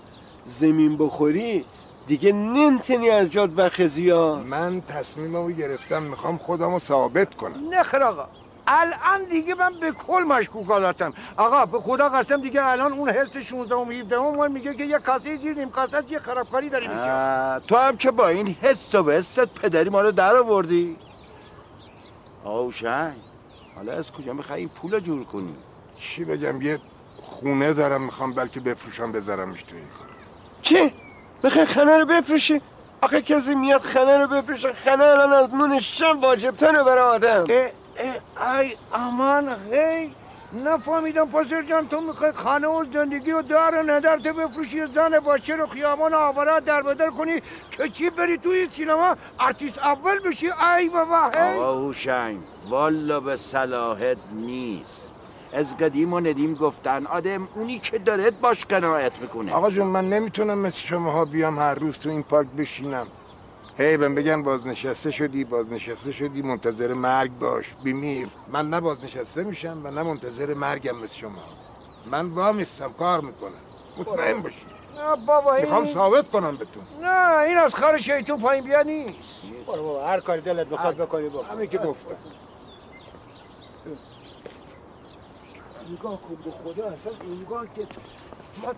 زمین 0.45 0.97
بخوری 0.97 1.65
دیگه 2.07 2.33
نمی‌تونی 2.33 3.11
از 3.11 3.33
جاد 3.33 3.55
بخزی 3.55 4.11
ها 4.11 4.35
من 4.37 4.81
تصمیممو 4.81 5.51
گرفتم 5.51 6.03
می‌خوام 6.03 6.39
خودمو 6.39 6.79
ثابت 6.79 7.35
کنم. 7.35 7.75
نخیر 7.75 8.03
آقا. 8.03 8.25
الان 8.71 9.25
دیگه 9.25 9.55
من 9.55 9.81
به 9.81 9.93
کل 9.93 10.23
مشکوکالاتم 10.23 11.13
آقا 11.37 11.67
به 11.67 11.81
خدا 11.81 12.09
قسم 12.09 12.41
دیگه 12.41 12.67
الان 12.67 12.93
اون 12.93 13.09
حس 13.09 13.37
16 13.37 13.75
و 13.75 13.85
17 13.85 14.19
من 14.19 14.53
میگه 14.53 14.75
که 14.75 14.85
یه 14.85 14.99
کاسه 14.99 15.37
زیر 15.37 15.59
نیم 15.59 15.71
کاسه 15.71 16.03
یه 16.11 16.19
خرابکاری 16.19 16.69
داری 16.69 16.89
میشه 16.89 17.67
تو 17.67 17.77
هم 17.77 17.97
که 17.97 18.11
با 18.11 18.29
این 18.29 18.57
حس 18.63 18.95
و 18.95 19.03
به 19.03 19.15
حست 19.15 19.41
پدری 19.47 19.91
ما 19.91 20.01
رو 20.01 20.11
در 20.11 20.37
آوردی. 20.37 20.97
آقا 22.45 22.63
هوشنگ 22.63 23.17
حالا 23.77 23.93
از 23.93 24.13
کجا 24.13 24.33
می‌خوای 24.33 24.67
پول 24.67 25.01
جور 25.01 25.25
کنی؟ 25.25 25.55
چی 26.01 26.25
بگم؟ 26.25 26.63
یه 26.63 26.79
خونه 27.23 27.73
دارم 27.73 28.03
می‌خوام 28.03 28.35
بلکه 28.35 28.61
بفروشم 28.61 29.13
بذارمش 29.13 29.63
تو 29.63 29.77
این 29.77 29.89
کار. 29.89 30.09
چی؟ 30.63 30.95
بخوای 31.45 31.65
خنه 31.65 31.97
رو 31.97 32.07
بفروشی؟ 32.07 32.61
آخه 33.01 33.23
کسی 33.23 33.55
میاد 33.55 33.81
خنه 33.81 34.19
رو 34.19 34.27
بفروشه 34.27 34.73
خنه 34.73 35.05
الان 35.05 35.33
از 35.33 35.55
نون 35.55 35.79
شم 35.81 36.21
واجبتره 36.21 36.83
برای 36.83 37.15
آدم. 37.15 37.45
اه 37.49 37.71
اه 38.37 38.61
ای 38.61 38.77
امان 38.95 39.57
هی 39.73 40.15
نفهمیدم 40.53 41.29
پاسر 41.29 41.63
جان 41.63 41.89
تو 41.89 42.01
می‌خوای 42.01 42.33
خانه 42.33 42.67
و 42.67 42.85
زندگی 42.93 43.33
و 43.33 43.43
دار 43.43 43.75
و 43.75 43.83
ندر 43.83 44.19
تو 44.19 44.33
بفروشی 44.33 44.87
زن 44.87 45.21
باشه 45.21 45.55
رو 45.55 45.67
خیابان 45.67 46.15
آورا 46.15 46.61
در 46.61 46.83
بدر 46.83 47.11
کنی 47.11 47.43
که 47.71 47.89
چی 47.89 48.11
بری 48.11 48.39
توی 48.39 48.67
سینما؟ 48.67 49.17
ارتیست 49.41 49.79
اول 49.79 50.19
بشی؟ 50.19 50.51
ای 50.77 50.89
بابا 50.89 51.31
هی. 51.35 51.59
آقا 51.59 51.81
هوشنگ 51.81 52.39
والا 52.69 53.21
به 53.21 53.37
صلاحت 53.37 54.19
نیست. 54.33 55.08
از 55.53 55.77
قدیم 55.77 56.13
و 56.13 56.21
ندیم 56.21 56.55
گفتن. 56.55 57.07
آدم 57.07 57.49
اونی 57.55 57.79
که 57.79 57.99
دارد 57.99 58.41
باش 58.41 58.65
قناعت 58.65 59.21
می‌کنه. 59.21 59.53
آقا 59.53 59.71
جون 59.71 59.87
من 59.87 60.09
نمی‌تونم 60.09 60.59
مثل 60.59 60.79
شماها 60.79 61.25
بیام 61.25 61.59
هر 61.59 61.75
روز 61.75 61.99
تو 61.99 62.11
این 62.11 62.23
پارک 62.23 62.49
بشینم. 62.49 63.07
هی 63.79 63.97
بهم 63.97 64.15
بگن 64.15 64.43
بازنشسته 64.43 65.11
شدی 65.11 65.45
بازنشسته 65.45 66.13
شدی 66.13 66.43
منتظر 66.43 66.95
مرگ 66.95 67.39
باش 67.39 67.75
بمیر 67.85 68.29
من 68.49 68.71
نه 68.71 68.81
بازنشسته 68.81 69.45
میشم 69.45 69.81
و 69.85 69.91
نه 69.91 70.03
منتظر 70.03 70.55
مرگم 70.55 70.97
مثل 70.97 71.15
شما. 71.17 71.43
من 72.07 72.27
وامیستم 72.27 72.93
کار 72.93 73.21
می‌کنم. 73.21 73.53
مطمئن 73.97 74.43
باشی. 74.43 74.67
نه 74.97 75.17
بابا 75.27 75.55
این 75.55 75.65
می‌خوام 75.65 75.85
ثابت 75.85 76.31
کنم 76.31 76.57
بهتون. 76.57 76.83
نه 77.03 77.39
این 77.39 77.59
از 77.59 77.75
خر 77.75 77.99
شیطون 77.99 78.41
پایین 78.41 78.65
بیا 78.65 78.83
نیست. 78.83 79.43
برو 79.67 79.83
بابا 79.83 80.07
هر 80.07 80.21
کاری 80.21 80.41
دلت 80.41 80.67
بخواد 80.67 80.97
بکنی 80.97 81.29
بابا 81.29 81.49
همین 81.49 81.67
که 81.71 81.79
گفتم. 81.79 82.17
نگاه 85.93 86.21
کن 86.23 86.37
به 86.45 86.51
خدا 86.51 86.87
اصلا 86.87 87.13
نگاه 87.43 87.67
که 87.75 87.87
ما 88.63 88.73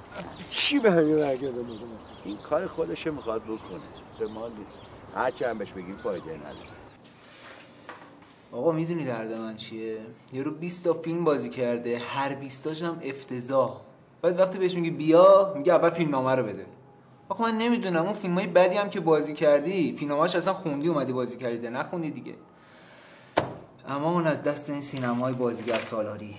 چی 0.50 0.78
به 0.78 0.90
همین 0.90 1.18
رگه 1.18 1.48
می‌کنه 1.48 1.76
این 2.24 2.36
کار 2.36 2.66
خودش 2.66 3.06
می‌خواد 3.06 3.42
بکنه. 3.42 3.80
به 4.18 4.26
ما 4.26 4.48
نیست 4.48 4.74
هرچی 5.14 5.44
هم 5.44 5.58
بهش 5.58 5.72
بگیم 5.72 5.94
فایده 5.94 6.36
نداره. 6.36 6.76
آقا 8.52 8.72
می‌دونی 8.72 9.04
درد 9.04 9.32
من 9.32 9.56
چیه؟ 9.56 10.00
یارو 10.32 10.50
20 10.50 10.84
تا 10.84 10.92
فیلم 10.92 11.24
بازی 11.24 11.50
کرده 11.50 11.98
هر 11.98 12.34
20 12.34 12.64
تاشون 12.64 12.88
هم 12.88 13.00
افتضاح. 13.02 13.80
بعد 14.22 14.38
وقتی 14.38 14.58
بهش 14.58 14.74
میگی 14.74 14.90
بیا 14.90 15.52
میگه 15.56 15.74
اول 15.74 15.90
فیلمنامه 15.90 16.34
رو 16.34 16.42
بده. 16.42 16.66
آخه 17.28 17.42
من 17.42 17.58
نمی‌دونم 17.58 18.02
اون 18.02 18.12
فیلم 18.12 18.34
های 18.34 18.46
بدی 18.46 18.76
هم 18.76 18.90
که 18.90 19.00
بازی 19.00 19.34
کردی 19.34 19.96
فیلمنامه‌اش 19.96 20.36
اصلا 20.36 20.52
خوندی 20.54 20.88
اومدی 20.88 21.12
بازی 21.12 21.36
کردی 21.36 21.68
نخوندی 21.68 22.10
دیگه. 22.10 22.34
اما 23.88 24.12
اون 24.12 24.26
از 24.26 24.42
دست 24.42 24.70
این 24.70 24.80
سینمای 24.80 25.32
بازیگر 25.32 25.80
سالاری. 25.80 26.36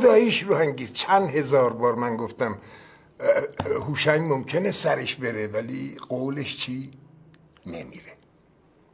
خداییش 0.00 0.42
رو 0.42 0.54
انگیز 0.54 0.92
چند 0.92 1.30
هزار 1.30 1.72
بار 1.72 1.94
من 1.94 2.16
گفتم 2.16 2.58
هوشنگ 3.86 4.32
ممکنه 4.32 4.70
سرش 4.70 5.14
بره 5.14 5.46
ولی 5.46 5.96
قولش 6.08 6.56
چی؟ 6.56 6.90
نمیره. 7.66 8.12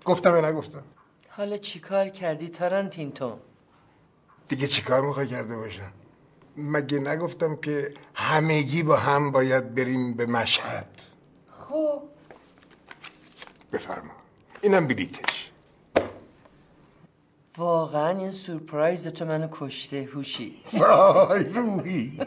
گفتم 0.04 0.30
یا 0.30 0.50
نگفتم؟ 0.50 0.82
حالا 1.28 1.56
چیکار 1.56 2.08
کردی 2.08 2.48
تارانتین 2.48 3.12
تو 3.12 3.38
دیگه 4.48 4.66
چیکار 4.66 5.02
می‌خوای 5.02 5.26
کرده 5.26 5.56
باشم؟ 5.56 5.92
مگه 6.56 6.98
نگفتم 6.98 7.56
که 7.56 7.94
همگی 8.14 8.82
با 8.82 8.96
هم 8.96 9.30
باید 9.30 9.74
بریم 9.74 10.14
به 10.14 10.26
مشهد؟ 10.26 11.02
خب. 11.68 12.02
بفرما. 13.72 14.12
اینم 14.62 14.86
بلیتش 14.86 15.45
واقعا 17.58 18.18
این 18.18 18.30
سورپرایز 18.30 19.08
تو 19.08 19.24
منو 19.24 19.48
کشته 19.52 20.08
هوشی. 20.14 20.62
وای 20.72 21.44
روحی. 21.44 22.20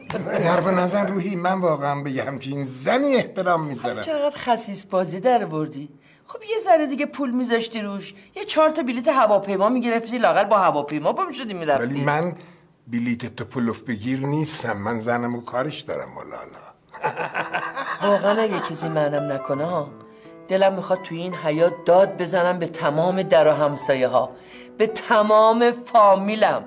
حرف 0.44 0.68
نزن 0.68 1.08
روحی. 1.08 1.36
من 1.36 1.60
واقعا 1.60 2.02
به 2.02 2.12
یه 2.12 2.24
همچین 2.24 2.66
زنی 2.66 3.16
احترام 3.16 3.64
می‌ذارم. 3.64 4.02
چقدر 4.02 4.36
خسیس 4.38 4.86
بازی 4.86 5.20
در 5.20 5.46
وردی 5.46 5.90
خب 6.26 6.40
یه 6.50 6.58
ذره 6.60 6.86
دیگه 6.86 7.06
پول 7.06 7.32
میذاشتی 7.32 7.82
روش. 7.82 8.14
یه 8.36 8.46
چهار 8.46 8.70
تا 8.70 8.82
بلیت 8.84 9.08
هواپیما 9.08 9.70
می‌گرفتی. 9.70 10.18
لاقل 10.18 10.44
با 10.44 10.58
هواپیما 10.58 11.14
پا 11.14 11.26
می‌شدی 11.26 11.54
می‌رفتی. 11.54 11.86
ولی 11.86 12.04
من 12.04 12.34
بلیت 12.88 13.36
تو 13.36 13.46
پلوف 13.46 13.82
بگیر 13.82 14.20
نیستم. 14.20 14.78
من 14.78 15.00
زنم 15.00 15.36
و 15.36 15.42
کارش 15.42 15.82
دارم 15.82 16.16
والا 16.16 16.38
واقعا 18.02 18.42
اگه 18.42 18.60
کسی 18.60 18.88
معنم 18.88 19.32
نکنه 19.32 19.66
ها. 19.66 19.90
دلم 20.50 20.74
می‌خواد 20.74 21.00
توی 21.02 21.18
این 21.18 21.34
حیات 21.34 21.74
داد 21.86 22.18
بزنم 22.18 22.60
به 22.60 22.68
تمام 22.68 23.24
در 23.24 23.48
و 23.48 23.52
همسایه 23.52 24.08
ها 24.08 24.30
به 24.78 24.88
تمام 24.88 25.72
فامیلم. 25.72 26.64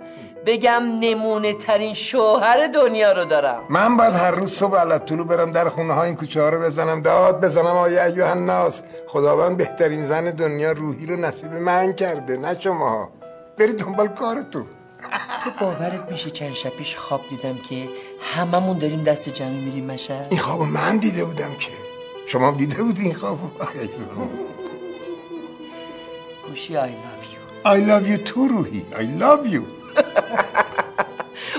بگم 0.46 0.82
نمونه 1.00 1.52
ترین 1.54 1.94
شوهر 1.94 2.66
دنیا 2.66 3.12
رو 3.12 3.24
دارم. 3.24 3.60
من 3.70 3.96
باید 3.96 4.14
هر 4.14 4.30
روز 4.30 4.52
صبح 4.52 4.78
علت 4.78 5.12
برم 5.12 5.52
در 5.52 5.68
خونه 5.68 5.94
ها 5.94 6.02
این 6.02 6.16
کوچه 6.16 6.42
ها 6.42 6.48
رو 6.48 6.60
بزنم. 6.60 7.00
داد 7.00 7.40
بزنم 7.44 7.66
آیا 7.66 8.04
ایوه 8.04 8.30
الناس 8.30 8.82
خداوند 9.08 9.56
بهترین 9.56 10.06
زن 10.06 10.30
دنیا 10.30 10.72
روحی 10.72 11.06
رو 11.06 11.16
نصیب 11.16 11.52
من 11.52 11.92
کرده 11.92 12.36
نه 12.36 12.60
شما. 12.60 13.10
بری 13.58 13.72
دنبال 13.72 14.08
کارتون 14.08 14.50
تو. 14.50 14.64
باورت 15.60 16.10
میشه 16.10 16.30
چند 16.30 16.54
شب 16.54 16.70
پیش 16.70 16.96
خواب 16.96 17.20
دیدم 17.30 17.58
که 17.68 17.88
هممون 18.34 18.78
داریم 18.78 19.04
دست 19.04 19.28
جمعی 19.28 19.60
میریم 19.60 19.86
مشهد؟ 19.86 20.26
این 20.30 20.40
خواب 20.40 20.60
من 20.60 20.96
دیده 20.96 21.24
بودم 21.24 21.50
که. 21.60 21.91
شما 22.32 22.48
هم 22.50 22.56
دیده 22.56 22.82
بودی 22.82 23.02
این 23.02 23.14
خواب 23.14 23.38
هوشی 26.48 26.74
I 26.74 26.76
love 26.76 27.24
you. 27.32 27.38
I 27.66 27.78
love 27.88 28.06
you 28.06 28.28
too 28.28 28.48
روحی. 28.50 28.82
I 28.92 29.22
love 29.22 29.46
you. 29.54 29.62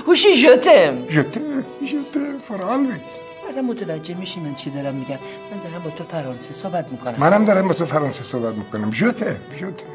هوشی 0.06 0.42
جتم 0.42 1.06
جتم 1.06 1.64
جتم 1.86 2.38
for 2.48 2.58
always. 2.60 3.48
ازم 3.48 3.60
متوجه 3.60 4.14
میشی 4.14 4.40
من 4.40 4.54
چی 4.54 4.70
دارم 4.70 4.94
میگم. 4.94 5.18
من 5.52 5.58
دارم 5.70 5.82
با 5.82 5.90
تو 5.90 6.04
فرانسه 6.04 6.52
صحبت 6.52 6.92
می‌کنم. 6.92 7.14
منم 7.18 7.44
دارم 7.44 7.68
با 7.68 7.74
تو 7.74 7.86
فرانسه 7.86 8.22
صحبت 8.22 8.54
می‌کنم. 8.54 8.90
جوته 8.90 9.40
جوته 9.60 9.86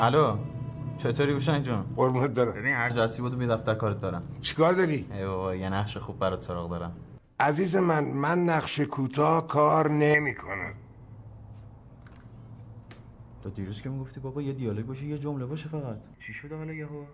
الو 0.00 0.36
چطوری 0.98 1.32
هوشنگ 1.32 1.64
جون؟ 1.64 1.84
قربونت 1.96 2.30
برم. 2.30 2.52
ببین 2.52 2.74
هر 2.74 2.90
جاسی 2.90 3.22
بود 3.22 3.38
بی 3.38 3.46
دفتر 3.46 3.74
کارت 3.74 4.00
دارم. 4.00 4.22
چیکار 4.40 4.72
داری؟ 4.72 5.06
ای 5.14 5.26
بابا 5.26 5.54
یه 5.54 5.68
نقش 5.68 5.96
خوب 5.96 6.18
برات 6.18 6.40
سراغ 6.40 6.70
دارم. 6.70 6.92
عزیز 7.40 7.76
من 7.76 8.04
من 8.04 8.44
نقش 8.44 8.80
کوتاه 8.80 9.46
کار 9.46 9.90
نمی 9.90 10.34
کنم 10.34 10.74
تو 13.42 13.50
دیروز 13.50 13.82
که 13.82 13.88
می‌گفتی 13.88 14.20
بابا 14.20 14.42
یه 14.42 14.52
دیالوگ 14.52 14.86
باشه 14.86 15.04
یه 15.04 15.18
جمله 15.18 15.46
باشه 15.46 15.68
فقط. 15.68 15.96
چی 16.26 16.32
شده 16.32 16.56
حالا 16.56 16.72
یهو؟ 16.72 17.04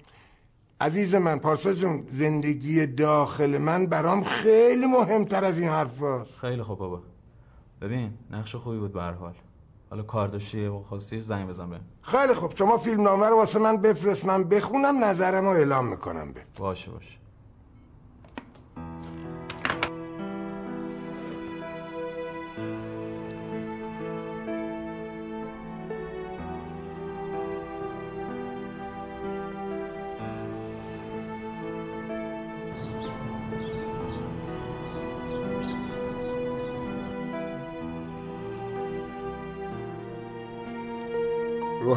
عزیز 0.81 1.15
من 1.15 1.39
پارسا 1.39 1.73
جون 1.73 2.05
زندگی 2.09 2.87
داخل 2.87 3.59
من 3.59 3.87
برام 3.87 4.23
خیلی 4.23 4.87
مهمتر 4.87 5.45
از 5.45 5.59
این 5.59 5.69
حرف 5.69 6.03
هست. 6.03 6.31
خیلی 6.31 6.63
خوب 6.63 6.79
بابا. 6.79 7.03
ببین 7.81 8.13
نقش 8.31 8.57
خوبی 8.57 8.79
بود 8.79 8.93
به 8.93 9.03
هر 9.03 9.13
حال. 9.13 9.35
حالا 9.91 10.03
کار 10.03 10.29
داشتی 10.29 10.67
و 10.67 10.79
خواستی 10.79 11.21
زنگ 11.21 11.49
بزن 11.49 11.71
به 11.71 11.81
خیلی 12.03 12.35
خوب. 12.35 12.57
شما 12.57 12.79
فیلم 12.79 13.03
نامه 13.03 13.27
رو 13.27 13.37
واسه 13.37 13.59
من 13.59 13.77
بفرست 13.77 14.25
من 14.25 14.45
بخونم 14.45 15.05
نظرم 15.05 15.45
رو 15.45 15.51
اعلام 15.51 15.89
می‌کنم 15.89 16.33
به 16.33 16.41
باشه 16.59 16.91
باشه. 16.91 17.19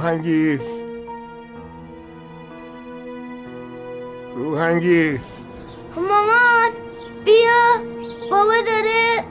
روهنگیز 0.10 0.70
روهنگیز 4.36 5.22
مامان 5.96 6.72
بیا. 7.26 7.84
بابا 8.32 8.54
داره 8.66 9.24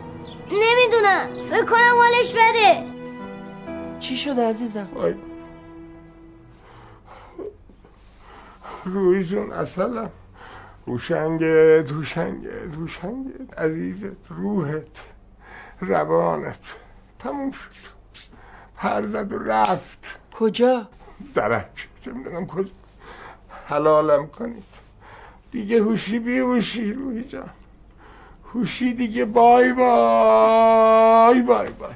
نمی‌دونم 0.47 1.47
فکر 1.51 1.65
کنم 1.65 1.97
حالش 1.99 2.33
بده. 2.33 2.85
چی 3.99 4.17
شده 4.17 4.49
عزیزم؟ 4.49 4.89
وای. 4.95 5.15
روی 8.85 9.25
جون 9.25 9.53
اصلا 9.53 10.11
هوشنگت 10.87 11.91
هوشنگت 11.91 12.75
هوشنگت. 12.75 13.59
عزیزت 13.59 14.31
روحت 14.31 15.01
روانت. 15.81 16.73
تموم 17.19 17.51
شد. 17.51 17.99
پر 18.77 19.03
زد 19.03 19.33
و 19.33 19.39
رفت. 19.39 20.21
کجا؟ 20.39 20.89
درک. 21.35 21.89
چه 22.01 22.13
می‌دونم 22.13 22.47
کجا. 22.47 22.71
حلالم 23.65 24.27
کنید. 24.27 24.65
دیگه 25.51 25.83
هوشی 25.83 26.19
بی 26.19 26.39
هوشی 26.39 26.93
روحی 26.93 27.25
جان 27.25 27.51
هوشی 28.55 28.93
دیگه 28.93 29.25
بای 29.25 29.73
بای 29.73 31.43
بای 31.43 31.71
بای. 31.71 31.95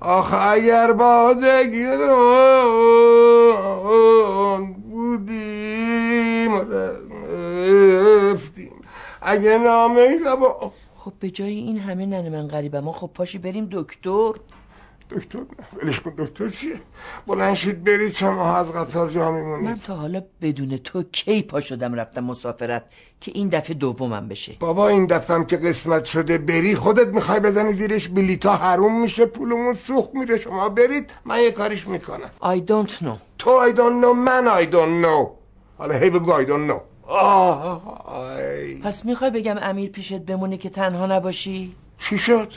آخ 0.00 0.34
اگر 0.34 0.92
بادگیران 0.92 1.92
بودیم 4.72 6.54
و 6.54 6.64
رفتیم. 8.32 8.82
اگه 9.22 9.58
نامه 9.58 10.18
با 10.40 10.72
خب 10.96 11.12
به 11.20 11.30
جای 11.30 11.54
این 11.54 11.78
همه 11.78 12.06
ننه 12.06 12.30
من 12.30 12.48
غریبه 12.48 12.80
ما 12.80 12.92
خب 12.92 13.10
پاشی 13.14 13.38
بریم 13.38 13.68
دکتر. 13.72 14.32
دکتر 15.10 15.38
نه. 15.38 15.82
ولش 15.82 16.00
کن 16.00 16.12
دکتر 16.18 16.48
چیه 16.48 16.80
بلند 17.26 17.54
شید 17.54 17.84
برید 17.84 18.12
چه 18.12 18.28
ماه 18.28 18.56
از 18.56 18.72
قطار 18.72 19.10
جا 19.10 19.32
میمونید. 19.32 19.68
من 19.68 19.76
تا 19.76 19.94
حالا 19.96 20.22
بدون 20.42 20.76
تو 20.76 21.02
کی 21.02 21.42
پا 21.42 21.60
شدم 21.60 21.94
رفتم 21.94 22.24
مسافرت 22.24 22.84
که 23.20 23.32
این 23.34 23.48
دفعه 23.48 23.74
دومم 23.74 24.28
بشه؟ 24.28 24.56
بابا 24.60 24.88
این 24.88 25.06
دفعه 25.06 25.44
که 25.44 25.56
قسمت 25.56 26.04
شده 26.04 26.38
بری 26.38 26.74
خودت 26.74 27.08
می‌خوای 27.08 27.40
بزنی 27.40 27.72
زیرش 27.72 28.08
بلیتا 28.08 28.56
حروم 28.56 29.00
میشه 29.00 29.26
پولمون 29.26 29.74
سوخت 29.74 30.14
میره. 30.14 30.38
شما 30.38 30.68
برید 30.68 31.10
من 31.24 31.40
یه 31.40 31.50
کاریش 31.50 31.86
می‌کنم. 31.86 32.30
I 32.42 32.70
don't 32.70 32.90
know. 32.90 33.16
تو 33.38 33.72
I 33.72 33.76
don't 33.76 34.04
know 34.04 34.14
من 34.14 34.62
I 34.62 34.72
don't 34.72 35.04
know. 35.06 35.28
حالا 35.78 35.94
هی 35.94 36.10
بگو 36.10 36.42
I 36.42 36.46
don't 36.46 36.70
know. 36.70 36.80
آه 37.08 38.04
آی. 38.06 38.74
پس 38.74 39.04
می‌خوای 39.04 39.30
بگم 39.30 39.56
امیر 39.62 39.90
پیشت 39.90 40.18
بمونه 40.20 40.56
که 40.56 40.70
تنها 40.70 41.06
نباشی؟ 41.06 41.76
چی 41.98 42.18
شد؟ 42.18 42.52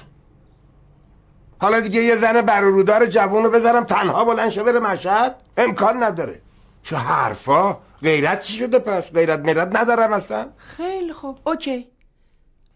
حالا 1.62 1.80
دیگه 1.80 2.03
یه 2.03 2.16
زن 2.16 2.41
برورودار 2.41 3.05
جوون 3.05 3.43
رو 3.43 3.49
بذارم 3.49 3.84
تنها 3.84 4.26
بلند 4.26 4.49
شه 4.49 4.64
بره 4.64 4.80
مشهد. 4.80 5.36
امکان 5.57 6.03
نداره. 6.03 6.41
چه 6.84 6.95
حرفا؟ 6.95 7.78
غیرت 8.03 8.41
چی 8.41 8.57
شده 8.57 8.80
پس؟ 8.80 9.14
غیرت 9.14 9.39
میرت 9.39 9.76
ندارم 9.76 10.14
اصلا؟ 10.14 10.47
خیلی 10.57 11.14
خوب. 11.14 11.39
اوکی. 11.47 11.88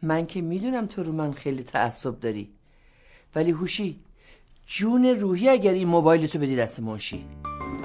من 0.01 0.25
که 0.25 0.41
می‌دونم 0.41 0.85
تو 0.85 1.03
رو 1.03 1.11
من 1.11 1.31
خیلی 1.33 1.63
تعصب 1.63 2.19
داری. 2.19 2.53
ولی 3.35 3.51
هوشی 3.51 3.99
جون 4.67 5.05
روحی 5.05 5.49
اگر 5.49 5.73
این 5.73 5.87
موبایل 5.87 6.27
تو 6.27 6.39
بدی 6.39 6.55
دست 6.55 6.79
منشی 6.79 7.25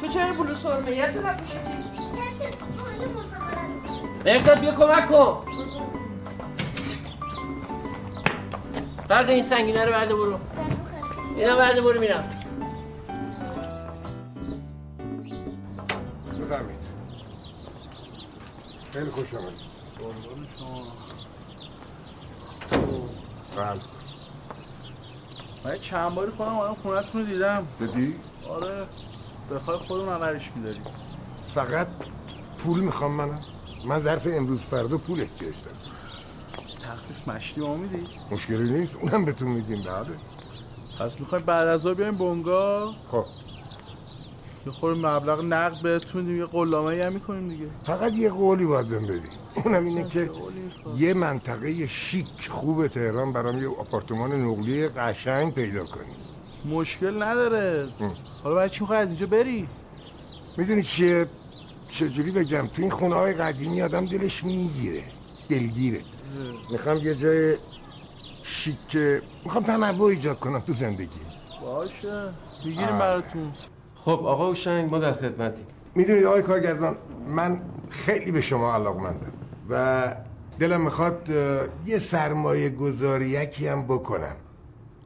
تو 0.01 0.07
چرا 0.07 0.32
بلو 0.32 0.55
سرمه 0.55 1.12
تو 1.12 1.26
نپوشیدی؟ 1.26 1.61
مرداد 4.26 4.61
بیا 4.61 4.74
کمک 4.74 5.09
کن. 5.09 5.44
برده 9.09 9.32
این 9.32 9.44
سنگینه 9.44 9.85
رو 9.85 9.93
برده 9.93 10.14
برو. 10.14 10.39
اینا 11.39 11.56
برده 11.56 11.81
برو 11.81 12.01
میرم 12.01 12.24
بفرمید 16.40 16.78
خیلی 18.93 19.10
خوش 19.10 19.35
آمد 19.35 19.52
بله. 23.56 23.81
من 25.65 25.78
چند 25.78 26.15
باری 26.15 26.31
خودم 26.31 26.55
آدم 26.55 26.74
خونتون 26.74 27.20
رو 27.20 27.27
دیدم. 27.27 27.66
دیدی؟ 27.78 28.16
آره. 28.48 28.86
بخوای 29.51 29.78
خودمون 29.78 30.09
نمرش 30.15 30.51
میداری 30.56 30.81
فقط 31.55 31.89
پول 32.59 32.81
می‌خوام 32.81 33.12
منم. 33.12 33.39
من 33.85 34.01
ظرف 34.01 34.27
امروز 34.27 34.60
فردا 34.60 34.98
پول 34.98 35.20
احتیاج 35.20 35.55
دارم. 35.65 35.78
تخفیف 36.82 37.28
مشتی 37.28 37.60
ما 37.60 37.74
میدی؟ 37.74 38.09
مشکلی 38.31 38.78
نیست. 38.78 38.94
اونم 38.97 39.24
بهتون 39.24 39.48
میدیم. 39.48 39.82
بله. 39.82 40.16
پس 40.98 41.20
می‌خوایم 41.20 41.44
بعد 41.44 41.68
از 41.68 41.86
بیایم 41.86 42.18
بونگا 42.18 42.94
خب. 43.10 43.24
یه 44.66 44.72
خور 44.72 44.94
مبلغ 44.94 45.44
نقد 45.44 45.82
بهتون 45.82 46.36
یه 46.36 46.44
قلامه 46.44 47.04
هم 47.04 47.12
می‌کنیم 47.12 47.48
دیگه. 47.48 47.66
فقط 47.86 48.12
یه 48.12 48.30
قولی 48.30 48.64
باید 48.64 48.88
بهم 48.88 49.06
بدی. 49.06 49.28
اونم 49.64 49.86
اینه 49.86 50.08
که 50.08 50.30
یه 50.96 51.14
منطقه 51.14 51.86
شیک 51.86 52.48
خوب 52.50 52.86
تهران 52.86 53.32
برام 53.32 53.62
یه 53.62 53.68
آپارتمان 53.68 54.32
نقلی 54.32 54.88
قشنگ 54.88 55.54
پیدا 55.54 55.84
کنی. 55.84 56.14
مشکل 56.74 57.22
نداره. 57.22 57.88
حالا 58.42 58.54
برای 58.54 58.70
چی 58.70 58.80
می‌خوای 58.80 58.98
از 58.98 59.08
اینجا 59.08 59.26
بری؟ 59.26 59.68
می‌دونی 60.56 60.82
چیه؟ 60.82 61.26
چجوری 61.88 62.30
بگم؟ 62.30 62.66
تو 62.66 62.82
این 62.82 62.90
خونه 62.90 63.14
های 63.14 63.32
قدیمی 63.32 63.82
آدم 63.82 64.06
دلش 64.06 64.44
می‌گیره. 64.44 65.02
دلگیره. 65.48 66.00
می‌خوام 66.72 66.96
یه 66.98 67.14
جای 67.14 67.56
شیک 68.48 68.96
می‌خوام 69.44 69.64
تنوع 69.64 70.08
ایجاد 70.08 70.38
کنم 70.38 70.58
تو 70.60 70.72
زندگی 70.72 71.20
باشه. 71.62 72.28
می‌گیریم 72.64 72.88
آه. 72.88 72.98
براتون. 72.98 73.50
خب 73.94 74.10
آقا 74.10 74.48
هوشنگ 74.48 74.90
ما 74.90 74.98
در 74.98 75.12
خدمتیم. 75.12 75.66
می‌دونید 75.94 76.24
آقای 76.24 76.42
کارگردان 76.42 76.96
من 77.28 77.60
خیلی 77.90 78.32
به 78.32 78.40
شما 78.40 78.74
علاقمندم 78.74 79.32
و 79.70 80.14
دلم 80.58 80.80
می‌خواد 80.80 81.30
یه 81.86 81.98
سرمایه 81.98 82.70
گذاری 82.70 83.28
یکی 83.28 83.68
هم 83.68 83.82
بکنم. 83.82 84.36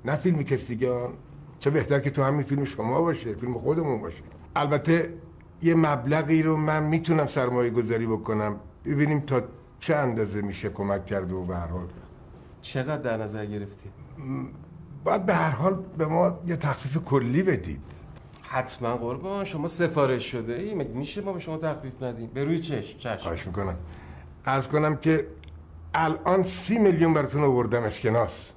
نه 0.05 0.17
فیلم 0.17 0.43
کستیگان 0.43 1.13
چه 1.59 1.71
بهتر 1.71 2.01
که 2.01 2.11
تو 2.11 2.23
همین 2.23 2.43
فیلم 2.43 2.65
شما 2.65 3.01
باشه 3.01 3.35
فیلم 3.35 3.59
خودمون 3.59 4.01
باشه. 4.01 4.23
البته 4.57 5.15
یه 5.63 5.75
مبلغی 5.75 6.43
رو 6.43 6.57
من 6.57 6.83
می‌تونم 6.83 7.27
سرمایه 7.27 7.71
گذاری 7.71 8.07
بکنم. 8.07 8.57
ببینیم 8.85 9.21
تا 9.21 9.43
چه 9.81 9.97
اندازه 9.97 10.43
میشه 10.43 10.69
کمک 10.69 11.07
کرد 11.07 11.33
و 11.33 11.45
به 11.45 11.57
هر 11.57 11.67
حال 11.67 11.87
چقدر 12.63 13.03
در 13.03 13.17
نظر 13.17 13.47
گرفتی؟ 13.47 13.91
باید 15.05 15.27
به 15.27 15.35
هر 15.35 15.51
حال 15.51 15.83
به 15.99 16.07
ما 16.07 16.39
یه 16.47 16.57
تخفیف 16.57 16.97
کلی 17.05 17.43
بدید. 17.43 17.83
حتما 18.43 18.97
قربان. 18.97 19.45
شما 19.45 19.69
سفارش 19.69 20.33
شده 20.33 20.55
ای؟ 20.55 20.75
مگه 20.75 20.91
میشه 20.91 21.21
ما 21.21 21.33
به 21.33 21.41
شما 21.41 21.57
تخفیف 21.57 22.03
ندیم؟ 22.03 22.31
به 22.35 22.45
روی 22.45 22.59
چشم 22.59 22.99
چشم. 22.99 23.17
خواهش 23.17 23.47
می‌کنم. 23.47 23.77
عرض 24.47 24.69
کنم 24.69 24.97
که 24.97 25.27
الان 25.95 26.43
سی 26.43 26.79
میلیون 26.79 27.15
براتون 27.15 27.45
آوردم 27.45 27.83
اسکناس. 27.83 28.53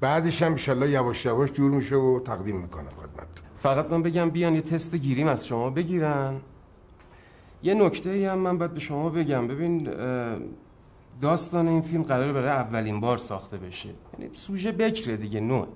بعدش 0.00 0.42
هم 0.42 0.50
انشالله 0.50 0.90
یواش 0.90 1.24
یواش 1.24 1.52
جور 1.52 1.70
میشه 1.70 1.96
و 1.96 2.20
تقدیم 2.20 2.56
می‌کنم 2.56 2.90
خدمتتون 2.96 3.46
فقط 3.56 3.90
من 3.90 4.02
بگم 4.02 4.30
بیان 4.30 4.54
یه 4.54 4.60
تست 4.60 4.94
گیریم 4.94 5.26
از 5.26 5.46
شما 5.46 5.70
بگیرن. 5.70 6.40
یه 7.62 7.74
نکته 7.74 8.10
ای 8.10 8.26
هم 8.26 8.38
من 8.38 8.58
باید 8.58 8.74
به 8.74 8.80
شما 8.80 9.10
بگم. 9.10 9.48
ببین 9.48 9.88
داستان 11.20 11.68
این 11.68 11.82
فیلم 11.82 12.02
قرار 12.02 12.32
برای 12.32 12.48
اولین 12.48 13.00
بار 13.00 13.18
ساخته 13.18 13.56
بشه. 13.56 13.88
یعنی 14.18 14.30
سوژه 14.34 14.72
بکره 14.72 15.16
دیگه 15.16 15.40
نوع. 15.40 15.66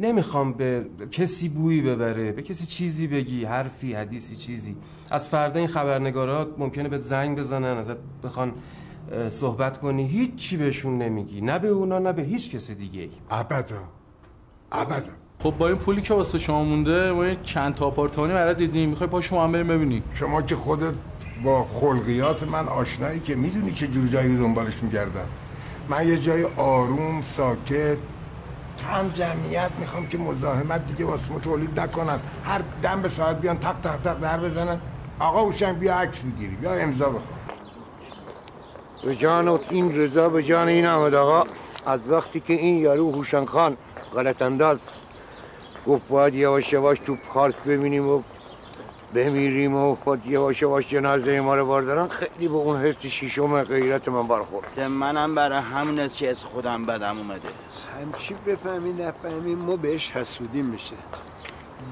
نمی‌خوام 0.00 0.52
به 0.52 0.86
کسی 1.10 1.48
بویی 1.48 1.82
ببره 1.82 2.32
به 2.32 2.42
کسی 2.42 2.66
چیزی 2.66 3.06
بگی 3.06 3.44
حرفی 3.44 3.94
حدیثی 3.94 4.36
چیزی. 4.36 4.76
از 5.10 5.28
فردا 5.28 5.58
این 5.58 5.68
خبرنگارات 5.68 6.48
ممکنه 6.58 6.88
به 6.88 6.98
زنگ 6.98 7.38
بزنن 7.38 7.76
ازت 7.78 7.96
بخوان 8.24 8.52
صحبت 9.28 9.78
کنی. 9.78 10.06
هیچی 10.08 10.56
بهشون 10.56 10.98
نمیگی. 10.98 11.40
نه 11.40 11.58
به 11.58 11.68
اونا 11.68 11.98
نه 11.98 12.12
به 12.12 12.22
هیچ 12.22 12.50
کسی 12.50 12.74
دیگه 12.74 13.08
ابدا. 13.30 13.82
ابدا. 14.72 15.12
خب 15.42 15.54
با 15.58 15.68
این 15.68 15.76
پولی 15.76 16.02
که 16.02 16.14
واسه 16.14 16.38
شما 16.38 16.64
مونده 16.64 17.12
ما 17.12 17.34
چند 17.34 17.74
تا 17.74 17.86
آپارتمانی 17.86 18.32
برات 18.32 18.56
دیدیم. 18.56 18.88
می‌خوای 18.88 19.10
پا 19.10 19.20
شما 19.20 19.44
هم 19.44 19.52
بریم 19.52 19.68
ببینی. 19.68 20.02
شما 20.14 20.42
که 20.42 20.56
خودت 20.56 20.94
با 21.44 21.64
خلقیات 21.64 22.42
من 22.42 22.68
آشنایی 22.68 23.20
که 23.20 23.34
می‌دونی 23.34 23.72
چه 23.72 23.86
جور 23.86 24.06
جایی 24.06 24.36
رو 24.36 24.42
دنبالش 24.42 24.82
میگردم. 24.82 25.28
من 25.88 26.08
یه 26.08 26.18
جای 26.18 26.44
آروم 26.56 27.22
ساکت 27.22 27.98
کم 28.78 29.08
جمعیت 29.08 29.70
می‌خوام 29.80 30.06
که 30.06 30.18
مزاحمت 30.18 30.86
دیگه 30.86 31.04
واسه 31.04 31.38
تولید 31.42 31.80
نکنن. 31.80 32.20
هر 32.44 32.60
دم 32.82 33.02
به 33.02 33.08
ساعت 33.08 33.40
بیان 33.40 33.58
تق 33.58 33.80
تق 33.80 33.96
تق 33.96 34.18
در 34.20 34.40
بزنن. 34.40 34.80
آقا 35.18 35.42
هوشنگ 35.42 35.78
بیا 35.78 35.96
عکس 35.96 36.22
بگیری 36.22 36.56
بیا 36.56 36.74
امضا 36.74 37.08
بخوام 37.08 37.38
به 39.04 39.16
جان 39.16 39.48
این 39.70 39.96
رضا 39.96 40.28
به 40.28 40.42
جان 40.42 40.68
این 40.68 40.86
احمد 40.86 41.14
آقا 41.14 41.44
از 41.86 42.00
وقتی 42.08 42.40
که 42.40 42.52
این 42.52 42.78
یارو 42.78 43.12
هوشنگ 43.12 43.48
خان 43.48 43.76
غلط 44.14 44.42
انداز 44.42 44.78
گفت 45.86 46.08
باید 46.08 46.34
یواش 46.34 46.72
یواش 46.72 46.98
تو 46.98 47.16
پارک 47.16 47.56
ببینیم 47.66 48.08
و 48.08 48.22
بمیریم 49.14 49.74
و 49.74 49.94
خود 49.94 50.26
یواش 50.26 50.62
یواش 50.62 50.88
جنازه 50.88 51.40
ما 51.40 51.56
رو 51.56 51.66
باردارن 51.66 52.08
خیلی 52.08 52.48
به 52.48 52.54
اون 52.54 52.80
حس 52.80 53.06
شیشم 53.06 53.62
غیرت 53.62 54.08
من 54.08 54.28
برخورد. 54.28 54.66
ده 54.76 54.88
منم 54.88 55.34
برای 55.34 55.58
همون 55.58 55.98
است 55.98 56.16
که 56.16 56.30
از 56.30 56.44
خودم 56.44 56.82
بدم 56.82 57.18
اومده. 57.18 57.48
همچی 58.00 58.34
بفهمی 58.46 58.92
نفهمی 58.92 59.54
ما 59.54 59.76
بهش 59.76 60.10
حسودیم 60.10 60.64
میشه. 60.64 60.96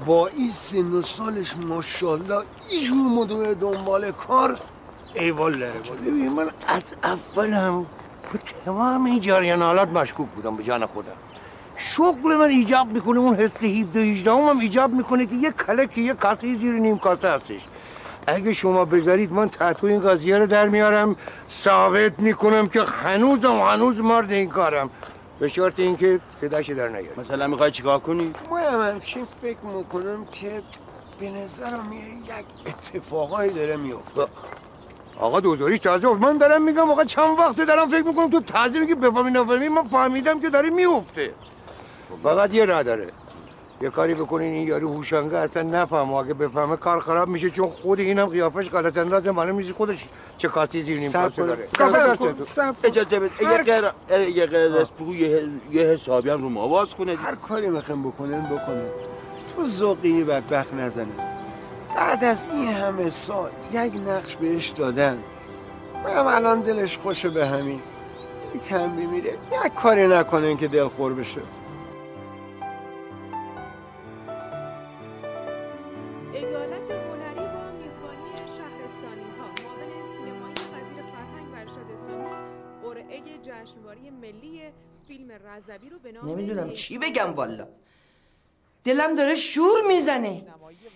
با 0.05 0.27
این 0.27 0.49
سن 0.49 0.91
و 0.91 1.01
سالش 1.01 1.57
ماشاءالله 1.57 2.43
اینجور 2.69 2.97
مدوه 2.97 3.53
دنبال 3.53 4.11
کار. 4.11 4.59
ایواله 5.13 5.71
ببین 6.05 6.33
من 6.33 6.49
از 6.67 6.83
اولم 7.03 7.85
به 8.33 8.39
تمام 8.65 9.05
این 9.05 9.19
جریان 9.19 9.61
حالات 9.61 9.89
مشکوک 9.89 10.27
بودم 10.29 10.55
به 10.55 10.63
جان 10.63 10.85
خودم. 10.85 11.11
شغل 11.81 12.35
من 12.35 12.49
ایجاب 12.49 12.87
می‌کنه 12.87 13.19
اون 13.19 13.35
حس 13.35 13.63
17 13.63 13.99
18 13.99 14.31
هم 14.31 14.59
ایجاب 14.59 14.91
می‌کنه 14.93 15.25
که 15.25 15.35
یه 15.35 15.51
کلک 15.51 15.97
یه 15.97 16.13
کاسه 16.13 16.55
زیر 16.55 16.73
نیم 16.73 16.97
کاسه 16.97 17.29
هستش. 17.29 17.61
اگه 18.27 18.53
شما 18.53 18.85
بذارید 18.85 19.31
من 19.33 19.49
تحت 19.49 19.83
این 19.83 19.99
قضیه 20.09 20.37
رو 20.37 20.47
در 20.47 20.67
میارم. 20.67 21.15
ثابت 21.51 22.19
می‌کنم 22.19 22.67
که 22.67 22.81
هنوزم 22.81 23.59
هنوز 23.59 23.99
مرد 23.99 24.31
این 24.31 24.49
کارم. 24.49 24.89
به 25.39 25.47
شرط 25.47 25.79
اینکه 25.79 26.19
صداش 26.41 26.69
در 26.69 26.87
نیاد 26.87 27.19
مثلا 27.19 27.47
می‌خوای 27.47 27.71
چیکار 27.71 27.99
کنی؟ 27.99 28.33
ما 28.49 28.57
هم 28.57 28.91
همچین 28.91 29.25
فکر 29.41 29.65
می‌کنم 29.77 30.25
که 30.31 30.61
به 31.19 31.29
نظرم 31.29 31.93
یه- 31.93 31.99
یک 32.39 32.45
اتفاقایی 32.65 33.51
داره 33.53 33.75
میفته 33.75 34.27
آقا 35.19 35.39
دوزاریش 35.39 35.79
تازه 35.79 36.13
من 36.13 36.37
دارم 36.37 36.61
میگم 36.61 36.91
آقا 36.91 37.03
چند 37.03 37.39
وقته 37.39 37.65
دارم 37.65 37.89
فکر 37.89 38.07
می‌کنم 38.07 38.29
تو 38.29 38.41
تازه 38.41 38.79
میگی 38.79 38.95
بفهمی 38.95 39.31
نفهمی 39.31 39.67
من 39.67 39.83
فهمیدم 39.83 40.39
که 40.39 40.49
داره 40.49 40.69
میفته 40.69 41.33
فقط 42.23 42.53
یه 42.53 42.65
راه 42.65 42.83
داره. 42.83 43.07
یه 43.81 43.89
کاری 43.89 44.13
بکنین 44.13 44.53
این 44.53 44.67
یارو 44.67 44.93
هوشنگه 44.93 45.37
اصلا 45.37 45.63
نفهمه. 45.63 46.13
اگه 46.13 46.33
بفهمه 46.33 46.75
کار 46.75 46.99
خراب 46.99 47.27
میشه 47.27 47.49
چون 47.49 47.69
خود 47.69 47.99
اینم 47.99 48.25
قیافش 48.25 48.69
غلط 48.69 48.97
اندازه 48.97 49.31
معلوم 49.31 49.55
میشه 49.55 49.73
خودش 49.73 50.05
چه 50.37 50.47
کاسی 50.47 50.81
زیر 50.81 50.99
نیم 50.99 51.11
کاسه 51.11 51.45
داره. 51.45 51.67
اجازه 52.83 53.19
بده. 53.19 53.31
یه 53.41 53.57
غیر 53.57 53.83
یه 54.29 54.45
غیر 54.45 54.77
از 54.77 54.91
بگو 54.91 55.15
یه 55.15 55.81
حسابی 55.81 56.29
هم 56.29 56.41
رو 56.41 56.49
مواز 56.49 56.95
کنه 56.95 57.15
هر 57.15 57.35
کاری 57.35 57.69
می‌خوام 57.69 58.03
بکنن 58.03 58.45
بکنن 58.45 58.87
تو 59.55 59.63
ذوقی 59.63 60.23
بدبخت 60.23 60.73
نزنه. 60.73 61.07
بعد 61.95 62.23
از 62.23 62.45
این 62.53 62.67
همه 62.67 63.09
سال 63.09 63.49
یک 63.71 63.93
نقش 64.07 64.35
بهش 64.35 64.69
دادن. 64.69 65.17
منم 66.05 66.27
الان 66.27 66.61
دلش 66.61 66.97
خوشه 66.97 67.29
به 67.29 67.47
همین. 67.47 67.79
این 68.53 68.61
تنبی 68.61 69.05
میره 69.05 69.29
یک 69.65 69.73
کاری 69.81 70.07
نکنن 70.07 70.57
که 70.57 70.67
دلخور 70.67 71.13
بشه. 71.13 71.41
رضوی 85.31 85.89
رو 85.89 85.99
به 85.99 86.11
نام 86.11 86.29
نمی‌دونم 86.29 86.73
چی 86.73 86.97
بگم 86.97 87.33
والا. 87.33 87.67
دلم 88.83 89.15
داره 89.15 89.35
شور 89.35 89.81
می‌زنه. 89.87 90.45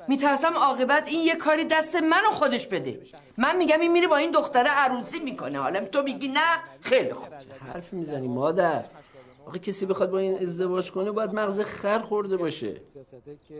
میترسم 0.07 0.53
عاقبت 0.53 1.07
این 1.07 1.21
یه 1.21 1.35
کاری 1.35 1.65
دست 1.65 1.95
منو 1.95 2.31
خودش 2.31 2.67
بده. 2.67 3.01
من 3.37 3.57
میگم 3.57 3.79
این 3.79 3.91
میره 3.91 4.07
با 4.07 4.17
این 4.17 4.31
دختره 4.31 4.69
عروسی 4.69 5.19
می‌کنه. 5.19 5.59
حالا 5.59 5.85
تو 5.85 6.03
میگی 6.03 6.27
نه 6.27 6.59
خیلی 6.81 7.13
خوب. 7.13 7.33
حرف 7.73 7.93
می‌زنی 7.93 8.27
مادر. 8.27 8.85
آخه 9.45 9.59
کسی 9.59 9.85
بخواد 9.85 10.11
با 10.11 10.19
این 10.19 10.41
ازدواج 10.41 10.91
کنه 10.91 11.11
باید 11.11 11.33
مغز 11.33 11.61
خر 11.61 11.99
خورده 11.99 12.37
باشه. 12.37 12.81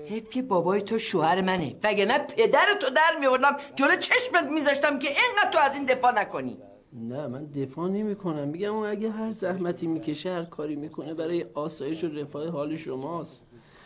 حیف 0.06 0.30
که 0.30 0.42
بابای 0.42 0.82
تو 0.82 1.00
شوهر 1.00 1.42
منه. 1.42 1.76
وگرنه 1.84 2.18
پدر 2.18 2.66
تو 2.82 2.90
در 2.90 3.20
میوردم 3.20 3.58
جلو 3.76 3.96
چشمت 3.96 4.44
میذاشتم 4.44 5.00
که 5.00 5.08
اینقدر 5.08 5.50
تو 5.52 5.60
از 5.60 5.76
این 5.76 5.86
دفاع 5.86 6.12
نکنی. 6.12 6.58
نه 6.96 7.28
من 7.28 7.46
دفاع 7.46 7.90
نمی 7.90 8.16
کنم 8.16 8.48
میگم 8.48 8.76
اون 8.76 8.90
اگه 8.90 9.12
هر 9.12 9.32
زحمتی 9.32 9.88
می‌کشه 9.88 10.34
هر 10.34 10.44
کاری 10.44 10.76
می‌کنه 10.76 11.14
برای 11.14 11.46
آسایش 11.54 12.04
و 12.04 12.08
رفاه 12.08 12.50
حال 12.50 12.76
شماست. 12.76 13.44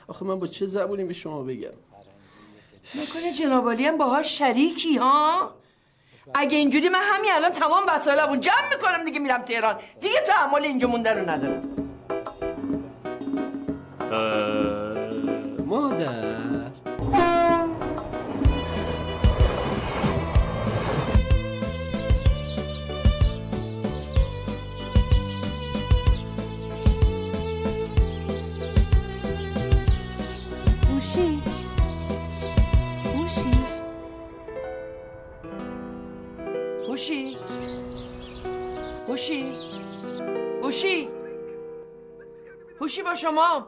آخه 0.08 0.26
من 0.26 0.40
با 0.40 0.48
چه 0.48 0.66
زبونی 0.66 1.04
به 1.04 1.14
شما 1.14 1.44
بگم؟ 1.44 1.70
نکنه 3.02 3.34
جنابالی 3.34 3.86
هم 3.86 3.98
باهاش 3.98 4.38
شریکی 4.38 4.98
ها؟ 4.98 5.52
اگه 6.34 6.58
اینجوری 6.58 6.90
من 6.90 7.02
همین 7.04 7.32
الان 7.34 7.52
تمام 7.52 7.84
وسایلمو 7.88 8.36
جمع 8.36 8.70
می‌کنم 8.74 9.06
دیگه 9.06 9.20
میرم 9.20 9.42
تهران. 9.42 9.80
دیگه 10.02 10.22
تحمل 10.28 10.62
اینجا 10.64 10.88
مونده 10.88 11.14
رو 11.14 11.30
ندارم. 11.30 11.79
هوشی 42.90 43.04
با 43.04 43.16
شما. 43.16 43.68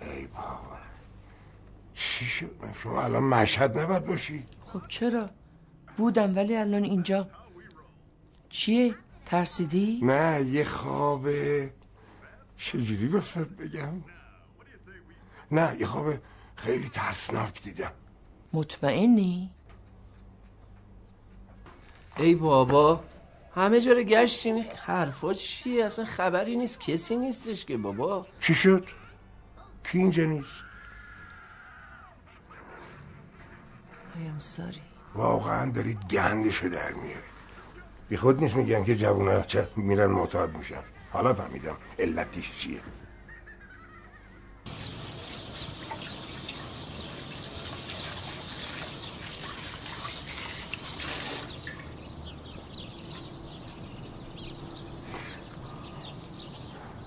ای 0.00 0.26
بابا. 0.26 0.78
چی 1.94 2.24
شد؟ 2.24 2.50
شما 2.82 3.02
الان 3.02 3.22
مشهد 3.22 3.78
نباید 3.78 4.06
باشی. 4.06 4.46
خب 4.66 4.88
چرا؟ 4.88 5.30
بودم 5.96 6.36
ولی 6.36 6.56
الان 6.56 6.84
اینجا. 6.84 7.28
چیه؟ 8.48 8.94
ترسیدی؟ 9.26 10.00
نه 10.02 10.42
یه 10.42 10.64
خوابه. 10.64 11.72
چجوری 12.56 13.08
بسید 13.08 13.56
بگم؟ 13.56 14.04
نه 15.50 15.76
یه 15.80 15.86
خواب 15.86 16.14
خیلی 16.56 16.88
ترسناک 16.88 17.62
دیدم. 17.62 17.92
مطمئنی؟ 18.52 19.50
ای 22.18 22.34
بابا 22.34 23.04
همه 23.54 23.80
جا 23.80 23.92
رو 23.92 24.02
گشتیم 24.02 24.54
این 24.54 24.64
حرفا 24.86 25.34
چیه؟ 25.34 25.84
اصلا 25.84 26.04
خبری 26.04 26.56
نیست 26.56 26.80
کسی 26.80 27.16
نیستش 27.16 27.64
که 27.64 27.76
بابا. 27.76 28.26
چی 28.40 28.54
شد؟ 28.54 28.86
کی 29.84 29.98
اینجا 29.98 30.24
نیست؟ 30.24 30.64
ایم 34.14 34.38
ساری 34.38 34.80
واقعا 35.14 35.70
دارید 35.70 35.98
گندشو 36.10 36.68
در 36.68 36.92
میارید. 36.92 37.38
بی 38.08 38.16
خود 38.16 38.40
نیست 38.40 38.56
میگن 38.56 38.84
که 38.84 38.96
جوونا 38.96 39.40
چه 39.40 39.68
میرن 39.76 40.06
معتاد 40.06 40.56
میشن. 40.56 40.82
حالا 41.12 41.34
فهمیدم 41.34 41.76
علتش 41.98 42.56
چیه. 42.56 42.80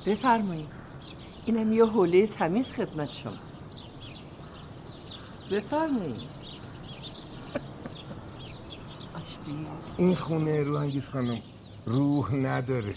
بفرمایید. 0.06 0.68
اینم 1.46 1.74
یه 1.74 1.86
حوله 1.86 2.28
تمیز 2.28 2.74
خدمت 2.74 3.14
شما. 3.14 3.32
بفرمایید. 5.52 6.42
این 9.98 10.16
خونه 10.16 10.64
رو 10.64 10.76
انگیز 10.76 11.10
خانم 11.10 11.42
روح 11.86 12.36
نداره. 12.36 12.96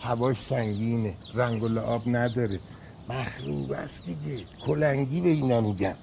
هواش 0.00 0.36
سنگینه 0.42 1.14
رنگ 1.34 1.62
و 1.62 1.68
لعاب 1.68 2.02
نداره. 2.06 2.60
مخروب 3.08 3.72
است 3.72 4.04
دیگه. 4.04 4.44
کلنگی 4.66 5.20
به 5.20 5.28
اینا 5.28 5.60
میگن. 5.60 5.96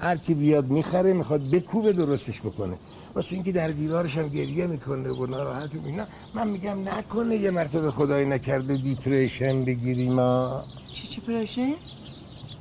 هر 0.00 0.16
کی 0.16 0.34
بیاد 0.34 0.70
می‌خره 0.70 1.12
می‌خواد 1.12 1.50
بکوبه 1.50 1.92
درستش 1.92 2.40
بکنه. 2.40 2.78
واسه 3.14 3.34
اینکه 3.34 3.52
در 3.52 3.68
دیوارش 3.68 4.18
هم 4.18 4.28
گریه 4.28 4.66
می‌کنه 4.66 5.10
و 5.10 5.26
ناراحت 5.26 5.70
اینا. 5.84 6.06
من 6.34 6.48
میگم 6.48 6.88
نکنه 6.88 7.36
یه 7.36 7.50
مرتبه 7.50 7.90
خدای 7.90 8.24
نکرده 8.24 8.76
depression 8.76 9.64
بگیری 9.64 10.08
ما. 10.08 10.62
چی 10.92 11.06
چی 11.08 11.20
پرشه؟ 11.20 11.74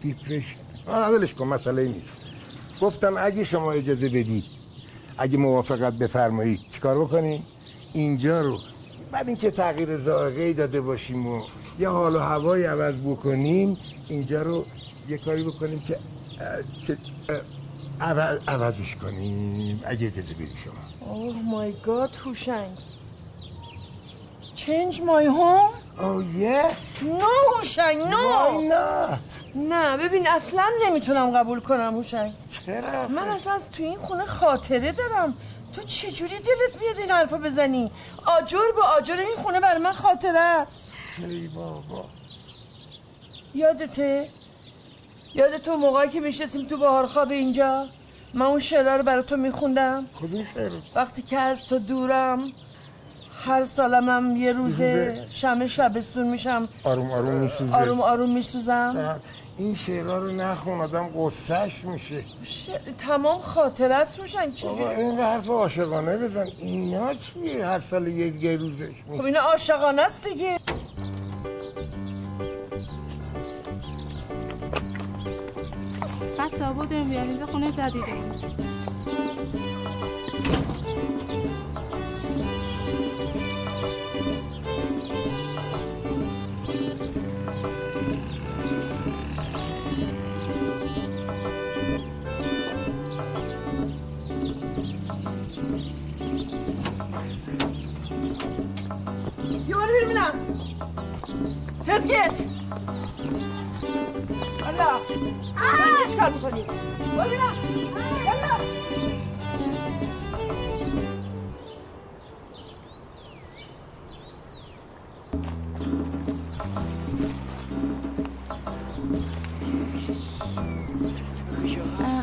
depression 0.02 0.56
آه 0.88 1.10
ولش 1.10 1.34
کن 1.34 1.48
مسئله 1.48 1.88
نیست. 1.88 2.12
گفتم 2.82 3.16
اگه 3.18 3.44
شما 3.44 3.72
اجازه 3.72 4.10
بدید 4.10 4.44
اگه 5.18 5.38
موافقت 5.38 5.94
بفرمایید 5.94 6.60
چیکار 6.72 7.00
بکنیم؟ 7.00 7.44
اینجا 7.94 8.42
رو 8.42 8.60
بعد 9.12 9.28
اینکه 9.28 9.52
تغییر 9.52 9.98
ذائقه 9.98 10.54
داده 10.54 10.82
باشیم 10.82 11.28
و 11.28 11.42
یه 11.80 11.90
حال 11.90 12.16
و 12.16 12.20
هوایی 12.20 12.64
عوض 12.64 12.96
بکنیم 12.96 13.78
اینجا 14.10 14.42
رو 14.42 14.66
یه 15.10 15.18
کاری 15.18 15.44
بکنیم 15.44 15.80
که 15.80 16.00
چه- 16.88 16.98
عوض- 18.02 18.40
عوضش 18.50 18.96
کنیم. 18.96 19.84
اگه 19.86 20.08
اجازه 20.08 20.34
بدید 20.34 20.56
شما. 20.64 21.12
اوه 21.14 21.36
مای 21.44 21.74
گاد 21.74 22.16
هوشنگ. 22.26 22.76
چنج 24.56 25.02
مای 25.02 25.26
هوم؟ 25.26 25.70
Oh 25.98 26.24
yes. 26.42 27.04
نو 27.04 27.20
هوشنگ 27.58 27.98
نو 28.02 28.18
Why 28.18 28.72
not? 28.74 29.56
نه 29.56 29.98
ببین 29.98 30.28
اصلا 30.28 30.70
نمی‌تونم 30.88 31.32
قبول 31.32 31.60
کنم 31.60 31.94
هوشنگ. 31.96 32.34
چرا؟ 32.66 33.08
من 33.08 33.28
اصلا 33.28 33.54
از 33.54 33.72
تو 33.72 33.84
این 33.84 33.98
خونه 33.98 34.26
خاطره 34.26 34.92
دارم. 34.92 35.38
تو 35.74 35.82
چجوری 35.82 36.36
دلت 36.36 36.80
بیاد 36.80 36.98
این 36.98 37.12
حرفا 37.12 37.38
بزنی؟ 37.38 37.92
آجر 38.26 38.60
به 38.76 38.82
آجر 38.98 39.14
این 39.20 39.36
خونه 39.38 39.60
برای 39.60 39.82
من 39.82 39.94
خاطره 39.94 40.40
است. 40.40 40.94
ای 41.18 41.48
بابا. 41.48 42.06
یادته؟ 43.56 44.30
یاد 45.36 45.58
تو 45.58 45.78
موقعی 45.78 46.10
که 46.10 46.20
میشستیم 46.20 46.68
تو 46.68 46.78
بهار 46.78 47.06
خواب 47.06 47.32
اینجا 47.32 47.88
من 48.34 48.46
اون 48.46 48.60
شعرها 48.60 48.96
رو 48.96 49.04
برای 49.04 49.24
تو 49.24 49.38
میخوندم. 49.38 50.06
کدوم 50.20 50.46
شعر 50.54 50.72
وقتی 50.96 51.22
که 51.22 51.40
از 51.40 51.66
تو 51.66 51.80
دورم 51.80 52.52
هر 53.46 53.64
سالم 53.64 54.10
هم 54.10 54.36
یه 54.36 54.52
روزه 54.52 55.06
روزه. 55.08 55.28
شمه 55.30 55.68
شبستون 55.68 56.30
میشم. 56.30 56.68
آروم 56.84 57.12
آروم 57.12 57.34
میسوزه. 57.34 57.76
آروم 57.76 58.02
آروم 58.02 58.34
میسوزم. 58.34 59.20
این 59.58 59.76
شعرها 59.76 60.18
رو 60.18 60.32
نخون 60.32 60.82
آدم 60.82 61.10
قصهش 61.18 61.84
میشه. 61.84 62.24
تمام 62.98 63.42
خاطره 63.42 63.96
است 63.96 64.20
روشن 64.20 64.52
چجوری؟ 64.52 64.84
این 64.84 65.18
حرف 65.18 65.48
عاشقانه 65.48 66.18
بزن. 66.18 66.48
اینا 66.60 67.14
چیه؟ 67.14 67.66
هر 67.66 67.80
سال 67.80 68.08
یه, 68.08 68.44
یه 68.44 68.58
روزش 68.58 68.86
خب 69.06 69.12
میشه 69.12 69.24
اینا 69.24 69.40
عاشقانه 69.40 70.02
است 70.02 70.28
دیگه. 70.28 70.60
بچه 76.54 76.72
بودیم 76.74 77.10
بیان 77.10 77.28
اینجا 77.28 77.46
خونه 77.46 77.72
جدیده 77.72 78.14
یه 99.68 99.76
بار 99.76 99.90
الله 104.68 105.00
من 106.02 106.10
چیکار 106.10 106.30
می‌کنی 106.30 106.64
ببینم 107.18 107.54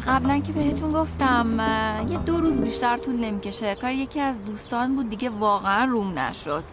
قبلا 0.07 0.39
که 0.39 0.53
بهتون 0.53 0.93
گفتم 0.93 1.47
یه 2.11 2.19
دو 2.19 2.41
روز 2.41 2.61
بیشتر 2.61 2.97
طول 2.97 3.15
نمی‌کشه. 3.15 3.75
کار 3.75 3.93
یکی 3.93 4.21
از 4.21 4.45
دوستان 4.45 4.97
بود 4.97 5.11
دیگه 5.11 5.31
واقعا 5.31 5.85
روم 5.85 6.19
نشد. 6.19 6.65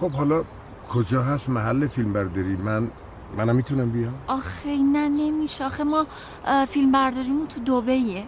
خب 0.00 0.10
حالا 0.10 0.44
کجا 0.88 1.22
هست 1.22 1.48
محل 1.48 1.86
فیلم 1.86 2.12
برداری 2.12 2.56
من 2.56 2.90
منم 3.36 3.56
می‌تونم 3.56 3.90
بیام. 3.90 4.14
آخه 4.26 4.76
نه 4.76 5.08
نمیشه. 5.08 5.64
آخه 5.64 5.84
ما 5.84 6.06
فیلم 6.68 6.92
برداریمون 6.92 7.46
تو 7.46 7.60
دوبهیه 7.60 8.24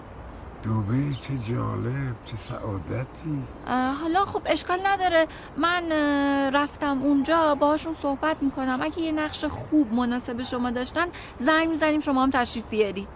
دوبه 0.62 0.94
چه 1.20 1.38
جالب. 1.38 2.16
چه 2.26 2.36
سعادتی. 2.36 3.42
حالا 4.02 4.24
خب 4.24 4.42
اشکال 4.46 4.78
نداره. 4.86 5.26
من 5.56 5.92
رفتم 6.54 7.02
اونجا 7.02 7.54
باهاشون 7.54 7.94
صحبت 7.94 8.42
می‌کنم. 8.42 8.78
اگه 8.82 9.00
یه 9.00 9.12
نقش 9.12 9.44
خوب 9.44 9.94
مناسب 9.94 10.42
شما 10.42 10.70
داشتن 10.70 11.06
زنگ 11.38 11.68
می‌زنیم 11.68 12.00
شما 12.00 12.22
هم 12.22 12.30
تشریف 12.30 12.66
بیارید. 12.66 13.08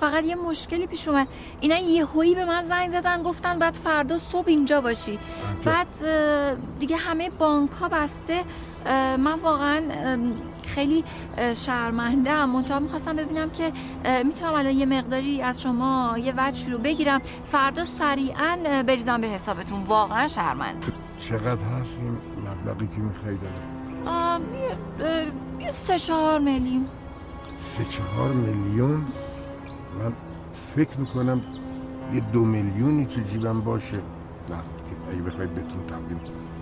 فقط 0.00 0.24
یه 0.24 0.34
مشکلی 0.34 0.86
پیش 0.86 1.08
اومد. 1.08 1.28
اینا 1.60 1.76
یهویی 1.76 2.34
به 2.34 2.44
من 2.44 2.62
زنگ 2.62 2.90
زدن 2.90 3.22
گفتن 3.22 3.58
بعد 3.58 3.74
فردا 3.74 4.18
صبح 4.18 4.48
اینجا 4.48 4.80
باشی. 4.80 5.18
بعد 5.64 5.86
دیگه 6.78 6.96
همه 6.96 7.30
بانک 7.30 7.70
ها 7.70 7.88
بسته 7.88 8.44
من 9.16 9.38
واقعا 9.42 9.82
خیلی 10.66 11.04
شرمنده 11.54 12.30
ام. 12.30 12.50
منتها 12.50 12.78
می‌خواستم 12.78 13.16
ببینم 13.16 13.50
که 13.50 13.72
می‌تونم 14.24 14.54
الان 14.54 14.72
یه 14.72 14.86
مقداری 14.86 15.42
از 15.42 15.62
شما 15.62 16.18
یه 16.18 16.34
وجه 16.36 16.70
رو 16.70 16.78
بگیرم. 16.78 17.20
فردا 17.44 17.84
سریعا 17.84 18.82
بریزم 18.86 19.20
به 19.20 19.26
حسابتون. 19.26 19.82
واقعا 19.82 20.28
شرمنده. 20.28 20.86
چقدر 21.18 21.62
هست 21.62 21.98
این 22.00 22.18
مبلغی 22.40 22.86
که 22.86 23.00
می‌خوای 23.00 23.36
داره 23.36 23.54
آم، 24.06 24.42
یه 24.54 24.76
اه، 25.06 25.64
یه 25.64 25.70
سه 25.70 25.98
چهار 25.98 26.38
میلیون. 26.38 26.86
سه 27.58 27.84
چهار 27.84 28.28
میلیون؟ 28.28 29.06
من 29.98 30.12
فکر 30.76 31.00
می‌کنم 31.00 31.40
یه 32.14 32.20
دو 32.32 32.40
میلیونی 32.44 33.06
تو 33.06 33.20
جیبم 33.20 33.60
باشه. 33.60 33.96
نه 33.96 34.02
که 34.50 35.12
اگه 35.12 35.22
بخوای 35.22 35.46
بهتون 35.46 35.86
تقدیم 35.88 36.20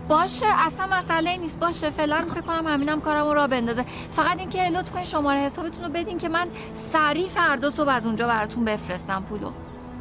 باشه 0.08 0.46
اصلا 0.46 0.86
مسئله 0.98 1.36
نیست. 1.36 1.58
باشه 1.58 1.90
فعلا 1.90 2.24
فکر 2.30 2.40
کنم 2.40 2.66
همینم 2.66 3.00
کارم 3.00 3.26
را 3.26 3.46
بندازه. 3.46 3.84
فقط 4.10 4.38
اینکه 4.38 4.62
لطف 4.68 4.92
کنین 4.92 5.04
شماره 5.04 5.40
حسابتون 5.40 5.84
رو 5.84 5.90
بدین 5.92 6.18
که 6.18 6.28
من 6.28 6.48
سریع 6.74 7.26
فردا 7.26 7.70
صبح 7.70 7.88
از 7.88 8.06
اونجا 8.06 8.26
براتون 8.26 8.64
بفرستم 8.64 9.22
پولو. 9.28 9.50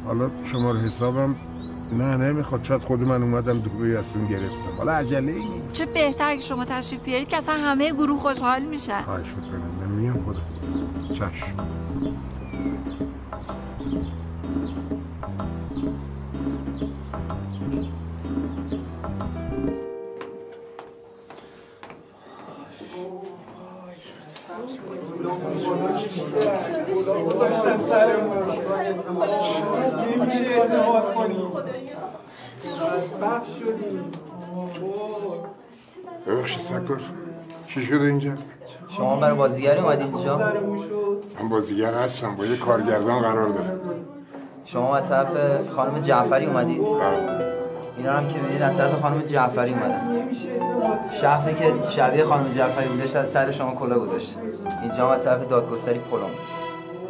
حالا 0.06 0.30
شماره 0.52 0.80
حسابم 0.80 1.36
نه 1.92 2.16
نمی‌خواد. 2.16 2.64
شاید 2.64 2.82
خود 2.82 3.00
من 3.00 3.22
اومدم 3.22 3.60
دبی 3.60 3.96
ازتون 3.96 4.26
گرفتم. 4.26 4.76
حالا 4.78 4.92
عجله 4.92 5.32
ای 5.32 5.44
نیست. 5.44 5.74
چه 5.74 5.86
بهتر 5.86 6.34
که 6.34 6.40
شما 6.40 6.64
تشریف 6.64 7.02
بیارید 7.02 7.28
که 7.28 7.36
اصلا 7.36 7.54
همه 7.54 7.92
گروه 7.92 8.18
خوشحال 8.18 8.62
میشن. 8.62 9.02
خواهش 9.02 9.28
می‌کنم. 9.28 9.60
من 9.80 9.86
میام 9.86 10.24
خدا. 10.24 10.40
چشم. 11.14 11.73
ببخشید 36.26 36.60
سکر 36.60 37.00
چی 37.66 37.84
شده 37.86 38.06
اینجا؟ 38.06 38.32
شما 38.88 39.16
برای 39.16 39.36
بازیگری 39.36 39.80
اومدید 39.80 40.14
اینجا؟ 40.14 40.38
من 41.40 41.48
بازیگر 41.48 41.94
هستم 41.94 42.36
با 42.36 42.46
یه 42.46 42.56
کارگردان 42.56 43.20
قرار 43.22 43.48
دارم. 43.48 43.80
شما 44.64 44.96
از 44.96 45.08
طرف 45.08 45.28
خانم 45.68 46.00
جعفری 46.00 46.46
اومدید؟ 46.46 46.82
اینا 48.04 48.16
هم 48.16 48.28
که 48.28 48.38
می‌بینید 48.38 48.62
از 48.62 48.76
طرف 48.76 49.00
خانم 49.00 49.22
جعفری 49.22 49.70
اومدن. 49.70 50.28
شخصی 51.20 51.54
که 51.54 51.74
شبیه 51.88 52.24
خانم 52.24 52.48
جعفری 52.48 52.88
بودش 52.88 53.16
از 53.16 53.30
سر 53.30 53.50
شما 53.50 53.74
کلا 53.74 53.98
گذاشته. 53.98 54.40
اینجا 54.82 54.96
هم 54.96 55.08
از 55.08 55.24
طرف 55.24 55.48
دادگستری 55.48 55.98
پلم 55.98 56.30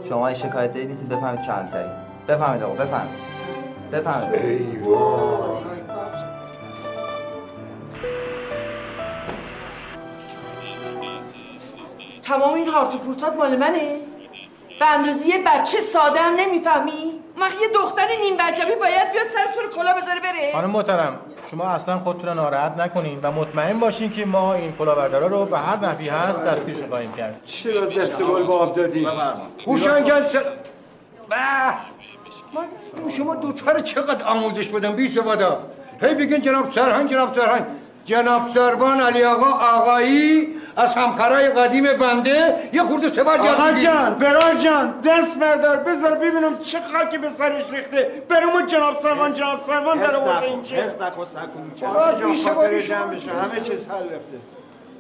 شما 0.09 0.29
اگه 0.29 0.39
شکایت 0.39 0.73
دارید 0.73 0.89
می‌تونید 0.89 1.09
بفهمید 1.09 1.43
کلانتری. 1.43 1.89
بفهمید 2.29 2.63
آقا 2.63 2.75
بفهمید. 2.75 3.15
بفهمید. 3.93 4.85
تمام 12.23 12.55
این 12.55 12.69
هارت 12.69 12.95
و 12.95 12.99
پورتات 12.99 13.37
مال 13.37 13.57
منه؟ 13.57 13.97
به 14.81 14.93
اندازه 14.93 15.27
یه 15.27 15.43
بچه 15.47 15.81
ساده 15.81 16.21
هم 16.21 16.35
نمی‌فهمی؟ 16.35 17.24
من 17.37 17.49
یه 17.61 17.69
دختر 17.75 18.07
نیم 18.21 18.35
وجبی 18.35 18.75
باید 18.81 19.13
بیاد 19.13 19.27
سر 19.27 19.63
رو 19.63 19.71
کلا 19.71 19.93
بذاره 19.95 20.21
بره. 20.21 20.53
خانم 20.53 20.71
محترم 20.71 21.19
شما 21.51 21.65
اصلا 21.65 21.99
خودتون 21.99 22.29
رو 22.29 22.35
ناراحت 22.35 22.77
نکنین 22.79 23.19
و 23.23 23.31
مطمئن 23.33 23.79
باشین 23.79 24.11
که 24.11 24.27
ما 24.27 24.55
این 24.55 24.73
کلاهبردارا 24.73 25.27
رو 25.27 25.45
به 25.45 25.59
هر 25.59 25.77
نحوی 25.77 26.09
هست 26.09 26.45
دستگیرشون 26.45 26.89
خواهیم 26.89 27.13
کرد. 27.13 27.41
چرا 27.45 27.83
از 27.83 27.95
دست 27.95 28.23
گل 28.23 28.43
با 28.43 28.59
آب 28.59 28.77
دادی 28.77 29.07
هوشنگ 29.67 30.05
جان 30.07 30.27
سر... 30.27 30.43
به 31.29 31.37
من 32.55 33.11
شما 33.11 33.35
دوتا 33.35 33.73
رو 33.73 33.81
چقدر 33.81 34.25
آموزش 34.25 34.69
بدم 34.69 34.93
بی 34.93 35.09
سوادا 35.09 35.59
هی 36.01 36.15
بگین 36.15 36.41
جناب 36.41 36.71
سرهنگ 36.71 37.11
جناب 37.11 37.35
سرهنگ. 37.35 37.65
جناب 38.05 38.49
سربان 38.49 39.01
علی 39.01 39.25
آقا 39.25 39.47
آقایی. 39.47 40.49
از 40.77 40.95
همکارای 40.95 41.49
قدیم 41.49 41.85
بنده 41.85 42.55
یه 42.73 42.83
خورده 42.83 43.13
سبا 43.13 43.37
جان 43.37 43.47
آقا 43.49 43.73
جان 43.73 44.15
برای 44.15 44.59
جان 44.65 45.01
دست 45.01 45.39
بردار 45.39 45.77
بذار 45.77 46.15
ببینم 46.15 46.59
چه 46.59 46.79
خاکی 46.93 47.19
به 47.19 47.29
سرش 47.29 47.71
ریخته. 47.73 48.23
برامون 48.29 48.67
جناب 48.67 49.01
سرمان 49.03 49.35
جناب 49.35 49.61
سرمان 49.67 49.99
در 49.99 50.17
آورده 50.17 50.47
این 50.47 50.63
چه؟ 50.63 50.77
حس 50.77 51.01
نکن 51.01 51.25
سکونی 51.25 51.93
آقا 51.95 52.21
جان 52.21 52.35
جمع 52.81 53.07
بشه. 53.07 53.33
همه 53.33 53.61
چیز 53.61 53.87
حل 53.89 54.05
رفته. 54.05 54.39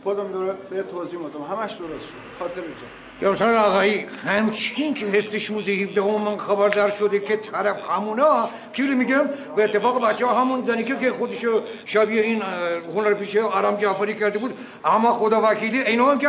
خودم 0.04 0.32
داره 0.32 0.54
به 0.70 0.82
توضیح 0.82 1.18
میدم. 1.18 1.56
همش 1.56 1.72
درست 1.72 2.08
شد. 2.08 2.14
خاطر 2.38 2.60
جان. 2.60 3.34
جناب 3.34 3.54
آقایی 3.54 4.06
همچین 4.26 4.94
که 4.94 5.06
هستش 5.06 5.50
موزه 5.50 5.72
17 5.72 6.02
هم 6.02 6.20
من 6.22 6.36
خبردار 6.36 6.90
شده 6.90 7.18
که 7.18 7.36
طرف 7.36 7.76
همونا 7.90 8.48
کی 8.74 8.86
رو 8.86 8.94
میگم 8.94 9.30
به 9.56 9.64
اتفاق 9.64 10.08
بچه 10.08 10.26
ها 10.26 10.40
همون 10.40 10.64
زنی 10.64 10.84
که 10.84 11.10
خودشو 11.10 11.62
شبیه 11.84 12.22
این 12.22 12.42
هنر 12.94 13.14
پیشه 13.14 13.42
آرام 13.42 13.76
جعفری 13.76 14.14
کرده 14.14 14.38
بود 14.38 14.58
اما 14.84 15.12
خدا 15.12 15.40
وکیلی 15.42 15.82
اینا 15.82 16.06
هم 16.06 16.18
که 16.18 16.28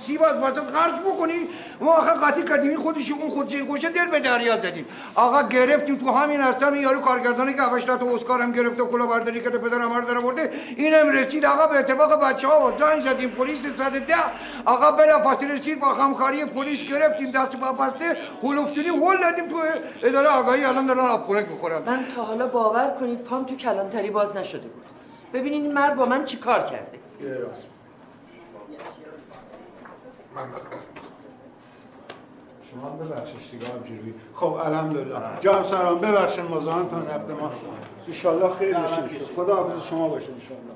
سی 0.00 0.18
باز 0.18 0.36
وسط 0.36 0.70
خرج 0.70 1.00
بکنی. 1.00 1.48
ما 1.80 1.92
آخه 1.92 2.10
قطعی 2.10 2.44
کردیم 2.44 2.70
این 2.70 2.78
خودش 2.78 3.10
اون 3.10 3.30
خودش 3.30 3.62
خوشه 3.62 3.88
دل 3.88 4.06
به 4.06 4.20
دریا 4.20 4.56
زدیم. 4.56 4.86
آقا 5.14 5.42
گرفتیم 5.42 5.96
تو 5.96 6.10
همین 6.10 6.40
هستم 6.40 6.72
این 6.72 6.82
یارو 6.82 7.00
کارگردانی 7.00 7.54
که 7.54 7.62
8 7.62 7.86
تا 7.86 8.14
اسکار 8.14 8.42
هم 8.42 8.52
گرفته 8.52 8.82
و 8.82 8.86
کلا 8.86 9.06
برداری 9.06 9.40
کرده 9.40 9.58
پدر 9.58 9.78
در 9.78 10.16
آورده 10.16 10.50
اینم 10.76 11.08
رسید. 11.08 11.44
آقا 11.44 11.66
به 11.66 11.78
اتفاق 11.78 12.24
بچه 12.24 12.48
ها 12.48 12.72
زنگ 12.78 13.02
زدیم 13.02 13.30
پلیس 13.30 13.66
110 13.66 14.14
آقا 14.64 14.90
بلا 14.90 15.18
فاصله 15.18 15.54
رسید 15.54 15.80
با 15.80 15.94
همکاری 15.94 16.44
پلیس 16.44 16.82
گرفتیم 16.82 17.30
دست 17.30 17.56
با 17.56 17.72
بسته 17.72 18.16
هول 18.42 19.20
دادیم 19.20 19.48
تو 19.48 19.56
اداره 20.02 20.28
آگاهی 20.28 20.64
الان 20.64 20.86
دارن 20.86 21.00
آب 21.00 21.22
خونک 21.22 21.46
می‌خورن 21.78 21.96
من 21.96 22.08
تا 22.08 22.24
حالا 22.24 22.46
باور 22.46 22.90
کنید 23.00 23.18
پام 23.18 23.44
تو 23.44 23.56
کلانتری 23.56 24.10
باز 24.10 24.36
نشده 24.36 24.68
بود. 24.68 24.84
ببینین 25.32 25.62
این 25.62 25.72
مرد 25.72 25.96
با 25.96 26.04
من 26.04 26.24
چی 26.24 26.36
کار 26.36 26.62
کرده. 26.62 26.98
شما 32.70 32.90
هم 32.90 32.98
ببخشش 32.98 33.50
دیگه 33.50 33.66
همجوری 33.66 34.14
خب 34.34 34.52
الحمدلله. 34.52 35.20
جان 35.40 35.62
سلام. 35.62 36.00
ببخشید 36.00 36.44
مزاحمتون 36.44 37.06
رفته 37.06 37.32
ما. 37.32 37.50
ان 38.08 38.48
خیر 38.58 38.76
بشه 38.76 39.24
خدا 39.36 39.54
حافظ 39.56 39.86
شما 39.86 40.08
باشه 40.08 40.28
ان 40.28 40.69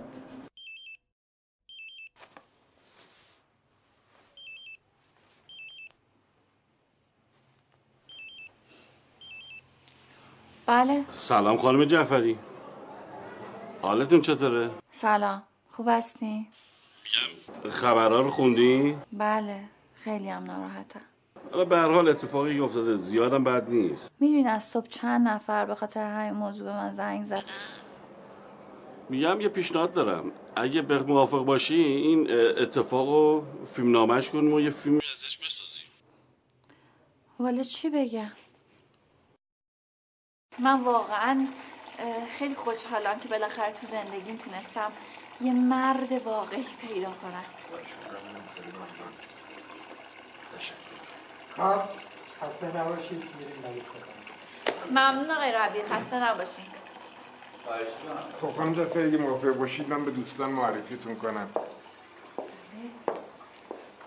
بله. 10.67 11.05
سلام 11.13 11.57
خانم 11.57 11.85
جعفری. 11.85 12.39
حالتون 13.83 14.21
چطوره؟ 14.21 14.71
سلام. 14.93 15.43
خوب 15.71 15.87
هستی؟ 15.91 16.47
خبرها 17.71 18.21
رو 18.21 18.31
خوندی؟ 18.31 18.97
بله. 19.13 19.61
خیلی 19.95 20.29
هم 20.29 20.45
ناراحتم. 20.45 21.01
حالا 21.53 21.65
به 21.65 21.77
هر 21.77 21.91
حال 21.91 22.09
اتفاقی 22.09 22.61
افتاده 22.61 22.97
زیادم 22.97 23.45
بد 23.45 23.71
نیست. 23.71 24.13
می‌دونی 24.21 24.47
از 24.47 24.65
صبح 24.65 24.87
چند 24.87 25.29
نفر 25.29 25.65
به 25.65 25.75
خاطر 25.75 26.07
همین 26.07 26.35
موضوع 26.35 26.67
به 26.67 26.73
من 26.73 26.93
زنگ 26.93 27.25
زدن؟ 27.25 27.43
میگم 29.09 29.41
یه 29.41 29.49
پیشنهاد 29.49 29.93
دارم. 29.93 30.33
اگه 30.57 30.83
به 30.83 30.99
موافق 30.99 31.45
باشی 31.45 31.75
این 31.75 32.31
اتفاق 32.31 33.09
رو 33.09 33.45
فیلم 33.75 33.93
نامش 33.93 34.31
کنیم 34.31 34.53
و 34.53 34.61
یه 34.61 34.71
فیلم 34.71 35.01
ازش 35.15 35.39
بسازیم. 35.39 35.85
والا 37.39 37.63
چی 37.63 37.91
بگم؟ 37.91 38.31
من 40.59 40.81
واقعا 40.81 41.47
خیلی 42.39 42.55
خوشحالم 42.55 43.19
که 43.21 43.29
بالاخره 43.29 43.73
تو 43.73 43.87
زندگیم 43.87 44.37
تونستم 44.37 44.93
یه 45.41 45.53
مرد 45.53 46.13
واقعی 46.13 46.67
پیدا 46.81 47.11
کنم. 47.23 47.45
خب 51.57 51.83
خسته 52.41 52.77
نباشید 52.77 53.31
میریم 53.39 53.85
ممنون 54.91 55.31
آقای 55.31 55.53
ربی 55.53 55.83
خسته 55.83 56.17
نباشین. 56.31 56.65
خب 58.41 58.51
خانم 58.57 58.75
جعفری 58.75 59.09
اگه 59.09 59.19
موافق 59.19 59.49
باشید 59.49 59.89
من 59.89 60.05
به 60.05 60.11
دوستان 60.11 60.51
معرفیتون 60.51 61.17
کنم. 61.17 61.51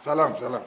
سلام 0.01 0.37
سلام. 0.39 0.61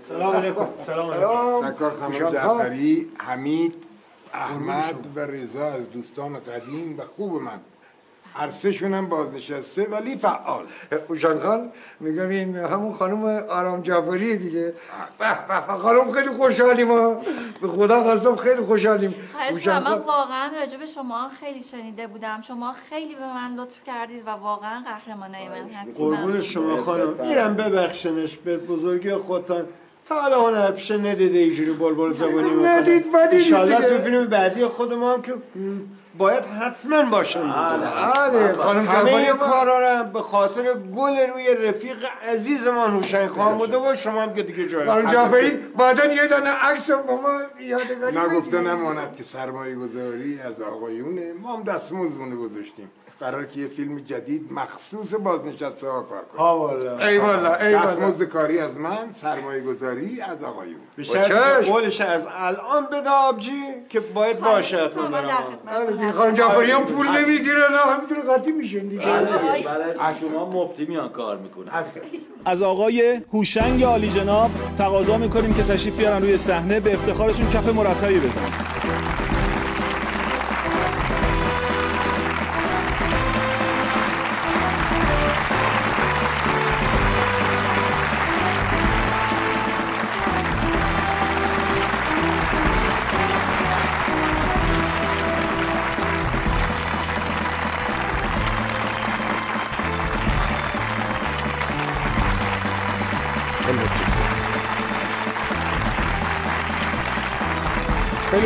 سلام 0.00 0.36
علیکم. 0.36 0.68
سلام 0.76 1.10
علیکم. 1.10 1.60
سرکار 1.60 2.00
خانم 2.00 2.30
جعفری 2.30 3.10
حمید 3.18 3.84
احمد 4.32 5.06
و 5.16 5.20
رضا 5.20 5.64
از 5.64 5.90
دوستان 5.90 6.40
قدیم 6.40 6.98
و 6.98 7.02
خوب 7.16 7.42
من. 7.42 7.60
هر 8.34 8.50
سهشون 8.50 8.94
هم 8.94 9.08
بازنشسته 9.08 9.88
ولی 9.90 10.16
فعال. 10.16 10.64
اوشان 11.08 11.38
خان 11.38 11.72
میگم 12.00 12.28
این 12.28 12.56
همون 12.56 12.92
خانم 12.92 13.24
آرام 13.48 13.80
جعفری 13.80 14.36
دیگه. 14.36 14.74
خانم 15.82 16.12
خیلی 16.12 16.30
خوشحالیم 16.30 16.92
ها. 16.92 17.16
به 17.62 17.68
خدا 17.68 18.00
قسم 18.00 18.36
خیلی 18.36 18.60
خوشحالیم. 18.62 19.14
اوشان. 19.50 19.82
من 19.82 19.98
واقعا 19.98 20.50
راجع 20.60 20.78
به 20.78 20.86
شما 20.86 21.28
خیلی 21.28 21.62
شنیده 21.62 22.06
بودم. 22.06 22.40
شما 22.40 22.72
خیلی 22.72 23.14
به 23.14 23.26
من 23.26 23.54
لطف 23.54 23.84
کردید 23.84 24.26
و 24.26 24.30
واقعا 24.30 24.82
قهرمانای 24.84 25.48
من 25.48 25.70
هستید. 25.70 25.96
قربون. 25.96 26.40
شما 26.40 26.76
خانم. 26.76 27.26
میرم 27.26 27.56
ببخشنش 27.56 28.38
به 28.38 28.58
بزرگی 28.58 29.14
خودتان. 29.14 29.66
تا 30.06 30.20
حالا 30.20 30.40
هنر 30.40 30.70
پیشه 30.70 30.98
ندیده 30.98 31.38
اینجوری 31.38 31.72
بلبل 31.72 32.12
زبانی 32.12 32.50
می‌کنه. 32.50 32.68
ندید، 32.68 33.04
دیگه. 33.30 33.76
تو 33.76 33.98
فیلم 33.98 34.26
بعدی 34.26 34.66
خود 34.66 34.94
ما 34.94 35.12
هم 35.12 35.22
که 35.22 35.34
باید 36.18 36.44
حتما 36.44 37.02
باشن 37.02 37.52
بله، 37.52 38.52
خانم 38.52 38.86
همه 38.86 39.32
کارا 39.32 39.78
رو 39.78 40.04
به 40.04 40.20
خاطر 40.20 40.62
گل 40.74 41.16
روی 41.34 41.54
رفیق 41.68 41.96
عزیزمان 42.32 42.90
هوشنگ 42.90 43.28
خان 43.28 43.58
بوده 43.58 43.76
و 43.76 43.94
شما 43.94 44.22
هم 44.22 44.34
که 44.34 44.42
دیگه 44.42 44.66
جای 44.68 44.86
خانم 44.86 45.12
جعفری 45.12 45.50
بعدا 45.50 46.04
یه 46.04 46.26
دانه 46.26 46.50
عکس 46.50 46.90
با 46.90 47.16
ما 47.16 47.40
یادگاری 47.60 48.16
نگفته 48.16 48.34
نگفته 48.34 48.60
نماند 48.60 49.16
که 49.16 49.24
سرمایه 49.24 49.74
گذاری 49.74 50.40
از 50.40 50.60
آقایونه. 50.60 51.32
ما 51.32 51.56
هم 51.56 51.62
دستمزدونه 51.62 52.36
گذاشتیم. 52.36 52.90
قرار 53.20 53.44
که 53.44 53.60
یه 53.60 53.68
فیلم 53.68 53.98
جدید 53.98 54.52
مخصوص 54.52 55.14
بازنشسته 55.14 55.88
ها 55.88 56.00
کار 56.02 56.22
کنیم 56.24 56.40
ها 56.40 56.58
والا. 56.58 56.98
ای 56.98 57.18
والا 57.18 57.54
ای 57.54 57.74
والا. 57.74 58.24
کاری 58.32 58.58
از 58.58 58.76
من 58.76 59.12
سرمایه 59.14 59.60
گذاری 59.60 60.20
از 60.20 60.42
آقایون. 60.42 60.80
به 60.96 61.02
شرط 61.02 61.32
قولش 61.64 62.00
از 62.00 62.28
الان 62.38 62.86
بده 62.86 63.10
آبجی 63.10 63.62
که 63.88 64.00
باید 64.00 64.40
باشه 64.40 64.84
حتما 64.84 65.02
برام 65.02 66.12
خانم 66.12 66.34
جعفری 66.34 66.70
هم 66.70 66.84
پول 66.84 67.08
نمی‌گیره 67.08 67.58
نه 67.72 67.92
همینطور 67.92 68.34
قطعی 68.34 68.52
میشن 68.52 68.78
دیگه. 68.78 69.04
برای 69.04 70.14
شما 70.20 70.46
مفتی 70.46 70.84
میان 70.84 71.08
کار 71.08 71.36
می‌کنن. 71.38 71.68
از 72.44 72.62
آقای 72.62 73.20
هوشنگ 73.32 73.84
عالی 73.84 74.10
جناب 74.10 74.50
تقاضا 74.78 75.16
می‌کنیم 75.18 75.54
که 75.54 75.62
تشریف 75.62 75.96
بیارن 75.96 76.22
روی 76.22 76.38
صحنه 76.38 76.80
به 76.80 76.92
افتخارشون 76.92 77.50
کف 77.50 77.68
مرتبی 77.68 78.20
بزنن. 78.20 78.50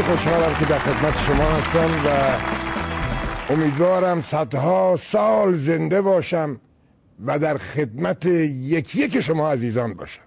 خوشحالم 0.06 0.54
که 0.58 0.64
در 0.64 0.78
خدمت 0.78 1.18
شما 1.18 1.44
هستم 1.44 1.90
و 2.06 2.10
امیدوارم 3.52 4.22
صدها 4.22 4.96
سال 4.96 5.54
زنده 5.54 6.00
باشم 6.00 6.60
و 7.26 7.38
در 7.38 7.56
خدمت 7.56 8.26
یکی 8.26 8.98
یک 8.98 9.20
شما 9.20 9.52
عزیزان 9.52 9.94
باشم. 9.94 10.25